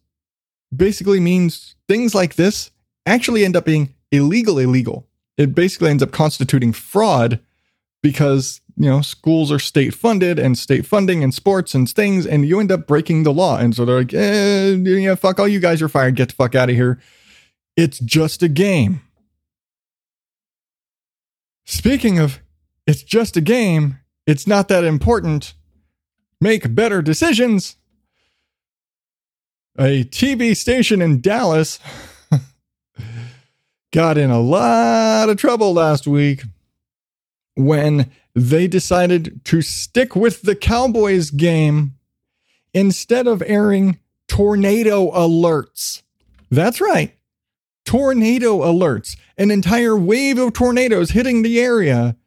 basically 0.75 1.19
means 1.19 1.75
things 1.87 2.13
like 2.13 2.35
this 2.35 2.71
actually 3.05 3.45
end 3.45 3.55
up 3.55 3.65
being 3.65 3.93
illegal, 4.11 4.59
illegal. 4.59 5.07
It 5.37 5.53
basically 5.53 5.89
ends 5.89 6.03
up 6.03 6.11
constituting 6.11 6.73
fraud 6.73 7.39
because, 8.01 8.61
you 8.75 8.89
know, 8.89 9.01
schools 9.01 9.51
are 9.51 9.59
state 9.59 9.93
funded 9.93 10.39
and 10.39 10.57
state 10.57 10.85
funding 10.85 11.23
and 11.23 11.33
sports 11.33 11.75
and 11.75 11.89
things, 11.89 12.25
and 12.25 12.45
you 12.45 12.59
end 12.59 12.71
up 12.71 12.87
breaking 12.87 13.23
the 13.23 13.33
law. 13.33 13.57
And 13.57 13.75
so 13.75 13.85
they're 13.85 13.99
like, 13.99 14.13
eh, 14.13 14.73
yeah, 14.75 15.15
fuck 15.15 15.39
all 15.39 15.47
you 15.47 15.59
guys 15.59 15.81
are 15.81 15.89
fired. 15.89 16.15
Get 16.15 16.29
the 16.29 16.35
fuck 16.35 16.55
out 16.55 16.69
of 16.69 16.75
here. 16.75 16.99
It's 17.77 17.99
just 17.99 18.41
a 18.41 18.47
game. 18.47 19.01
Speaking 21.63 22.17
of, 22.17 22.39
it's 22.87 23.03
just 23.03 23.37
a 23.37 23.41
game, 23.41 23.99
it's 24.25 24.47
not 24.47 24.67
that 24.69 24.83
important. 24.83 25.53
Make 26.41 26.73
better 26.73 27.01
decisions. 27.03 27.77
A 29.77 30.03
TV 30.05 30.57
station 30.57 31.03
in 31.03 31.21
Dallas 31.21 31.79
got 33.93 34.17
in 34.17 34.31
a 34.31 34.39
lot 34.39 35.29
of 35.29 35.37
trouble 35.37 35.73
last 35.73 36.07
week 36.07 36.43
when 37.55 38.09
they 38.33 38.67
decided 38.67 39.41
to 39.45 39.61
stick 39.61 40.15
with 40.15 40.41
the 40.41 40.55
Cowboys 40.55 41.29
game 41.29 41.93
instead 42.73 43.27
of 43.27 43.43
airing 43.45 43.99
tornado 44.27 45.11
alerts. 45.11 46.01
That's 46.49 46.81
right. 46.81 47.16
Tornado 47.87 48.59
alerts. 48.59 49.17
An 49.37 49.49
entire 49.49 49.95
wave 49.95 50.37
of 50.37 50.51
tornadoes 50.51 51.11
hitting 51.11 51.41
the 51.41 51.59
area 51.59 52.17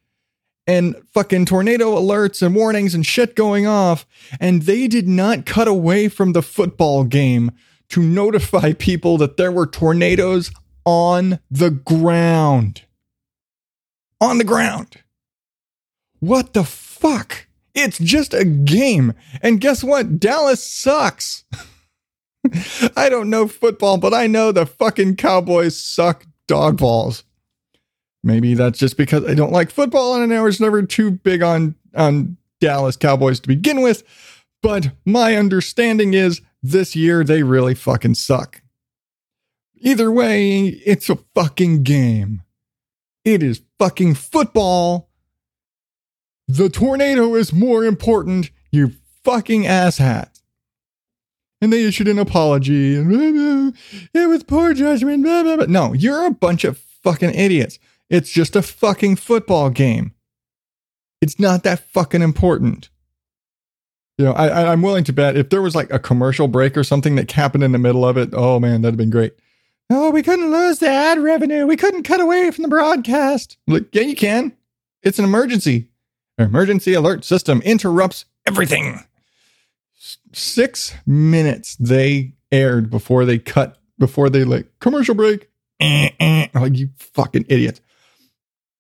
and 0.67 0.97
fucking 1.13 1.45
tornado 1.45 1.97
alerts 1.97 2.41
and 2.41 2.55
warnings 2.55 2.95
and 2.95 3.05
shit 3.05 3.37
going 3.37 3.67
off. 3.67 4.07
And 4.41 4.63
they 4.63 4.89
did 4.89 5.07
not 5.07 5.45
cut 5.45 5.69
away 5.69 6.09
from 6.09 6.33
the 6.33 6.43
football 6.43 7.05
game 7.05 7.51
to 7.91 8.01
notify 8.01 8.73
people 8.73 9.19
that 9.19 9.37
there 9.37 9.53
were 9.53 9.67
tornadoes 9.67 10.51
on 10.87 11.41
the 11.51 11.71
ground. 11.71 12.83
On 14.19 14.39
the 14.39 14.45
ground. 14.45 14.97
What 16.21 16.55
the 16.55 16.65
fuck? 16.65 17.49
It's 17.75 17.99
just 17.99 18.33
a 18.33 18.47
game. 18.47 19.13
And 19.43 19.61
guess 19.61 19.85
what? 19.85 20.19
Dallas 20.19 20.65
sucks. 20.65 21.45
I 22.97 23.09
don't 23.09 23.31
know 23.31 23.49
football, 23.49 23.99
but 23.99 24.15
I 24.15 24.27
know 24.27 24.53
the 24.53 24.67
fucking 24.67 25.17
Cowboys 25.17 25.77
suck 25.77 26.27
dog 26.47 26.79
balls. 26.79 27.25
Maybe 28.23 28.55
that's 28.55 28.79
just 28.79 28.97
because 28.97 29.25
I 29.25 29.35
don't 29.35 29.53
like 29.53 29.71
football 29.71 30.21
and 30.21 30.33
I 30.33 30.43
was 30.43 30.61
never 30.61 30.83
too 30.83 31.11
big 31.11 31.43
on, 31.43 31.75
on 31.95 32.37
Dallas 32.61 32.97
Cowboys 32.97 33.41
to 33.41 33.49
begin 33.49 33.83
with. 33.83 34.03
But 34.63 34.91
my 35.07 35.37
understanding 35.37 36.15
is 36.15 36.43
this 36.63 36.95
year 36.95 37.25
they 37.25 37.43
really 37.43 37.75
fucking 37.75 38.15
suck. 38.15 38.63
Either 39.77 40.11
way, 40.11 40.67
it's 40.85 41.09
a 41.09 41.17
fucking 41.35 41.83
game. 41.83 42.43
It 43.25 43.43
is 43.43 43.63
fucking 43.79 44.15
football. 44.15 45.09
The 46.49 46.69
tornado 46.69 47.35
is 47.35 47.53
more 47.53 47.85
important, 47.85 48.51
you 48.71 48.93
fucking 49.25 49.63
asshat. 49.63 50.40
And 51.61 51.73
they 51.73 51.85
issued 51.85 52.09
an 52.09 52.19
apology 52.19 52.97
and 52.97 53.09
blah, 53.09 53.19
blah, 53.19 54.23
it 54.23 54.29
was 54.29 54.43
poor 54.43 54.73
judgment. 54.73 55.23
Blah, 55.23 55.67
no, 55.67 55.93
you're 55.93 56.27
a 56.27 56.31
bunch 56.31 56.65
of 56.65 56.79
fucking 56.79 57.35
idiots. 57.35 57.79
It's 58.09 58.31
just 58.31 58.57
a 58.57 58.63
fucking 58.63 59.17
football 59.17 59.71
game. 59.71 60.15
It's 61.21 61.39
not 61.39 61.63
that 61.65 61.81
fucking 61.81 62.23
important. 62.23 62.89
You 64.17 64.27
know, 64.27 64.33
I, 64.33 64.73
I'm 64.73 64.83
willing 64.83 65.05
to 65.05 65.13
bet 65.13 65.37
if 65.37 65.51
there 65.51 65.63
was 65.63 65.75
like 65.75 65.93
a 65.93 65.99
commercial 65.99 66.49
break 66.49 66.77
or 66.77 66.85
something 66.85 67.17
that 67.17 67.33
happened 67.33 67.65
in 67.65 67.73
the 67.73 67.79
middle 67.79 68.07
of 68.07 68.17
it, 68.17 68.31
oh 68.33 68.59
man, 68.59 68.83
that'd 68.83 68.95
have 68.95 68.99
been 68.99 69.11
great. 69.11 69.35
Oh, 69.91 70.11
we 70.11 70.23
couldn't 70.23 70.53
lose 70.53 70.79
the 70.79 70.89
ad 70.89 71.19
revenue. 71.19 71.67
We 71.67 71.77
couldn't 71.77 72.05
cut 72.05 72.21
away 72.21 72.51
from 72.51 72.63
the 72.63 72.69
broadcast. 72.69 73.57
Like, 73.67 73.87
yeah, 73.93 74.03
you 74.03 74.15
can. 74.15 74.57
It's 75.03 75.19
an 75.19 75.25
emergency. 75.25 75.89
Emergency 76.39 76.95
alert 76.95 77.25
system 77.25 77.61
interrupts 77.63 78.25
everything. 78.47 79.01
Six 80.33 80.95
minutes 81.07 81.77
they 81.77 82.33
aired 82.51 82.89
before 82.89 83.27
they 83.27 83.39
cut, 83.39 83.79
before 83.99 84.31
they 84.31 84.45
like 84.45 84.67
commercial 84.81 85.15
break. 85.15 85.51
Eh, 85.79 86.11
eh. 86.21 86.49
Like, 86.55 86.77
you 86.77 86.89
fucking 86.97 87.45
idiots. 87.49 87.81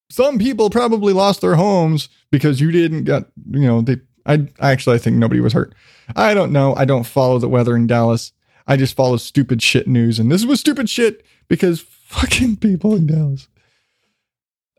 Some 0.09 0.39
people 0.39 0.71
probably 0.71 1.12
lost 1.12 1.41
their 1.41 1.57
homes 1.57 2.09
because 2.31 2.61
you 2.61 2.71
didn't 2.71 3.05
get, 3.05 3.25
you 3.51 3.61
know, 3.61 3.83
they, 3.83 3.99
I 4.27 4.49
actually, 4.61 4.97
I 4.97 4.99
think 4.99 5.16
nobody 5.16 5.41
was 5.41 5.53
hurt. 5.53 5.75
I 6.16 6.35
don't 6.35 6.53
know. 6.53 6.75
I 6.75 6.85
don't 6.85 7.05
follow 7.05 7.39
the 7.39 7.49
weather 7.49 7.77
in 7.77 7.87
Dallas. 7.87 8.33
I 8.66 8.77
just 8.77 8.97
follow 8.97 9.16
stupid 9.18 9.62
shit 9.62 9.87
news. 9.87 10.18
And 10.18 10.33
this 10.33 10.45
was 10.45 10.59
stupid 10.59 10.89
shit 10.89 11.25
because 11.49 11.81
fucking 11.81 12.57
people 12.57 12.95
in 12.95 13.07
Dallas. 13.07 13.47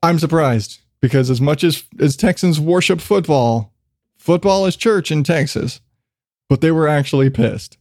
I'm 0.02 0.18
surprised 0.18 0.82
because 1.02 1.30
as 1.30 1.40
much 1.40 1.64
as, 1.64 1.84
as 2.00 2.18
Texans 2.18 2.60
worship 2.60 3.00
football, 3.00 3.74
football 4.18 4.66
is 4.66 4.76
church 4.76 5.12
in 5.12 5.24
Texas, 5.24 5.82
but 6.52 6.60
they 6.60 6.70
were 6.70 6.86
actually 6.86 7.30
pissed. 7.30 7.78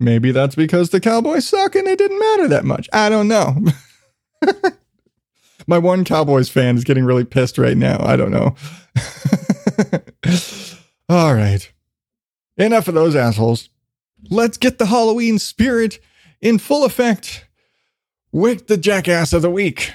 Maybe 0.00 0.32
that's 0.32 0.54
because 0.54 0.88
the 0.88 0.98
Cowboys 0.98 1.46
suck 1.46 1.74
and 1.74 1.86
it 1.86 1.98
didn't 1.98 2.18
matter 2.18 2.48
that 2.48 2.64
much. 2.64 2.88
I 2.90 3.10
don't 3.10 3.28
know. 3.28 3.58
My 5.66 5.76
one 5.76 6.04
Cowboys 6.04 6.48
fan 6.48 6.78
is 6.78 6.84
getting 6.84 7.04
really 7.04 7.26
pissed 7.26 7.58
right 7.58 7.76
now. 7.76 7.98
I 8.00 8.16
don't 8.16 8.30
know. 8.30 8.54
All 11.10 11.34
right. 11.34 11.70
Enough 12.56 12.88
of 12.88 12.94
those 12.94 13.14
assholes. 13.14 13.68
Let's 14.30 14.56
get 14.56 14.78
the 14.78 14.86
Halloween 14.86 15.38
spirit 15.38 16.00
in 16.40 16.58
full 16.58 16.86
effect 16.86 17.46
with 18.32 18.68
the 18.68 18.78
jackass 18.78 19.34
of 19.34 19.42
the 19.42 19.50
week. 19.50 19.92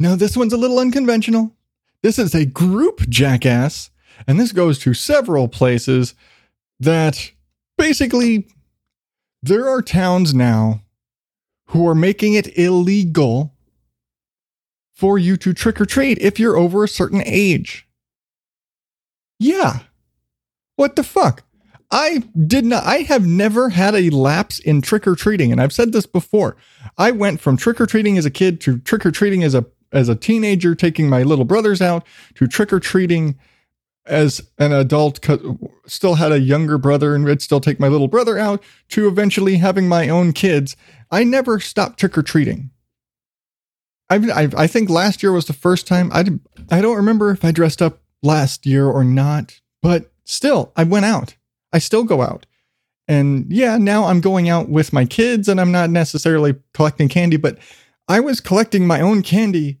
Now, 0.00 0.16
this 0.16 0.36
one's 0.36 0.52
a 0.52 0.58
little 0.58 0.80
unconventional. 0.80 1.52
This 2.02 2.18
is 2.18 2.34
a 2.34 2.44
group 2.44 3.08
jackass, 3.08 3.90
and 4.26 4.38
this 4.38 4.52
goes 4.52 4.78
to 4.80 4.94
several 4.94 5.48
places 5.48 6.14
that 6.80 7.30
basically 7.78 8.48
there 9.42 9.68
are 9.68 9.82
towns 9.82 10.34
now 10.34 10.82
who 11.68 11.86
are 11.86 11.94
making 11.94 12.34
it 12.34 12.58
illegal 12.58 13.54
for 14.94 15.18
you 15.18 15.36
to 15.36 15.52
trick 15.52 15.80
or 15.80 15.86
treat 15.86 16.18
if 16.18 16.38
you're 16.38 16.56
over 16.56 16.82
a 16.82 16.88
certain 16.88 17.22
age. 17.24 17.86
Yeah. 19.38 19.80
What 20.76 20.96
the 20.96 21.02
fuck? 21.02 21.42
I 21.90 22.24
did 22.46 22.64
not, 22.64 22.84
I 22.84 22.98
have 22.98 23.26
never 23.26 23.68
had 23.70 23.94
a 23.94 24.10
lapse 24.10 24.58
in 24.58 24.82
trick 24.82 25.06
or 25.06 25.14
treating. 25.14 25.52
And 25.52 25.60
I've 25.60 25.72
said 25.72 25.92
this 25.92 26.06
before. 26.06 26.56
I 26.98 27.10
went 27.10 27.40
from 27.40 27.56
trick 27.56 27.80
or 27.80 27.86
treating 27.86 28.18
as 28.18 28.26
a 28.26 28.30
kid 28.30 28.60
to 28.62 28.78
trick 28.78 29.06
or 29.06 29.10
treating 29.10 29.44
as 29.44 29.54
a, 29.54 29.66
as 29.92 30.08
a 30.08 30.16
teenager, 30.16 30.74
taking 30.74 31.08
my 31.08 31.22
little 31.22 31.44
brothers 31.44 31.80
out 31.80 32.04
to 32.34 32.46
trick 32.46 32.72
or 32.72 32.80
treating 32.80 33.38
as 34.06 34.40
an 34.58 34.72
adult, 34.72 35.24
still 35.86 36.14
had 36.14 36.32
a 36.32 36.40
younger 36.40 36.78
brother 36.78 37.14
and 37.14 37.24
would 37.24 37.42
still 37.42 37.60
take 37.60 37.80
my 37.80 37.88
little 37.88 38.08
brother 38.08 38.38
out 38.38 38.62
to 38.90 39.08
eventually 39.08 39.56
having 39.56 39.88
my 39.88 40.08
own 40.08 40.32
kids. 40.32 40.76
I 41.10 41.24
never 41.24 41.60
stopped 41.60 41.98
trick 41.98 42.16
or 42.16 42.22
treating. 42.22 42.70
I, 44.08 44.16
I, 44.16 44.48
I 44.56 44.66
think 44.66 44.88
last 44.88 45.22
year 45.22 45.32
was 45.32 45.46
the 45.46 45.52
first 45.52 45.86
time 45.86 46.10
I 46.12 46.24
I 46.70 46.80
don't 46.80 46.96
remember 46.96 47.30
if 47.30 47.44
I 47.44 47.50
dressed 47.50 47.82
up 47.82 48.00
last 48.22 48.64
year 48.64 48.86
or 48.86 49.02
not, 49.02 49.60
but 49.82 50.12
still 50.24 50.72
I 50.76 50.84
went 50.84 51.06
out. 51.06 51.36
I 51.72 51.78
still 51.78 52.04
go 52.04 52.22
out. 52.22 52.46
And 53.08 53.46
yeah, 53.52 53.78
now 53.78 54.04
I'm 54.04 54.20
going 54.20 54.48
out 54.48 54.68
with 54.68 54.92
my 54.92 55.04
kids 55.04 55.48
and 55.48 55.60
I'm 55.60 55.72
not 55.72 55.90
necessarily 55.90 56.54
collecting 56.72 57.08
candy, 57.08 57.36
but 57.36 57.58
I 58.08 58.20
was 58.20 58.40
collecting 58.40 58.86
my 58.86 59.00
own 59.00 59.22
candy 59.22 59.78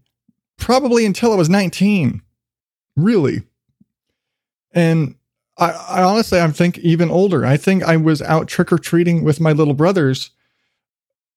probably 0.58 1.06
until 1.06 1.32
I 1.32 1.36
was 1.36 1.48
19. 1.48 2.22
Really. 2.96 3.42
And 4.76 5.16
I, 5.56 5.70
I 5.70 6.02
honestly, 6.02 6.38
I 6.38 6.48
think 6.50 6.78
even 6.78 7.10
older. 7.10 7.44
I 7.44 7.56
think 7.56 7.82
I 7.82 7.96
was 7.96 8.20
out 8.22 8.46
trick 8.46 8.70
or 8.70 8.78
treating 8.78 9.24
with 9.24 9.40
my 9.40 9.52
little 9.52 9.74
brothers, 9.74 10.30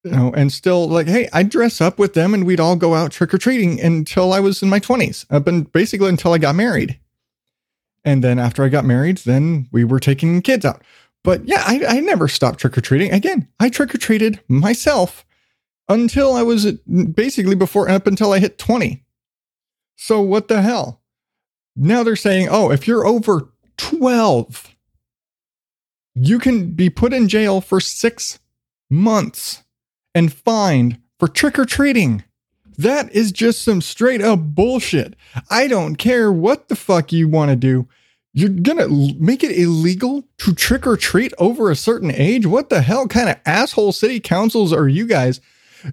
you 0.04 0.10
know, 0.10 0.32
and 0.36 0.52
still 0.52 0.86
like, 0.86 1.08
hey, 1.08 1.28
I'd 1.32 1.48
dress 1.48 1.80
up 1.80 1.98
with 1.98 2.12
them 2.12 2.34
and 2.34 2.46
we'd 2.46 2.60
all 2.60 2.76
go 2.76 2.94
out 2.94 3.12
trick 3.12 3.32
or 3.32 3.38
treating 3.38 3.80
until 3.80 4.32
I 4.34 4.40
was 4.40 4.62
in 4.62 4.68
my 4.68 4.78
20s, 4.78 5.24
up 5.30 5.46
and 5.46 5.72
basically 5.72 6.10
until 6.10 6.34
I 6.34 6.38
got 6.38 6.54
married. 6.54 7.00
And 8.04 8.22
then 8.22 8.38
after 8.38 8.62
I 8.62 8.68
got 8.68 8.84
married, 8.84 9.18
then 9.18 9.68
we 9.72 9.84
were 9.84 10.00
taking 10.00 10.42
kids 10.42 10.64
out. 10.64 10.82
But 11.24 11.46
yeah, 11.46 11.62
I, 11.66 11.84
I 11.86 12.00
never 12.00 12.28
stopped 12.28 12.60
trick 12.60 12.76
or 12.76 12.80
treating. 12.82 13.12
Again, 13.12 13.48
I 13.58 13.70
trick 13.70 13.94
or 13.94 13.98
treated 13.98 14.40
myself 14.48 15.24
until 15.88 16.34
I 16.34 16.42
was 16.42 16.66
uh, 16.66 16.72
basically 17.14 17.56
before 17.56 17.88
up 17.88 18.06
until 18.06 18.32
I 18.32 18.38
hit 18.38 18.58
20. 18.58 19.02
So 19.96 20.20
what 20.20 20.48
the 20.48 20.62
hell? 20.62 20.99
Now 21.76 22.02
they're 22.02 22.16
saying, 22.16 22.48
oh, 22.50 22.70
if 22.70 22.86
you're 22.86 23.06
over 23.06 23.50
12, 23.76 24.74
you 26.14 26.38
can 26.38 26.72
be 26.72 26.90
put 26.90 27.12
in 27.12 27.28
jail 27.28 27.60
for 27.60 27.80
six 27.80 28.38
months 28.90 29.62
and 30.14 30.32
fined 30.32 30.98
for 31.18 31.28
trick 31.28 31.58
or 31.58 31.64
treating. 31.64 32.24
That 32.76 33.12
is 33.12 33.30
just 33.32 33.62
some 33.62 33.80
straight 33.80 34.22
up 34.22 34.40
bullshit. 34.40 35.14
I 35.50 35.68
don't 35.68 35.96
care 35.96 36.32
what 36.32 36.68
the 36.68 36.76
fuck 36.76 37.12
you 37.12 37.28
want 37.28 37.50
to 37.50 37.56
do. 37.56 37.86
You're 38.32 38.48
gonna 38.48 38.88
make 39.18 39.42
it 39.42 39.58
illegal 39.58 40.24
to 40.38 40.54
trick 40.54 40.86
or 40.86 40.96
treat 40.96 41.34
over 41.38 41.70
a 41.70 41.76
certain 41.76 42.12
age? 42.12 42.46
What 42.46 42.68
the 42.68 42.80
hell 42.82 43.08
kind 43.08 43.28
of 43.28 43.36
asshole 43.44 43.92
city 43.92 44.20
councils 44.20 44.72
are 44.72 44.88
you 44.88 45.06
guys? 45.06 45.40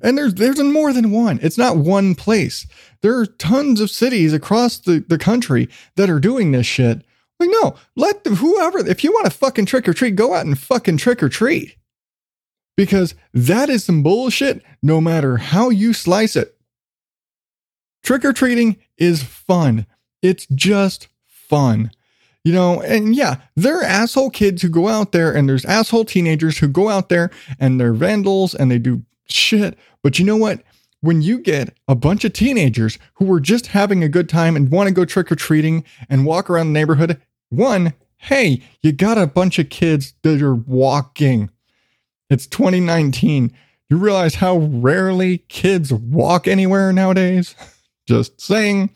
And 0.02 0.18
there's 0.18 0.34
there's 0.36 0.62
more 0.62 0.94
than 0.94 1.12
one. 1.12 1.40
It's 1.42 1.58
not 1.58 1.78
one 1.78 2.16
place. 2.16 2.68
There 3.02 3.18
are 3.18 3.26
tons 3.26 3.80
of 3.80 3.92
cities 3.92 4.34
across 4.34 4.78
the, 4.78 5.04
the 5.08 5.18
country 5.18 5.70
that 5.96 6.10
are 6.10 6.20
doing 6.20 6.52
this 6.52 6.66
shit. 6.66 7.04
Like, 7.40 7.50
no, 7.52 7.76
let 7.96 8.24
the, 8.24 8.32
whoever, 8.32 8.80
if 8.80 9.04
you 9.04 9.12
want 9.12 9.26
to 9.26 9.32
fucking 9.32 9.68
trick 9.68 9.88
or 9.88 9.94
treat, 9.94 10.16
go 10.16 10.34
out 10.34 10.46
and 10.46 10.58
fucking 10.58 10.98
trick 10.98 11.22
or 11.22 11.30
treat. 11.30 11.76
Because 12.76 13.16
that 13.34 13.70
is 13.70 13.86
some 13.86 14.04
bullshit, 14.04 14.64
no 14.82 15.00
matter 15.02 15.38
how 15.38 15.70
you 15.70 15.94
slice 15.94 16.36
it. 16.36 16.58
Trick 18.04 18.24
or 18.24 18.34
treating 18.34 18.78
is 18.98 19.24
fun. 19.24 19.86
It's 20.22 20.48
just 20.48 21.08
fun. 21.28 21.92
You 22.44 22.54
know, 22.54 22.82
and 22.82 23.14
yeah, 23.16 23.42
there 23.56 23.80
are 23.80 23.84
asshole 23.84 24.30
kids 24.30 24.62
who 24.62 24.70
go 24.70 24.88
out 24.88 25.12
there 25.12 25.36
and 25.36 25.50
there's 25.50 25.66
asshole 25.66 26.06
teenagers 26.06 26.58
who 26.58 26.70
go 26.70 26.88
out 26.88 27.10
there 27.10 27.30
and 27.60 27.80
they're 27.80 27.94
vandals 27.94 28.56
and 28.56 28.72
they 28.72 28.80
do 28.80 29.04
shit. 29.30 29.78
But 30.04 30.20
you 30.20 30.26
know 30.26 30.38
what? 30.38 30.62
When 31.02 31.22
you 31.22 31.40
get 31.40 31.78
a 31.88 31.96
bunch 31.96 32.26
of 32.26 32.34
teenagers 32.34 32.98
who 33.16 33.32
are 33.32 33.40
just 33.40 33.68
having 33.68 34.04
a 34.04 34.10
good 34.10 34.28
time 34.28 34.56
and 34.56 34.72
want 34.72 34.88
to 34.88 34.94
go 34.94 35.06
trick 35.06 35.32
or 35.32 35.36
treating 35.36 35.84
and 36.10 36.26
walk 36.26 36.50
around 36.50 36.68
the 36.68 36.80
neighborhood, 36.80 37.22
one, 37.50 37.94
hey, 38.18 38.62
you 38.82 38.92
got 38.92 39.18
a 39.18 39.28
bunch 39.28 39.60
of 39.60 39.70
kids 39.70 40.14
that 40.24 40.42
are 40.42 40.56
walking. 40.56 41.50
It's 42.30 42.48
2019. 42.48 43.54
You 43.90 43.98
realize 43.98 44.36
how 44.36 44.58
rarely 44.58 45.40
kids 45.50 45.94
walk 45.94 46.48
anywhere 46.48 46.92
nowadays? 46.92 47.56
Just 48.08 48.42
saying. 48.42 48.90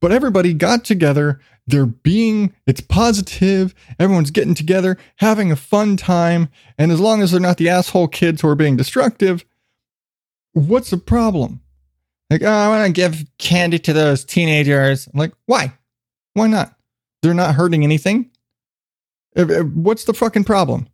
But 0.00 0.12
everybody 0.12 0.52
got 0.52 0.84
together. 0.84 1.40
They're 1.66 1.86
being, 1.86 2.52
it's 2.66 2.80
positive. 2.80 3.74
Everyone's 3.98 4.30
getting 4.30 4.54
together, 4.54 4.98
having 5.16 5.50
a 5.50 5.56
fun 5.56 5.96
time. 5.96 6.48
And 6.78 6.92
as 6.92 7.00
long 7.00 7.22
as 7.22 7.32
they're 7.32 7.40
not 7.40 7.56
the 7.56 7.68
asshole 7.68 8.08
kids 8.08 8.40
who 8.40 8.48
are 8.48 8.54
being 8.54 8.76
destructive, 8.76 9.44
what's 10.64 10.90
the 10.90 10.96
problem? 10.96 11.60
Like, 12.30 12.42
oh, 12.42 12.48
I 12.48 12.68
want 12.68 12.86
to 12.86 12.92
give 12.92 13.24
candy 13.38 13.78
to 13.80 13.92
those 13.92 14.24
teenagers. 14.24 15.06
I'm 15.06 15.18
like, 15.18 15.32
why? 15.46 15.74
Why 16.32 16.46
not? 16.48 16.74
They're 17.22 17.34
not 17.34 17.54
hurting 17.54 17.84
anything. 17.84 18.30
If- 19.34 19.50
if- 19.50 19.66
What's 19.66 20.04
the 20.04 20.14
fucking 20.14 20.44
problem? 20.44 20.88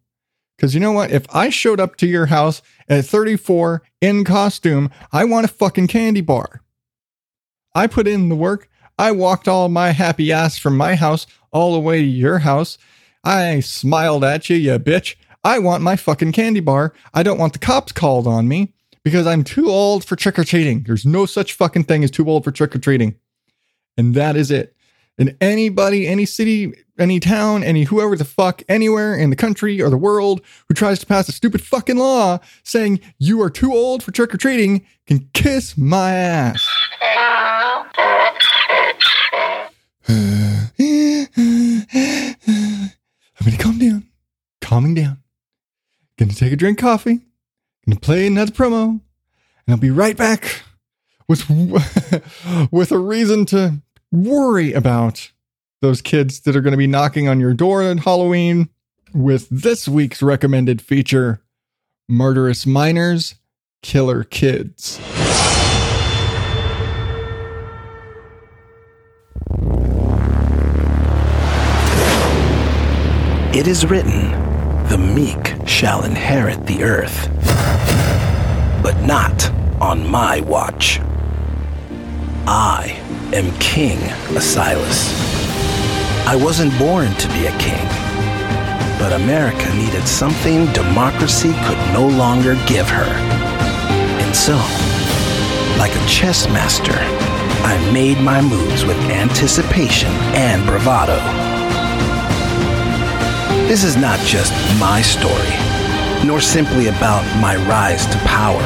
Because 0.57 0.75
you 0.75 0.81
know 0.81 0.93
what? 0.93 1.11
If 1.11 1.27
I 1.35 1.49
showed 1.49 1.81
up 1.81 1.97
to 1.97 2.07
your 2.07 2.27
house 2.27 2.61
at 2.89 3.07
34 3.07 3.83
in 4.01 4.25
costume, 4.25 4.91
I 5.13 5.25
want 5.25 5.45
a 5.47 5.49
fucking 5.49 5.87
candy 5.89 6.21
bar. 6.21 6.63
I 7.75 7.87
put 7.87 8.07
in 8.07 8.29
the 8.29 8.37
work. 8.37 8.69
I 8.99 9.13
walked 9.13 9.49
all 9.49 9.69
my 9.69 9.91
happy 9.91 10.31
ass 10.33 10.59
from 10.59 10.77
my 10.77 10.95
house 10.97 11.27
all 11.53 11.73
the 11.73 11.81
way 11.81 12.01
to 12.03 12.07
your 12.07 12.41
house. 12.41 12.79
I 13.25 13.61
smiled 13.61 14.25
at 14.25 14.51
you, 14.51 14.57
you 14.57 14.79
bitch. 14.79 15.15
I 15.43 15.59
want 15.59 15.83
my 15.83 15.97
fucking 15.97 16.33
candy 16.33 16.61
bar. 16.61 16.93
I 17.15 17.23
don't 17.23 17.39
want 17.39 17.55
the 17.55 17.59
cops 17.59 17.93
called 17.93 18.27
on 18.27 18.47
me 18.49 18.75
because 19.05 19.27
I'm 19.27 19.45
too 19.45 19.69
old 19.69 20.05
for 20.05 20.17
trick 20.17 20.39
or 20.39 20.45
treating. 20.45 20.85
There's 20.85 21.07
no 21.07 21.27
such 21.27 21.55
fucking 21.55 21.85
thing 21.85 22.05
as 22.05 22.11
too 22.11 22.29
old 22.29 22.45
for 22.45 22.53
trick 22.53 22.75
or 22.75 22.79
treating. 22.79 23.17
And 23.97 24.15
that 24.15 24.37
is 24.37 24.51
it. 24.51 24.75
And 25.19 25.37
anybody, 25.41 26.07
any 26.07 26.25
city, 26.25 26.73
any 26.99 27.21
town, 27.21 27.63
any 27.63 27.85
whoever 27.85 28.17
the 28.17 28.25
fuck, 28.25 28.63
anywhere 28.69 29.15
in 29.15 29.31
the 29.31 29.37
country 29.37 29.83
or 29.83 29.91
the 29.91 29.99
world 29.99 30.41
who 30.69 30.75
tries 30.75 30.99
to 31.01 31.07
pass 31.07 31.29
a 31.29 31.33
stupid 31.33 31.63
fucking 31.63 31.99
law 31.99 32.39
saying 32.63 33.01
you 33.19 33.43
are 33.43 33.51
too 33.51 33.73
old 33.73 34.03
for 34.03 34.11
trick 34.11 34.35
or 34.35 34.39
treating 34.39 34.87
can 35.07 35.29
kiss 35.35 35.77
my 35.77 36.13
ass. 36.13 36.67
I'm 40.09 40.67
gonna 43.45 43.59
calm 43.59 43.79
down, 43.79 44.07
calming 44.61 44.95
down. 44.95 45.19
Gonna 46.19 46.33
take 46.33 46.53
a 46.53 46.57
drink 46.57 46.79
of 46.79 46.83
coffee. 46.83 47.21
Gonna 47.87 48.01
play 48.01 48.27
another 48.27 48.53
promo, 48.53 48.89
and 48.91 49.01
I'll 49.69 49.77
be 49.77 49.91
right 49.91 50.17
back 50.17 50.63
with 51.29 51.49
with 52.71 52.93
a 52.93 52.99
reason 52.99 53.47
to 53.47 53.83
worry 54.13 54.73
about 54.73 55.33
those 55.81 56.01
kids 56.01 56.41
that 56.41 56.55
are 56.55 56.61
going 56.61 56.73
to 56.73 56.79
be 56.79 56.87
knocking 56.87 57.29
on 57.29 57.41
your 57.41 57.55
door 57.55 57.83
on 57.83 57.99
Halloween 57.99 58.69
with 59.13 59.49
this 59.51 59.89
week's 59.89 60.23
recommended 60.23 60.81
feature 60.81 61.43
Murderous 62.09 62.67
Minors, 62.67 63.35
Killer 63.83 64.23
Kids. 64.23 65.01
It 73.55 73.67
is 73.67 73.85
written, 73.85 74.31
The 74.89 74.99
meek 74.99 75.69
shall 75.69 76.05
inherit 76.05 76.67
the 76.67 76.85
earth, 76.85 77.29
but 78.93 79.07
not 79.07 79.51
on 79.81 80.09
my 80.09 80.41
watch. 80.41 81.01
I 82.47 82.99
am 83.33 83.57
King 83.59 83.99
Asilas. 84.35 85.13
I 86.27 86.37
wasn't 86.37 86.77
born 86.79 87.13
to 87.15 87.29
be 87.29 87.47
a 87.47 87.59
king, 87.59 87.87
but 88.99 89.13
America 89.13 89.73
needed 89.75 90.07
something 90.07 90.67
democracy 90.73 91.53
could 91.65 91.79
no 91.93 92.07
longer 92.07 92.55
give 92.67 92.89
her. 92.89 93.11
And 94.23 94.35
so, 94.35 94.57
like 95.79 95.95
a 95.95 96.07
chess 96.07 96.49
master, 96.49 96.97
I 97.65 97.91
made 97.93 98.19
my 98.19 98.41
moves 98.41 98.85
with 98.85 98.97
anticipation 99.11 100.11
and 100.35 100.65
bravado. 100.67 101.17
This 103.69 103.85
is 103.85 103.97
not 103.97 104.19
just 104.21 104.53
my 104.79 105.01
story, 105.01 105.62
nor 106.25 106.41
simply 106.41 106.87
about 106.87 107.25
my 107.41 107.57
rise 107.69 108.07
to 108.07 108.19
power. 108.19 108.63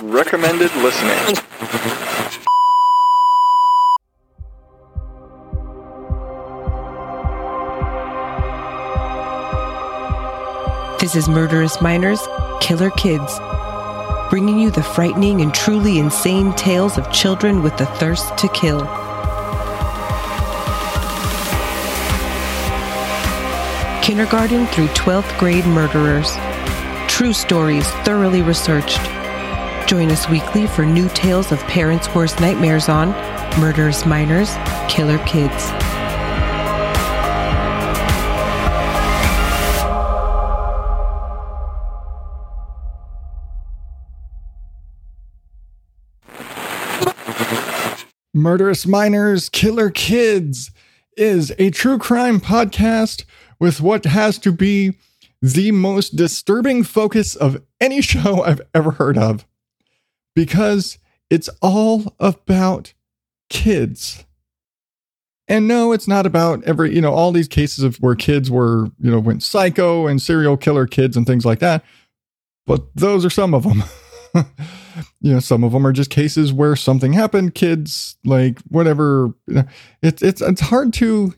Recommended 0.02 0.72
listening. 0.78 1.38
This 11.00 11.16
is 11.16 11.30
Murderous 11.30 11.80
Minors, 11.82 12.20
Killer 12.60 12.89
Kids, 12.92 13.39
bringing 14.32 14.60
you 14.60 14.72
the 14.72 14.84
frightening 14.84 15.42
and 15.42 15.54
truly 15.54 16.00
insane 16.00 16.52
tales 16.54 16.98
of 16.98 17.12
children 17.14 17.62
with 17.62 17.78
the 17.78 17.86
thirst 17.86 18.36
to 18.39 18.48
kill. 18.50 19.01
Kindergarten 24.12 24.68
through 24.68 24.88
12th 24.88 25.39
grade 25.39 25.66
murderers. 25.68 26.36
True 27.07 27.32
stories 27.32 27.88
thoroughly 28.03 28.41
researched. 28.41 28.99
Join 29.88 30.12
us 30.12 30.28
weekly 30.28 30.68
for 30.68 30.86
new 30.86 31.07
tales 31.07 31.53
of 31.53 31.59
parents' 31.59 32.14
worst 32.14 32.41
nightmares 32.41 32.89
on 32.89 33.12
Murderous 33.57 34.05
Minors, 34.05 34.53
Killer 34.89 35.18
Kids. 35.20 35.72
Murderous 48.34 48.86
Minors, 48.86 49.47
Killer 49.47 49.89
Kids 49.89 50.70
is 51.16 51.53
a 51.57 51.70
true 51.70 51.97
crime 51.97 52.41
podcast 52.41 53.24
with 53.62 53.80
what 53.80 54.03
has 54.05 54.39
to 54.39 54.51
be 54.51 54.97
the 55.39 55.72
most 55.72 56.16
disturbing 56.16 56.84
focus 56.84 57.36
of 57.36 57.62
any 57.80 58.01
show 58.01 58.43
I've 58.43 58.62
ever 58.74 58.91
heard 58.91 59.18
of 59.18 59.45
because 60.36 60.97
it's 61.30 61.49
all 61.62 62.16
about 62.20 62.93
kids. 63.49 64.26
And 65.47 65.68
no, 65.68 65.91
it's 65.91 66.07
not 66.07 66.26
about 66.26 66.64
every, 66.64 66.95
you 66.95 67.01
know, 67.01 67.14
all 67.14 67.32
these 67.32 67.47
cases 67.47 67.84
of 67.84 67.97
where 67.97 68.16
kids 68.16 68.49
were, 68.49 68.86
you 68.99 69.12
know, 69.12 69.20
went 69.20 69.43
psycho 69.43 70.07
and 70.07 70.22
serial 70.22 70.57
killer 70.57 70.88
kids 70.88 71.16
and 71.16 71.28
things 71.28 71.45
like 71.45 71.59
that. 71.59 71.84
But 72.66 72.84
those 72.95 73.26
are 73.26 73.30
some 73.30 73.53
of 73.53 73.64
them. 73.64 73.84
you 75.20 75.34
know, 75.34 75.39
some 75.39 75.64
of 75.64 75.74
them 75.74 75.86
are 75.86 75.91
just 75.91 76.09
cases 76.09 76.53
where 76.53 76.76
something 76.76 77.14
happened, 77.14 77.53
kids, 77.53 78.16
like 78.24 78.59
whatever. 78.70 79.34
It's 80.01 80.22
it's 80.22 80.41
it's 80.41 80.62
hard 80.62 80.93
to 80.93 81.34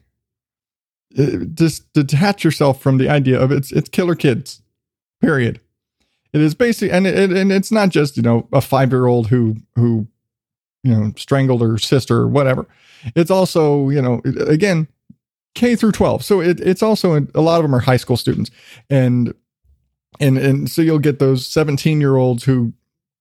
just 1.53 1.91
detach 1.93 2.43
yourself 2.43 2.81
from 2.81 2.97
the 2.97 3.09
idea 3.09 3.39
of 3.39 3.51
it's 3.51 3.71
it's 3.71 3.89
killer 3.89 4.15
kids. 4.15 4.61
Period. 5.21 5.59
It 6.33 6.41
is 6.41 6.55
basically, 6.55 6.91
and 6.91 7.05
it, 7.05 7.31
and 7.31 7.51
it's 7.51 7.71
not 7.71 7.89
just 7.89 8.17
you 8.17 8.23
know 8.23 8.47
a 8.51 8.61
five 8.61 8.91
year 8.91 9.05
old 9.05 9.27
who 9.27 9.57
who 9.75 10.07
you 10.83 10.93
know 10.93 11.13
strangled 11.15 11.61
her 11.61 11.77
sister 11.77 12.17
or 12.17 12.27
whatever. 12.27 12.67
It's 13.15 13.31
also 13.31 13.89
you 13.89 14.01
know 14.01 14.21
again 14.47 14.87
K 15.55 15.75
through 15.75 15.91
twelve, 15.91 16.23
so 16.23 16.41
it, 16.41 16.59
it's 16.59 16.81
also 16.81 17.27
a 17.35 17.41
lot 17.41 17.57
of 17.57 17.63
them 17.63 17.75
are 17.75 17.79
high 17.79 17.97
school 17.97 18.17
students, 18.17 18.49
and 18.89 19.33
and 20.19 20.37
and 20.37 20.69
so 20.69 20.81
you'll 20.81 20.99
get 20.99 21.19
those 21.19 21.45
seventeen 21.45 22.01
year 22.01 22.15
olds 22.15 22.43
who 22.43 22.73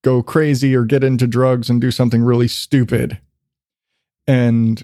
go 0.02 0.22
crazy 0.22 0.74
or 0.74 0.84
get 0.84 1.04
into 1.04 1.26
drugs 1.26 1.68
and 1.68 1.80
do 1.80 1.90
something 1.90 2.22
really 2.22 2.48
stupid, 2.48 3.18
and 4.26 4.82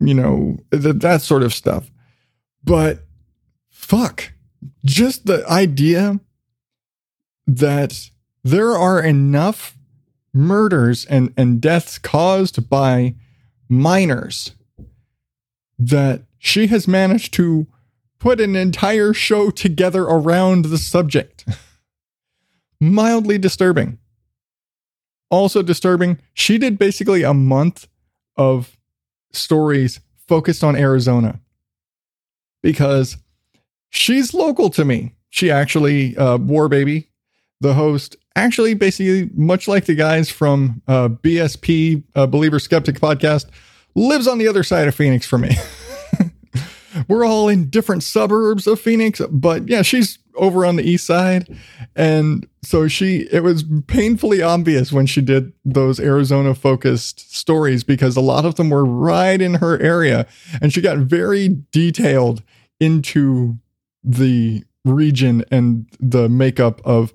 you 0.00 0.14
know 0.14 0.58
th- 0.72 0.96
that 0.96 1.22
sort 1.22 1.44
of 1.44 1.54
stuff. 1.54 1.90
But 2.66 3.06
fuck, 3.70 4.32
just 4.84 5.26
the 5.26 5.48
idea 5.48 6.20
that 7.46 8.10
there 8.42 8.72
are 8.72 9.00
enough 9.00 9.78
murders 10.34 11.04
and, 11.04 11.32
and 11.36 11.60
deaths 11.60 11.96
caused 11.96 12.68
by 12.68 13.14
minors 13.68 14.52
that 15.78 16.22
she 16.38 16.66
has 16.66 16.88
managed 16.88 17.32
to 17.34 17.68
put 18.18 18.40
an 18.40 18.56
entire 18.56 19.12
show 19.12 19.50
together 19.50 20.02
around 20.02 20.66
the 20.66 20.78
subject. 20.78 21.44
Mildly 22.80 23.38
disturbing. 23.38 23.98
Also 25.30 25.62
disturbing, 25.62 26.18
she 26.34 26.58
did 26.58 26.78
basically 26.78 27.22
a 27.22 27.32
month 27.32 27.86
of 28.36 28.76
stories 29.32 30.00
focused 30.26 30.64
on 30.64 30.74
Arizona 30.74 31.40
because 32.66 33.16
she's 33.90 34.34
local 34.34 34.70
to 34.70 34.84
me. 34.84 35.14
She 35.30 35.52
actually, 35.52 36.16
uh, 36.16 36.36
War 36.36 36.68
Baby, 36.68 37.10
the 37.60 37.74
host, 37.74 38.16
actually 38.34 38.74
basically 38.74 39.30
much 39.36 39.68
like 39.68 39.84
the 39.84 39.94
guys 39.94 40.30
from 40.30 40.82
uh, 40.88 41.10
BSP, 41.10 42.02
uh, 42.16 42.26
Believer 42.26 42.58
Skeptic 42.58 42.98
podcast, 42.98 43.46
lives 43.94 44.26
on 44.26 44.38
the 44.38 44.48
other 44.48 44.64
side 44.64 44.88
of 44.88 44.96
Phoenix 44.96 45.24
for 45.24 45.38
me. 45.38 45.56
We're 47.08 47.24
all 47.24 47.48
in 47.48 47.70
different 47.70 48.02
suburbs 48.02 48.66
of 48.66 48.80
Phoenix, 48.80 49.20
but 49.30 49.68
yeah, 49.68 49.82
she's 49.82 50.18
over 50.36 50.64
on 50.66 50.76
the 50.76 50.82
east 50.82 51.06
side. 51.06 51.48
And 51.94 52.48
so 52.62 52.88
she, 52.88 53.28
it 53.32 53.42
was 53.42 53.64
painfully 53.86 54.42
obvious 54.42 54.92
when 54.92 55.06
she 55.06 55.20
did 55.20 55.52
those 55.64 55.98
Arizona 55.98 56.54
focused 56.54 57.34
stories 57.34 57.84
because 57.84 58.16
a 58.16 58.20
lot 58.20 58.44
of 58.44 58.56
them 58.56 58.70
were 58.70 58.84
right 58.84 59.40
in 59.40 59.54
her 59.54 59.80
area. 59.80 60.26
And 60.60 60.72
she 60.72 60.80
got 60.80 60.98
very 60.98 61.48
detailed 61.72 62.42
into 62.80 63.58
the 64.02 64.64
region 64.84 65.44
and 65.50 65.86
the 65.98 66.28
makeup 66.28 66.80
of 66.84 67.12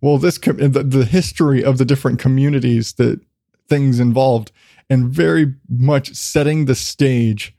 well 0.00 0.18
this 0.18 0.36
the, 0.38 0.84
the 0.86 1.04
history 1.06 1.64
of 1.64 1.78
the 1.78 1.84
different 1.84 2.18
communities 2.18 2.94
that 2.94 3.20
things 3.68 3.98
involved 3.98 4.52
and 4.90 5.08
very 5.08 5.54
much 5.68 6.14
setting 6.14 6.66
the 6.66 6.74
stage 6.74 7.56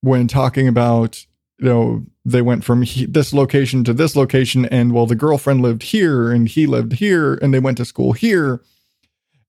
when 0.00 0.26
talking 0.26 0.66
about 0.66 1.26
you 1.58 1.66
know 1.66 2.04
they 2.24 2.42
went 2.42 2.64
from 2.64 2.82
he, 2.82 3.06
this 3.06 3.32
location 3.32 3.84
to 3.84 3.92
this 3.92 4.16
location 4.16 4.64
and 4.66 4.92
well 4.92 5.06
the 5.06 5.14
girlfriend 5.14 5.60
lived 5.60 5.82
here 5.82 6.30
and 6.30 6.48
he 6.48 6.66
lived 6.66 6.94
here 6.94 7.34
and 7.34 7.52
they 7.52 7.58
went 7.58 7.76
to 7.76 7.84
school 7.84 8.12
here. 8.12 8.62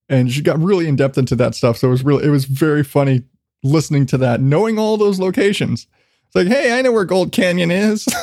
And 0.07 0.31
she 0.31 0.41
got 0.43 0.59
really 0.59 0.87
in 0.87 0.95
depth 0.95 1.17
into 1.17 1.35
that 1.37 1.55
stuff. 1.55 1.77
So 1.77 1.87
it 1.87 1.91
was 1.91 2.03
really 2.03 2.25
it 2.25 2.29
was 2.29 2.45
very 2.45 2.83
funny 2.83 3.23
listening 3.63 4.05
to 4.05 4.17
that 4.19 4.41
knowing 4.41 4.77
all 4.77 4.97
those 4.97 5.19
locations 5.19 5.87
like 6.35 6.47
hey 6.47 6.77
i 6.77 6.81
know 6.81 6.91
where 6.91 7.05
gold 7.05 7.31
canyon 7.31 7.71
is 7.71 8.05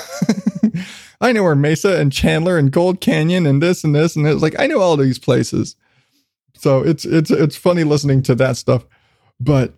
I 1.22 1.30
know 1.30 1.44
where 1.44 1.54
Mesa 1.54 2.00
and 2.00 2.12
Chandler 2.12 2.58
and 2.58 2.72
Gold 2.72 3.00
Canyon 3.00 3.46
and 3.46 3.62
this 3.62 3.84
and 3.84 3.94
this 3.94 4.16
and 4.16 4.26
it's 4.26 4.42
like 4.42 4.58
I 4.58 4.66
know 4.66 4.80
all 4.80 4.96
these 4.96 5.20
places. 5.20 5.76
So 6.56 6.82
it's 6.82 7.04
it's 7.04 7.30
it's 7.30 7.56
funny 7.56 7.84
listening 7.84 8.22
to 8.24 8.34
that 8.34 8.56
stuff, 8.56 8.84
but 9.40 9.74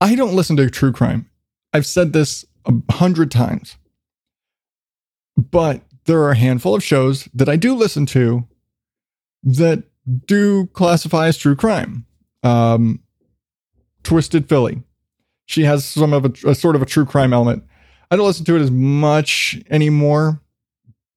I 0.00 0.14
don't 0.14 0.36
listen 0.36 0.56
to 0.56 0.70
true 0.70 0.92
crime. 0.92 1.28
I've 1.72 1.86
said 1.86 2.12
this 2.12 2.44
a 2.64 2.72
hundred 2.92 3.32
times, 3.32 3.76
but 5.36 5.82
there 6.04 6.22
are 6.22 6.30
a 6.30 6.36
handful 6.36 6.76
of 6.76 6.84
shows 6.84 7.28
that 7.34 7.48
I 7.48 7.56
do 7.56 7.74
listen 7.74 8.06
to 8.06 8.46
that 9.42 9.82
do 10.26 10.66
classify 10.68 11.26
as 11.26 11.36
true 11.36 11.56
crime. 11.56 12.06
Um, 12.44 13.00
Twisted 14.04 14.48
Philly, 14.48 14.82
she 15.50 15.64
has 15.64 15.84
some 15.84 16.12
of 16.12 16.24
a, 16.24 16.50
a 16.50 16.54
sort 16.54 16.76
of 16.76 16.82
a 16.82 16.86
true 16.86 17.04
crime 17.04 17.32
element. 17.32 17.64
I 18.08 18.16
don't 18.16 18.24
listen 18.24 18.44
to 18.44 18.56
it 18.56 18.60
as 18.60 18.70
much 18.70 19.60
anymore 19.68 20.40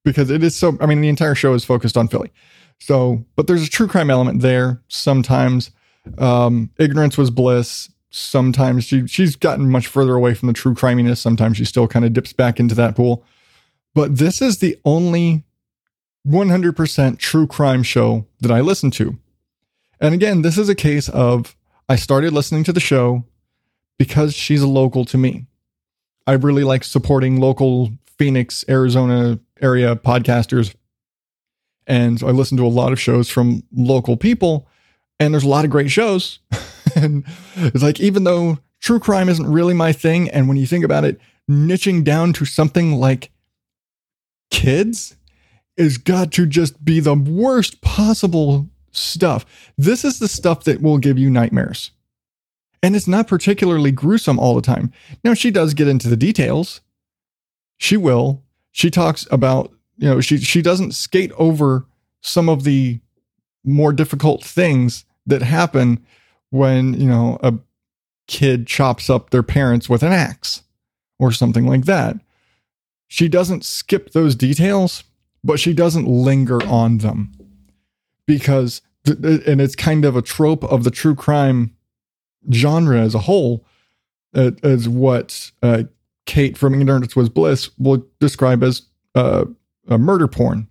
because 0.03 0.31
it 0.31 0.43
is 0.43 0.55
so. 0.55 0.75
I 0.81 0.87
mean, 0.87 1.01
the 1.01 1.07
entire 1.07 1.35
show 1.35 1.53
is 1.53 1.63
focused 1.63 1.95
on 1.95 2.07
Philly. 2.07 2.31
So, 2.79 3.23
but 3.35 3.45
there's 3.45 3.65
a 3.65 3.69
true 3.69 3.87
crime 3.87 4.09
element 4.09 4.41
there. 4.41 4.81
Sometimes, 4.87 5.69
um, 6.17 6.71
ignorance 6.79 7.15
was 7.15 7.29
bliss. 7.29 7.91
Sometimes 8.09 8.85
she 8.85 9.05
she's 9.05 9.35
gotten 9.35 9.69
much 9.69 9.85
further 9.85 10.15
away 10.15 10.33
from 10.33 10.47
the 10.47 10.53
true 10.53 10.73
criminess. 10.73 11.21
Sometimes 11.21 11.57
she 11.57 11.65
still 11.65 11.87
kind 11.87 12.03
of 12.03 12.13
dips 12.13 12.33
back 12.33 12.59
into 12.59 12.73
that 12.73 12.95
pool. 12.95 13.23
But 13.93 14.17
this 14.17 14.41
is 14.41 14.57
the 14.57 14.79
only 14.83 15.43
100% 16.27 17.19
true 17.19 17.45
crime 17.45 17.83
show 17.83 18.25
that 18.39 18.51
I 18.51 18.61
listen 18.61 18.89
to. 18.91 19.19
And 19.99 20.15
again, 20.15 20.41
this 20.41 20.57
is 20.57 20.69
a 20.69 20.75
case 20.75 21.07
of 21.09 21.55
I 21.87 21.97
started 21.97 22.33
listening 22.33 22.63
to 22.63 22.73
the 22.73 22.79
show 22.79 23.25
because 23.97 24.33
she's 24.33 24.61
a 24.61 24.67
local 24.67 25.05
to 25.05 25.17
me. 25.17 25.45
I 26.25 26.33
really 26.33 26.63
like 26.63 26.83
supporting 26.83 27.39
local 27.39 27.91
Phoenix, 28.17 28.63
Arizona 28.69 29.39
area 29.61 29.95
podcasters. 29.95 30.73
And 31.85 32.21
I 32.23 32.27
listen 32.27 32.57
to 32.57 32.65
a 32.65 32.67
lot 32.67 32.93
of 32.93 32.99
shows 32.99 33.29
from 33.29 33.63
local 33.73 34.15
people, 34.15 34.67
and 35.19 35.33
there's 35.33 35.43
a 35.43 35.49
lot 35.49 35.65
of 35.65 35.71
great 35.71 35.91
shows. 35.91 36.39
and 36.95 37.25
it's 37.57 37.83
like, 37.83 37.99
even 37.99 38.23
though 38.23 38.59
true 38.79 38.99
crime 38.99 39.27
isn't 39.27 39.51
really 39.51 39.73
my 39.73 39.91
thing, 39.91 40.29
and 40.29 40.47
when 40.47 40.57
you 40.57 40.65
think 40.65 40.85
about 40.85 41.03
it, 41.03 41.19
niching 41.49 42.03
down 42.03 42.31
to 42.33 42.45
something 42.45 42.93
like 42.93 43.31
kids 44.49 45.17
is 45.75 45.97
got 45.97 46.31
to 46.31 46.45
just 46.45 46.85
be 46.85 46.99
the 46.99 47.15
worst 47.15 47.81
possible 47.81 48.69
stuff. 48.91 49.45
This 49.77 50.05
is 50.05 50.19
the 50.19 50.27
stuff 50.27 50.63
that 50.65 50.81
will 50.81 50.99
give 50.99 51.17
you 51.17 51.29
nightmares 51.29 51.91
and 52.83 52.97
it's 52.97 53.07
not 53.07 53.27
particularly 53.27 53.91
gruesome 53.91 54.37
all 54.37 54.53
the 54.53 54.61
time. 54.61 54.91
Now, 55.23 55.33
she 55.33 55.49
does 55.49 55.73
get 55.73 55.87
into 55.87 56.09
the 56.09 56.17
details. 56.17 56.81
She 57.77 57.95
will. 57.95 58.43
She 58.73 58.91
talks 58.91 59.25
about, 59.31 59.71
you 59.97 60.09
know, 60.09 60.21
she 60.21 60.37
she 60.37 60.61
doesn't 60.61 60.93
skate 60.93 61.31
over 61.37 61.85
some 62.21 62.49
of 62.49 62.65
the 62.65 62.99
more 63.63 63.93
difficult 63.93 64.43
things 64.43 65.05
that 65.25 65.41
happen 65.41 66.05
when, 66.49 66.93
you 66.99 67.07
know, 67.07 67.39
a 67.41 67.53
kid 68.27 68.67
chops 68.67 69.09
up 69.09 69.29
their 69.29 69.43
parents 69.43 69.89
with 69.89 70.03
an 70.03 70.11
axe 70.11 70.63
or 71.19 71.31
something 71.31 71.65
like 71.65 71.85
that. 71.85 72.17
She 73.07 73.29
doesn't 73.29 73.63
skip 73.63 74.11
those 74.11 74.35
details, 74.35 75.03
but 75.43 75.59
she 75.59 75.73
doesn't 75.73 76.07
linger 76.07 76.61
on 76.63 76.97
them 76.97 77.31
because 78.25 78.81
and 79.05 79.61
it's 79.61 79.75
kind 79.75 80.03
of 80.03 80.15
a 80.15 80.21
trope 80.21 80.63
of 80.65 80.83
the 80.83 80.91
true 80.91 81.15
crime 81.15 81.75
genre 82.51 82.99
as 82.99 83.15
a 83.15 83.19
whole 83.19 83.65
uh, 84.35 84.51
as 84.63 84.89
what 84.89 85.51
uh, 85.61 85.83
Kate 86.25 86.57
from 86.57 86.73
Ignorance 86.75 87.15
Was 87.15 87.29
Bliss 87.29 87.69
will 87.77 88.05
describe 88.19 88.63
as 88.63 88.83
uh, 89.15 89.45
a 89.87 89.97
murder 89.97 90.27
porn, 90.27 90.67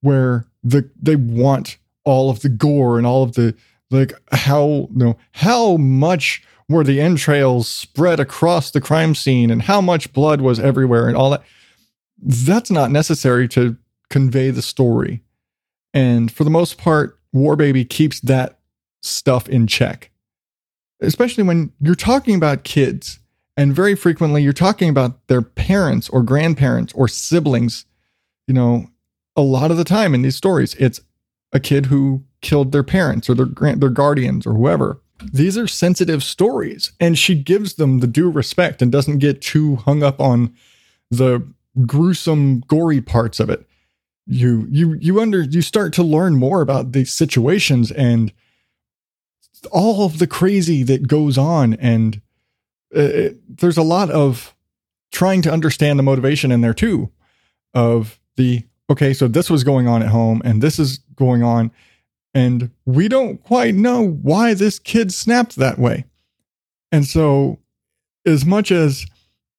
where 0.00 0.46
the 0.62 0.88
they 1.00 1.16
want 1.16 1.78
all 2.04 2.30
of 2.30 2.40
the 2.40 2.48
gore 2.48 2.98
and 2.98 3.06
all 3.06 3.22
of 3.22 3.34
the 3.34 3.54
like 3.90 4.12
how 4.32 4.88
you 4.90 5.04
know 5.04 5.18
how 5.32 5.76
much 5.76 6.42
were 6.68 6.84
the 6.84 7.00
entrails 7.00 7.68
spread 7.68 8.20
across 8.20 8.70
the 8.70 8.80
crime 8.80 9.14
scene 9.14 9.50
and 9.50 9.62
how 9.62 9.80
much 9.80 10.12
blood 10.12 10.40
was 10.40 10.60
everywhere 10.60 11.08
and 11.08 11.16
all 11.16 11.30
that. 11.30 11.42
That's 12.20 12.70
not 12.70 12.90
necessary 12.90 13.48
to 13.48 13.76
convey 14.10 14.50
the 14.50 14.62
story. 14.62 15.22
And 15.94 16.30
for 16.30 16.44
the 16.44 16.50
most 16.50 16.76
part, 16.76 17.18
War 17.32 17.56
Baby 17.56 17.84
keeps 17.84 18.20
that 18.20 18.58
stuff 19.00 19.48
in 19.48 19.66
check 19.66 20.10
especially 21.00 21.44
when 21.44 21.72
you're 21.80 21.94
talking 21.94 22.34
about 22.34 22.64
kids 22.64 23.18
and 23.56 23.74
very 23.74 23.94
frequently 23.94 24.42
you're 24.42 24.52
talking 24.52 24.88
about 24.88 25.26
their 25.28 25.42
parents 25.42 26.08
or 26.08 26.22
grandparents 26.22 26.92
or 26.94 27.08
siblings 27.08 27.84
you 28.46 28.54
know 28.54 28.86
a 29.36 29.42
lot 29.42 29.70
of 29.70 29.76
the 29.76 29.84
time 29.84 30.14
in 30.14 30.22
these 30.22 30.36
stories 30.36 30.74
it's 30.74 31.00
a 31.52 31.60
kid 31.60 31.86
who 31.86 32.22
killed 32.40 32.72
their 32.72 32.82
parents 32.82 33.28
or 33.28 33.34
their 33.34 33.46
grand 33.46 33.80
their 33.80 33.88
guardians 33.88 34.46
or 34.46 34.54
whoever. 34.54 35.00
These 35.32 35.58
are 35.58 35.66
sensitive 35.66 36.22
stories 36.22 36.92
and 37.00 37.18
she 37.18 37.34
gives 37.34 37.74
them 37.74 37.98
the 37.98 38.06
due 38.06 38.30
respect 38.30 38.80
and 38.82 38.92
doesn't 38.92 39.18
get 39.18 39.42
too 39.42 39.76
hung 39.76 40.02
up 40.02 40.20
on 40.20 40.54
the 41.10 41.46
gruesome 41.86 42.60
gory 42.60 43.00
parts 43.00 43.40
of 43.40 43.50
it. 43.50 43.66
You 44.26 44.66
you 44.70 44.94
you 45.00 45.20
under 45.20 45.42
you 45.42 45.62
start 45.62 45.92
to 45.94 46.02
learn 46.02 46.36
more 46.36 46.60
about 46.60 46.92
these 46.92 47.12
situations 47.12 47.90
and 47.90 48.32
all 49.66 50.04
of 50.04 50.18
the 50.18 50.26
crazy 50.26 50.82
that 50.84 51.08
goes 51.08 51.38
on. 51.38 51.74
And 51.74 52.20
uh, 52.94 53.00
it, 53.00 53.58
there's 53.58 53.76
a 53.76 53.82
lot 53.82 54.10
of 54.10 54.54
trying 55.12 55.42
to 55.42 55.52
understand 55.52 55.98
the 55.98 56.02
motivation 56.02 56.52
in 56.52 56.60
there 56.60 56.74
too 56.74 57.10
of 57.74 58.18
the 58.36 58.62
okay 58.90 59.12
so 59.12 59.28
this 59.28 59.50
was 59.50 59.64
going 59.64 59.88
on 59.88 60.02
at 60.02 60.08
home 60.08 60.40
and 60.44 60.62
this 60.62 60.78
is 60.78 60.98
going 61.16 61.42
on. 61.42 61.70
And 62.34 62.70
we 62.84 63.08
don't 63.08 63.42
quite 63.42 63.74
know 63.74 64.06
why 64.06 64.54
this 64.54 64.78
kid 64.78 65.12
snapped 65.12 65.56
that 65.56 65.78
way. 65.78 66.04
And 66.92 67.06
so 67.06 67.58
as 68.26 68.44
much 68.44 68.70
as 68.70 69.06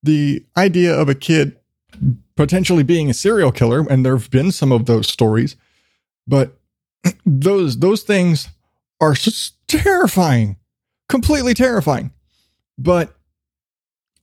the 0.03 0.45
idea 0.55 0.93
of 0.93 1.09
a 1.09 1.15
kid 1.15 1.57
potentially 2.39 2.83
being 2.83 3.09
a 3.09 3.13
serial 3.13 3.51
killer, 3.51 3.85
and 3.89 4.05
there 4.05 4.15
have 4.15 4.31
been 4.31 4.51
some 4.51 4.71
of 4.71 4.85
those 4.85 5.09
stories, 5.09 5.57
but 6.25 6.57
those 7.25 7.79
those 7.79 8.03
things 8.03 8.47
are 9.01 9.13
just 9.13 9.55
terrifying, 9.69 10.57
completely 11.07 11.53
terrifying. 11.53 12.11
But 12.77 13.15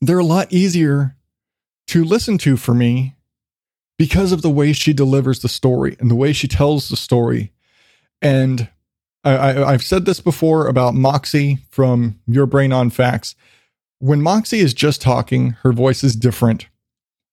they're 0.01 0.19
a 0.19 0.25
lot 0.25 0.53
easier 0.53 1.17
to 1.89 2.05
listen 2.05 2.37
to 2.39 2.57
for 2.57 2.75
me 2.75 3.17
because 3.99 4.33
of 4.33 4.43
the 4.43 4.51
way 4.51 4.73
she 4.73 4.93
delivers 4.93 5.41
the 5.41 5.49
story 5.49 5.97
and 5.99 6.11
the 6.11 6.15
way 6.15 6.33
she 6.33 6.49
tells 6.49 6.89
the 6.89 6.97
story. 6.97 7.53
And 8.21 8.69
I, 9.25 9.73
have 9.73 9.83
said 9.83 10.05
this 10.05 10.21
before 10.21 10.69
about 10.69 10.95
Moxie 10.95 11.59
from 11.71 12.21
Your 12.29 12.47
Brain 12.47 12.73
on 12.73 12.91
Facts. 12.91 13.35
When 13.99 14.23
Moxie 14.23 14.61
is 14.61 14.73
just 14.73 15.03
talking, 15.03 15.51
her 15.63 15.73
voice 15.73 16.05
is 16.05 16.15
different 16.15 16.69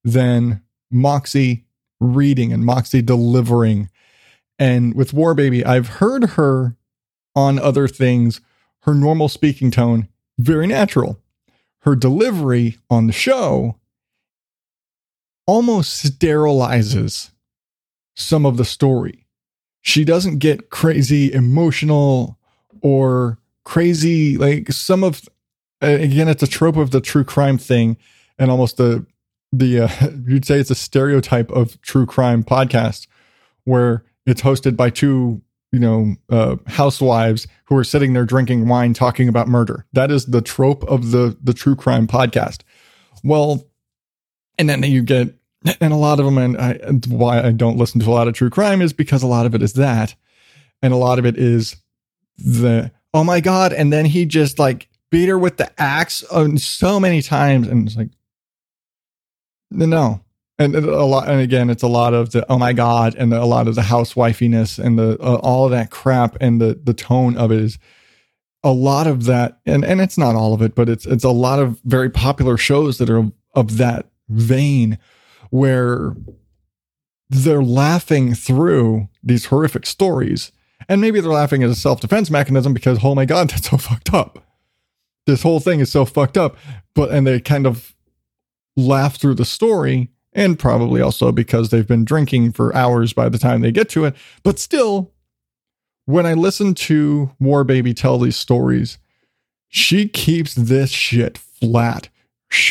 than 0.04 0.64
Moxie 0.90 1.66
reading 2.00 2.52
and 2.52 2.66
Moxie 2.66 3.04
delivering. 3.04 3.90
And 4.58 4.96
with 4.96 5.14
War 5.14 5.36
Baby, 5.36 5.64
I've 5.64 5.88
heard 5.88 6.32
her 6.32 6.76
on 7.36 7.60
other 7.60 7.88
things, 7.88 8.42
her 8.82 8.94
normal 8.94 9.30
speaking 9.30 9.72
tone, 9.72 10.08
very 10.38 10.68
natural. 10.68 11.20
Her 11.80 11.96
delivery 11.96 12.78
on 12.90 13.08
the 13.08 13.14
show 13.14 13.78
almost 15.46 16.06
sterilizes 16.06 17.32
some 18.16 18.46
of 18.46 18.58
the 18.58 18.66
story. 18.66 19.26
She 19.82 20.06
doesn't 20.06 20.38
get 20.38 20.70
crazy 20.70 21.32
emotional 21.34 22.38
or 22.82 23.40
crazy, 23.66 24.38
like 24.38 24.72
some 24.72 25.04
of, 25.04 25.28
again, 25.82 26.30
it's 26.30 26.44
a 26.44 26.48
trope 26.48 26.78
of 26.78 26.92
the 26.92 27.02
true 27.02 27.26
crime 27.26 27.58
thing 27.58 27.98
and 28.38 28.50
almost 28.50 28.78
the 28.78 29.06
the 29.52 29.82
uh, 29.82 29.90
you'd 30.28 30.46
say 30.46 30.60
it's 30.60 30.72
a 30.72 30.76
stereotype 30.76 31.52
of 31.52 31.80
true 31.82 32.06
crime 32.06 32.44
podcast 32.44 33.08
where 33.64 34.04
it's 34.26 34.42
hosted 34.42 34.76
by 34.76 34.90
two 34.90 35.42
you 35.74 35.80
know 35.80 36.16
uh, 36.30 36.56
housewives 36.68 37.48
who 37.66 37.76
are 37.76 37.84
sitting 37.84 38.14
there 38.14 38.24
drinking 38.24 38.68
wine 38.70 38.94
talking 38.94 39.28
about 39.28 39.48
murder 39.48 39.86
that 39.92 40.12
is 40.12 40.28
the 40.28 40.42
trope 40.42 40.84
of 40.86 41.12
the 41.12 41.36
the 41.44 41.54
true 41.54 41.76
crime 41.76 42.08
podcast 42.08 42.62
well 43.24 43.64
and 44.58 44.70
then 44.70 44.84
you 44.84 45.02
get 45.02 45.36
and 45.82 45.92
a 45.92 45.98
lot 45.98 46.20
of 46.20 46.26
them 46.26 46.38
and 46.38 46.58
I, 46.58 46.74
why 47.08 47.42
i 47.42 47.52
don't 47.52 47.78
listen 47.78 48.00
to 48.02 48.10
a 48.10 48.12
lot 48.12 48.28
of 48.28 48.36
true 48.36 48.52
crime 48.52 48.82
is 48.82 48.94
because 48.94 49.24
a 49.24 49.28
lot 49.28 49.46
of 49.46 49.56
it 49.56 49.62
is 49.62 49.74
that 49.74 50.16
and 50.82 50.94
a 50.94 50.98
lot 50.98 51.20
of 51.20 51.26
it 51.26 51.38
is 51.38 51.76
the 52.38 52.92
oh 53.14 53.24
my 53.24 53.42
god 53.42 53.74
and 53.74 53.92
then 53.92 54.06
he 54.06 54.26
just 54.26 54.60
like 54.60 54.88
beat 55.10 55.28
her 55.28 55.40
with 55.40 55.58
the 55.58 55.72
axe 55.82 56.24
so 56.58 57.00
many 57.00 57.22
times 57.22 57.68
and 57.68 57.88
it's 57.88 57.98
like 57.98 58.10
no. 59.74 60.22
And 60.60 60.76
a 60.76 61.04
lot, 61.04 61.28
and 61.30 61.42
again, 61.42 61.72
it's 61.72 61.82
a 61.82 61.88
lot 61.88 62.14
of 62.14 62.32
the 62.32 62.46
oh 62.52 62.60
my 62.60 62.74
god, 62.74 63.16
and 63.16 63.34
a 63.34 63.46
lot 63.46 63.68
of 63.68 63.74
the 63.74 63.82
housewifiness 63.82 64.78
and 64.78 65.00
the 65.00 65.18
uh, 65.20 65.38
all 65.38 65.66
of 65.66 65.72
that 65.72 65.90
crap, 65.90 66.38
and 66.40 66.62
the 66.62 66.80
the 66.82 66.94
tone 66.94 67.36
of 67.38 67.52
it 67.52 67.60
is 67.60 67.80
a 68.64 68.72
lot 68.72 69.08
of 69.08 69.26
that, 69.26 69.60
and 69.66 69.84
and 69.84 70.00
it's 70.00 70.18
not 70.18 70.36
all 70.36 70.54
of 70.54 70.62
it, 70.62 70.76
but 70.76 70.90
it's 70.90 71.08
it's 71.08 71.24
a 71.24 71.32
lot 71.32 71.58
of 71.58 71.80
very 71.86 72.10
popular 72.10 72.56
shows 72.56 73.00
that 73.00 73.10
are 73.10 73.32
of 73.56 73.78
that 73.78 74.10
vein, 74.30 75.00
where 75.50 76.16
they're 77.30 77.64
laughing 77.64 78.36
through 78.36 79.10
these 79.24 79.46
horrific 79.46 79.88
stories, 79.88 80.52
and 80.88 81.02
maybe 81.02 81.20
they're 81.20 81.32
laughing 81.32 81.64
as 81.64 81.72
a 81.72 81.76
self 81.76 82.00
defense 82.00 82.30
mechanism 82.30 82.76
because 82.76 83.00
oh 83.04 83.16
my 83.16 83.26
god, 83.26 83.50
that's 83.52 83.70
so 83.72 83.78
fucked 83.78 84.14
up. 84.14 84.46
This 85.26 85.42
whole 85.42 85.60
thing 85.60 85.80
is 85.80 85.92
so 85.92 86.06
fucked 86.06 86.38
up, 86.38 86.58
but 86.94 87.10
and 87.10 87.26
they 87.26 87.40
kind 87.40 87.66
of 87.66 87.96
laugh 88.76 89.20
through 89.20 89.36
the 89.36 89.46
story 89.46 90.10
and 90.34 90.58
probably 90.58 91.02
also 91.02 91.32
because 91.32 91.70
they've 91.70 91.88
been 91.88 92.06
drinking 92.06 92.52
for 92.52 92.76
hours 92.76 93.14
by 93.14 93.30
the 93.30 93.38
time 93.38 93.62
they 93.62 93.72
get 93.72 93.90
to 93.90 94.06
it. 94.06 94.16
But 94.44 94.60
still, 94.60 95.12
when 96.06 96.26
I 96.26 96.34
listen 96.34 96.74
to 96.76 97.32
War 97.40 97.64
Baby 97.64 97.94
tell 97.94 98.18
these 98.18 98.36
stories, 98.36 98.98
she 99.70 100.08
keeps 100.08 100.54
this 100.54 100.90
shit 100.90 101.38
flat. 101.38 102.10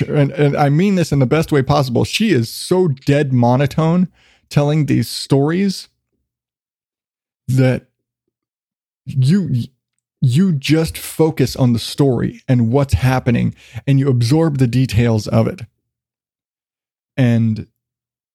And, 0.07 0.31
and 0.33 0.57
I 0.57 0.69
mean 0.69 0.95
this 0.95 1.13
in 1.13 1.19
the 1.19 1.27
best 1.27 1.51
way 1.51 1.63
possible. 1.63 2.05
She 2.05 2.31
is 2.31 2.49
so 2.49 2.89
dead 2.89 3.33
monotone 3.33 4.09
telling 4.49 4.87
these 4.87 5.09
stories 5.09 5.89
that 7.49 7.87
you 9.05 9.51
you 10.21 10.53
just 10.53 10.97
focus 10.97 11.57
on 11.57 11.73
the 11.73 11.81
story 11.81 12.41
and 12.47 12.71
what's 12.71 12.95
happening 12.95 13.53
and 13.89 13.99
you 13.99 14.09
absorb 14.09 14.59
the 14.59 14.69
details 14.69 15.27
of 15.27 15.49
it 15.49 15.63
and 17.17 17.67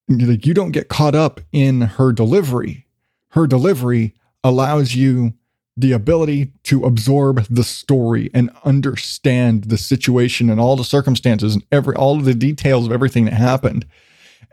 like 0.10 0.46
you 0.46 0.54
don't 0.54 0.72
get 0.72 0.90
caught 0.90 1.16
up 1.16 1.42
in 1.52 1.82
her 1.82 2.12
delivery. 2.12 2.86
Her 3.30 3.48
delivery 3.48 4.14
allows 4.44 4.96
you 4.96 5.34
the 5.76 5.92
ability 5.92 6.52
to 6.64 6.86
absorb 6.86 7.46
the 7.50 7.64
story 7.64 8.32
and 8.34 8.50
understand 8.66 9.66
the 9.66 9.78
situation 9.78 10.50
and 10.50 10.60
all 10.60 10.76
the 10.76 10.84
circumstances 10.84 11.54
and 11.54 11.64
every 11.72 11.96
all 11.96 12.18
of 12.18 12.26
the 12.26 12.34
details 12.34 12.86
of 12.86 12.92
everything 12.92 13.26
that 13.26 13.34
happened. 13.34 13.86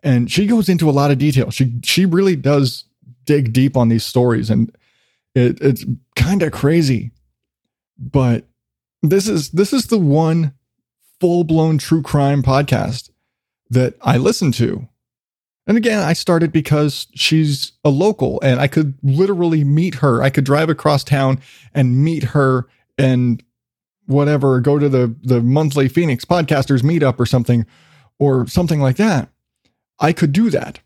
And 0.02 0.30
she 0.30 0.46
goes 0.46 0.68
into 0.68 0.90
a 0.90 0.92
lot 0.92 1.10
of 1.10 1.18
detail. 1.18 1.50
She 1.50 1.80
she 1.82 2.04
really 2.04 2.36
does 2.36 2.84
dig 3.24 3.52
deep 3.52 3.76
on 3.76 3.88
these 3.88 4.04
stories 4.04 4.50
and 4.50 4.74
it, 5.34 5.58
it's 5.60 5.84
kind 6.14 6.42
of 6.42 6.52
crazy. 6.52 7.10
But 7.98 8.44
this 9.02 9.28
is 9.28 9.50
this 9.50 9.72
is 9.72 9.86
the 9.86 9.98
one 9.98 10.52
full-blown 11.20 11.78
true 11.78 12.02
crime 12.02 12.42
podcast 12.42 13.08
that 13.70 13.94
I 14.02 14.16
listen 14.16 14.52
to. 14.52 14.88
And 15.66 15.76
again, 15.78 16.00
I 16.00 16.12
started 16.12 16.52
because 16.52 17.06
she's 17.14 17.72
a 17.84 17.88
local 17.88 18.38
and 18.42 18.60
I 18.60 18.68
could 18.68 18.94
literally 19.02 19.64
meet 19.64 19.96
her. 19.96 20.22
I 20.22 20.30
could 20.30 20.44
drive 20.44 20.68
across 20.68 21.02
town 21.02 21.40
and 21.72 22.04
meet 22.04 22.22
her 22.22 22.66
and 22.98 23.42
whatever, 24.06 24.60
go 24.60 24.78
to 24.78 24.88
the, 24.88 25.14
the 25.22 25.40
monthly 25.40 25.88
Phoenix 25.88 26.24
podcasters 26.24 26.82
meetup 26.82 27.18
or 27.18 27.24
something, 27.24 27.64
or 28.18 28.46
something 28.46 28.80
like 28.80 28.96
that. 28.96 29.30
I 29.98 30.12
could 30.12 30.32
do 30.32 30.50
that. 30.50 30.80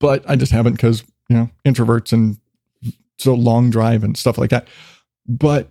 But 0.00 0.28
I 0.28 0.36
just 0.36 0.52
haven't 0.52 0.74
because, 0.74 1.02
you 1.30 1.36
know, 1.36 1.50
introverts 1.64 2.12
and 2.12 2.38
so 3.18 3.34
long 3.34 3.70
drive 3.70 4.04
and 4.04 4.16
stuff 4.16 4.36
like 4.36 4.50
that. 4.50 4.68
But 5.26 5.70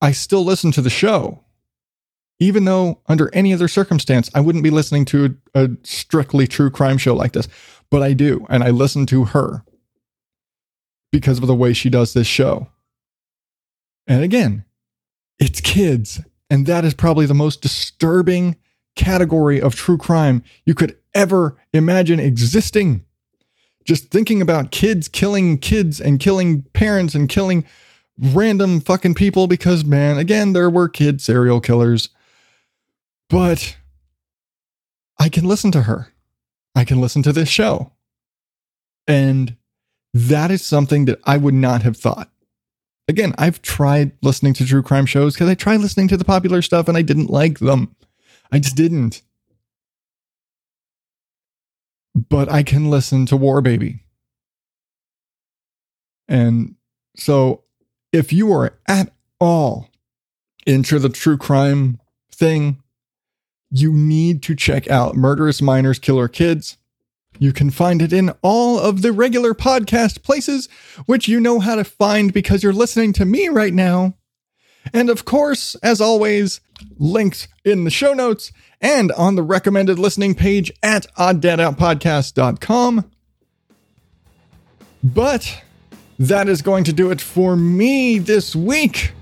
I 0.00 0.12
still 0.12 0.44
listen 0.44 0.72
to 0.72 0.80
the 0.80 0.90
show 0.90 1.43
even 2.44 2.66
though 2.66 3.00
under 3.06 3.34
any 3.34 3.54
other 3.54 3.68
circumstance, 3.68 4.30
I 4.34 4.40
wouldn't 4.40 4.64
be 4.64 4.70
listening 4.70 5.06
to 5.06 5.36
a, 5.54 5.64
a, 5.64 5.68
strictly 5.82 6.46
true 6.46 6.70
crime 6.70 6.98
show 6.98 7.14
like 7.14 7.32
this, 7.32 7.48
but 7.90 8.02
I 8.02 8.12
do. 8.12 8.46
And 8.50 8.62
I 8.62 8.68
listen 8.68 9.06
to 9.06 9.24
her 9.24 9.64
because 11.10 11.38
of 11.38 11.46
the 11.46 11.54
way 11.54 11.72
she 11.72 11.88
does 11.88 12.12
this 12.12 12.26
show. 12.26 12.68
And 14.06 14.22
again, 14.22 14.64
it's 15.38 15.62
kids. 15.62 16.20
And 16.50 16.66
that 16.66 16.84
is 16.84 16.92
probably 16.92 17.24
the 17.24 17.32
most 17.32 17.62
disturbing 17.62 18.56
category 18.94 19.58
of 19.58 19.74
true 19.74 19.96
crime 19.96 20.44
you 20.66 20.74
could 20.74 20.98
ever 21.14 21.56
imagine 21.72 22.20
existing. 22.20 23.06
Just 23.86 24.10
thinking 24.10 24.42
about 24.42 24.70
kids 24.70 25.08
killing 25.08 25.56
kids 25.56 25.98
and 25.98 26.20
killing 26.20 26.62
parents 26.74 27.14
and 27.14 27.26
killing 27.26 27.64
random 28.18 28.80
fucking 28.80 29.14
people 29.14 29.46
because, 29.46 29.84
man, 29.84 30.18
again, 30.18 30.52
there 30.52 30.68
were 30.68 30.88
kid 30.90 31.22
serial 31.22 31.60
killers 31.60 32.10
but 33.28 33.76
I 35.18 35.28
can 35.28 35.44
listen 35.44 35.70
to 35.72 35.82
her. 35.82 36.12
I 36.74 36.84
can 36.84 37.00
listen 37.00 37.22
to 37.22 37.32
this 37.32 37.48
show. 37.48 37.92
And 39.06 39.56
that 40.12 40.50
is 40.50 40.64
something 40.64 41.04
that 41.06 41.20
I 41.24 41.36
would 41.36 41.54
not 41.54 41.82
have 41.82 41.96
thought. 41.96 42.30
Again, 43.06 43.34
I've 43.36 43.60
tried 43.60 44.12
listening 44.22 44.54
to 44.54 44.64
true 44.64 44.82
crime 44.82 45.06
shows 45.06 45.34
because 45.34 45.48
I 45.48 45.54
tried 45.54 45.80
listening 45.80 46.08
to 46.08 46.16
the 46.16 46.24
popular 46.24 46.62
stuff 46.62 46.88
and 46.88 46.96
I 46.96 47.02
didn't 47.02 47.30
like 47.30 47.58
them. 47.58 47.94
I 48.50 48.58
just 48.58 48.76
didn't. 48.76 49.22
But 52.14 52.50
I 52.50 52.62
can 52.62 52.90
listen 52.90 53.26
to 53.26 53.36
War 53.36 53.60
Baby. 53.60 54.00
And 56.28 56.76
so 57.16 57.64
if 58.12 58.32
you 58.32 58.52
are 58.52 58.78
at 58.88 59.12
all 59.40 59.90
into 60.66 60.98
the 60.98 61.08
true 61.08 61.36
crime 61.36 62.00
thing, 62.32 62.82
you 63.74 63.92
need 63.92 64.40
to 64.44 64.54
check 64.54 64.88
out 64.88 65.16
Murderous 65.16 65.60
Minors 65.60 65.98
Killer 65.98 66.28
Kids. 66.28 66.78
You 67.40 67.52
can 67.52 67.70
find 67.70 68.00
it 68.00 68.12
in 68.12 68.30
all 68.40 68.78
of 68.78 69.02
the 69.02 69.12
regular 69.12 69.52
podcast 69.52 70.22
places, 70.22 70.68
which 71.06 71.26
you 71.26 71.40
know 71.40 71.58
how 71.58 71.74
to 71.74 71.82
find 71.82 72.32
because 72.32 72.62
you're 72.62 72.72
listening 72.72 73.12
to 73.14 73.24
me 73.24 73.48
right 73.48 73.74
now. 73.74 74.14
And 74.92 75.10
of 75.10 75.24
course, 75.24 75.74
as 75.82 76.00
always, 76.00 76.60
links 76.98 77.48
in 77.64 77.82
the 77.82 77.90
show 77.90 78.12
notes 78.12 78.52
and 78.80 79.10
on 79.12 79.34
the 79.34 79.42
recommended 79.42 79.98
listening 79.98 80.36
page 80.36 80.70
at 80.80 81.06
odddadoutpodcast.com. 81.16 83.10
But 85.02 85.62
that 86.20 86.48
is 86.48 86.62
going 86.62 86.84
to 86.84 86.92
do 86.92 87.10
it 87.10 87.20
for 87.20 87.56
me 87.56 88.18
this 88.18 88.54
week. 88.54 89.14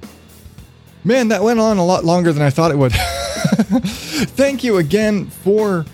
Man, 1.05 1.29
that 1.29 1.43
went 1.43 1.59
on 1.59 1.79
a 1.79 1.87
lot 1.87 2.05
longer 2.05 2.35
than 2.35 2.43
I 2.43 2.51
thought 2.51 2.71
it 2.71 2.77
would. 2.77 2.93
Thank 4.37 4.65
you 4.65 4.79
again 4.79 5.27
for 5.27 5.85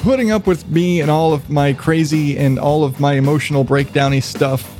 putting 0.00 0.30
up 0.30 0.46
with 0.46 0.68
me 0.68 1.00
and 1.00 1.10
all 1.10 1.32
of 1.32 1.48
my 1.48 1.72
crazy 1.72 2.36
and 2.36 2.58
all 2.58 2.84
of 2.84 3.00
my 3.00 3.14
emotional 3.14 3.64
breakdowny 3.64 4.22
stuff. 4.22 4.70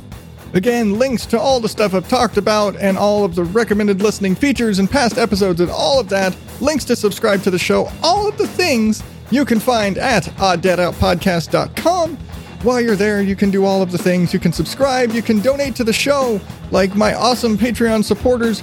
Again, 0.53 0.99
links 0.99 1.25
to 1.27 1.39
all 1.39 1.59
the 1.59 1.67
stuff 1.67 1.93
I've 1.93 2.07
talked 2.07 2.37
about 2.37 2.75
and 2.77 2.97
all 2.97 3.25
of 3.25 3.35
the 3.35 3.43
recommended 3.43 4.01
listening 4.01 4.35
features 4.35 4.79
and 4.79 4.89
past 4.89 5.17
episodes 5.17 5.59
and 5.61 5.71
all 5.71 5.99
of 5.99 6.09
that, 6.09 6.35
links 6.61 6.85
to 6.85 6.95
subscribe 6.95 7.41
to 7.43 7.51
the 7.51 7.59
show, 7.59 7.89
all 8.03 8.27
of 8.27 8.37
the 8.37 8.47
things 8.47 9.03
you 9.31 9.45
can 9.45 9.59
find 9.59 9.97
at 9.97 10.23
odddadoutpodcast.com. 10.23 12.17
While 12.61 12.81
you're 12.81 12.95
there, 12.95 13.21
you 13.21 13.35
can 13.35 13.51
do 13.51 13.65
all 13.65 13.81
of 13.81 13.91
the 13.91 13.97
things. 13.97 14.33
You 14.33 14.39
can 14.39 14.53
subscribe, 14.53 15.11
you 15.11 15.21
can 15.21 15.39
donate 15.39 15.75
to 15.75 15.83
the 15.83 15.93
show, 15.93 16.39
like 16.71 16.95
my 16.95 17.13
awesome 17.13 17.57
Patreon 17.57 18.03
supporters 18.03 18.61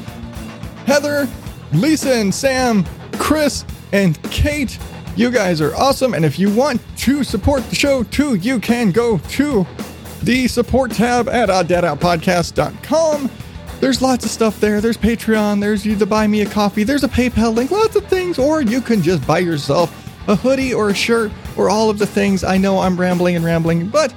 Heather, 0.87 1.29
Lisa, 1.73 2.15
and 2.15 2.35
Sam, 2.35 2.85
Chris, 3.19 3.65
and 3.93 4.21
Kate. 4.31 4.79
You 5.17 5.31
guys 5.31 5.61
are 5.61 5.75
awesome. 5.75 6.15
And 6.15 6.25
if 6.25 6.39
you 6.39 6.51
want 6.51 6.81
to 6.99 7.23
support 7.23 7.63
the 7.69 7.75
show 7.75 8.03
too, 8.05 8.35
you 8.37 8.59
can 8.59 8.91
go 8.91 9.19
to 9.19 9.67
the 10.23 10.49
support 10.49 10.93
tab 10.93 11.29
at 11.29 11.49
odddadoutpodcast.com. 11.49 13.31
There's 13.81 14.01
lots 14.01 14.25
of 14.25 14.31
stuff 14.31 14.61
there. 14.61 14.81
There's 14.81 14.97
Patreon, 14.97 15.61
there's 15.61 15.85
you 15.85 15.97
the 15.97 16.07
buy 16.07 16.29
me 16.29 16.43
a 16.43 16.47
coffee, 16.47 16.85
there's 16.85 17.03
a 17.03 17.09
PayPal 17.09 17.55
link, 17.55 17.73
lots 17.73 17.97
of 17.97 18.07
things. 18.07 18.39
Or 18.39 18.63
you 18.63 18.81
can 18.81 19.03
just 19.03 19.27
buy 19.27 19.41
yourself 19.41 19.91
a 20.29 20.37
hoodie 20.37 20.73
or 20.73 20.91
a 20.91 20.95
shirt 20.95 21.33
or 21.57 21.69
all 21.69 21.91
of 21.91 21.99
the 21.99 22.07
things. 22.07 22.45
I 22.45 22.57
know 22.57 22.79
I'm 22.79 22.99
rambling 22.99 23.37
and 23.37 23.45
rambling, 23.45 23.89
but 23.89 24.15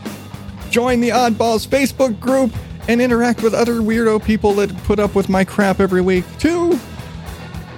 join 0.70 1.02
the 1.02 1.10
Oddballs 1.10 1.68
Facebook 1.68 2.20
group 2.20 2.54
and 2.88 3.02
interact 3.02 3.41
with 3.41 3.54
other 3.54 3.76
weirdo 3.76 4.24
people 4.24 4.54
that 4.54 4.76
put 4.84 5.00
up 5.00 5.16
with 5.16 5.30
my 5.30 5.43
crap 5.43 5.80
every 5.80 6.02
week, 6.02 6.26
too. 6.38 6.80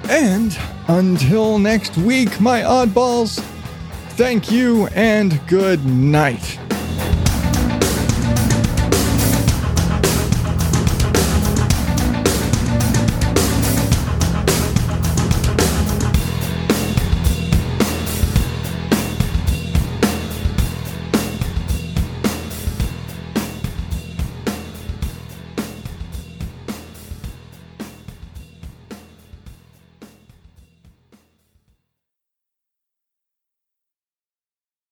And 0.09 0.57
until 0.87 1.59
next 1.59 1.97
week, 1.97 2.39
my 2.39 2.61
oddballs, 2.61 3.39
thank 4.11 4.49
you 4.49 4.87
and 4.87 5.39
good 5.47 5.85
night. 5.85 6.66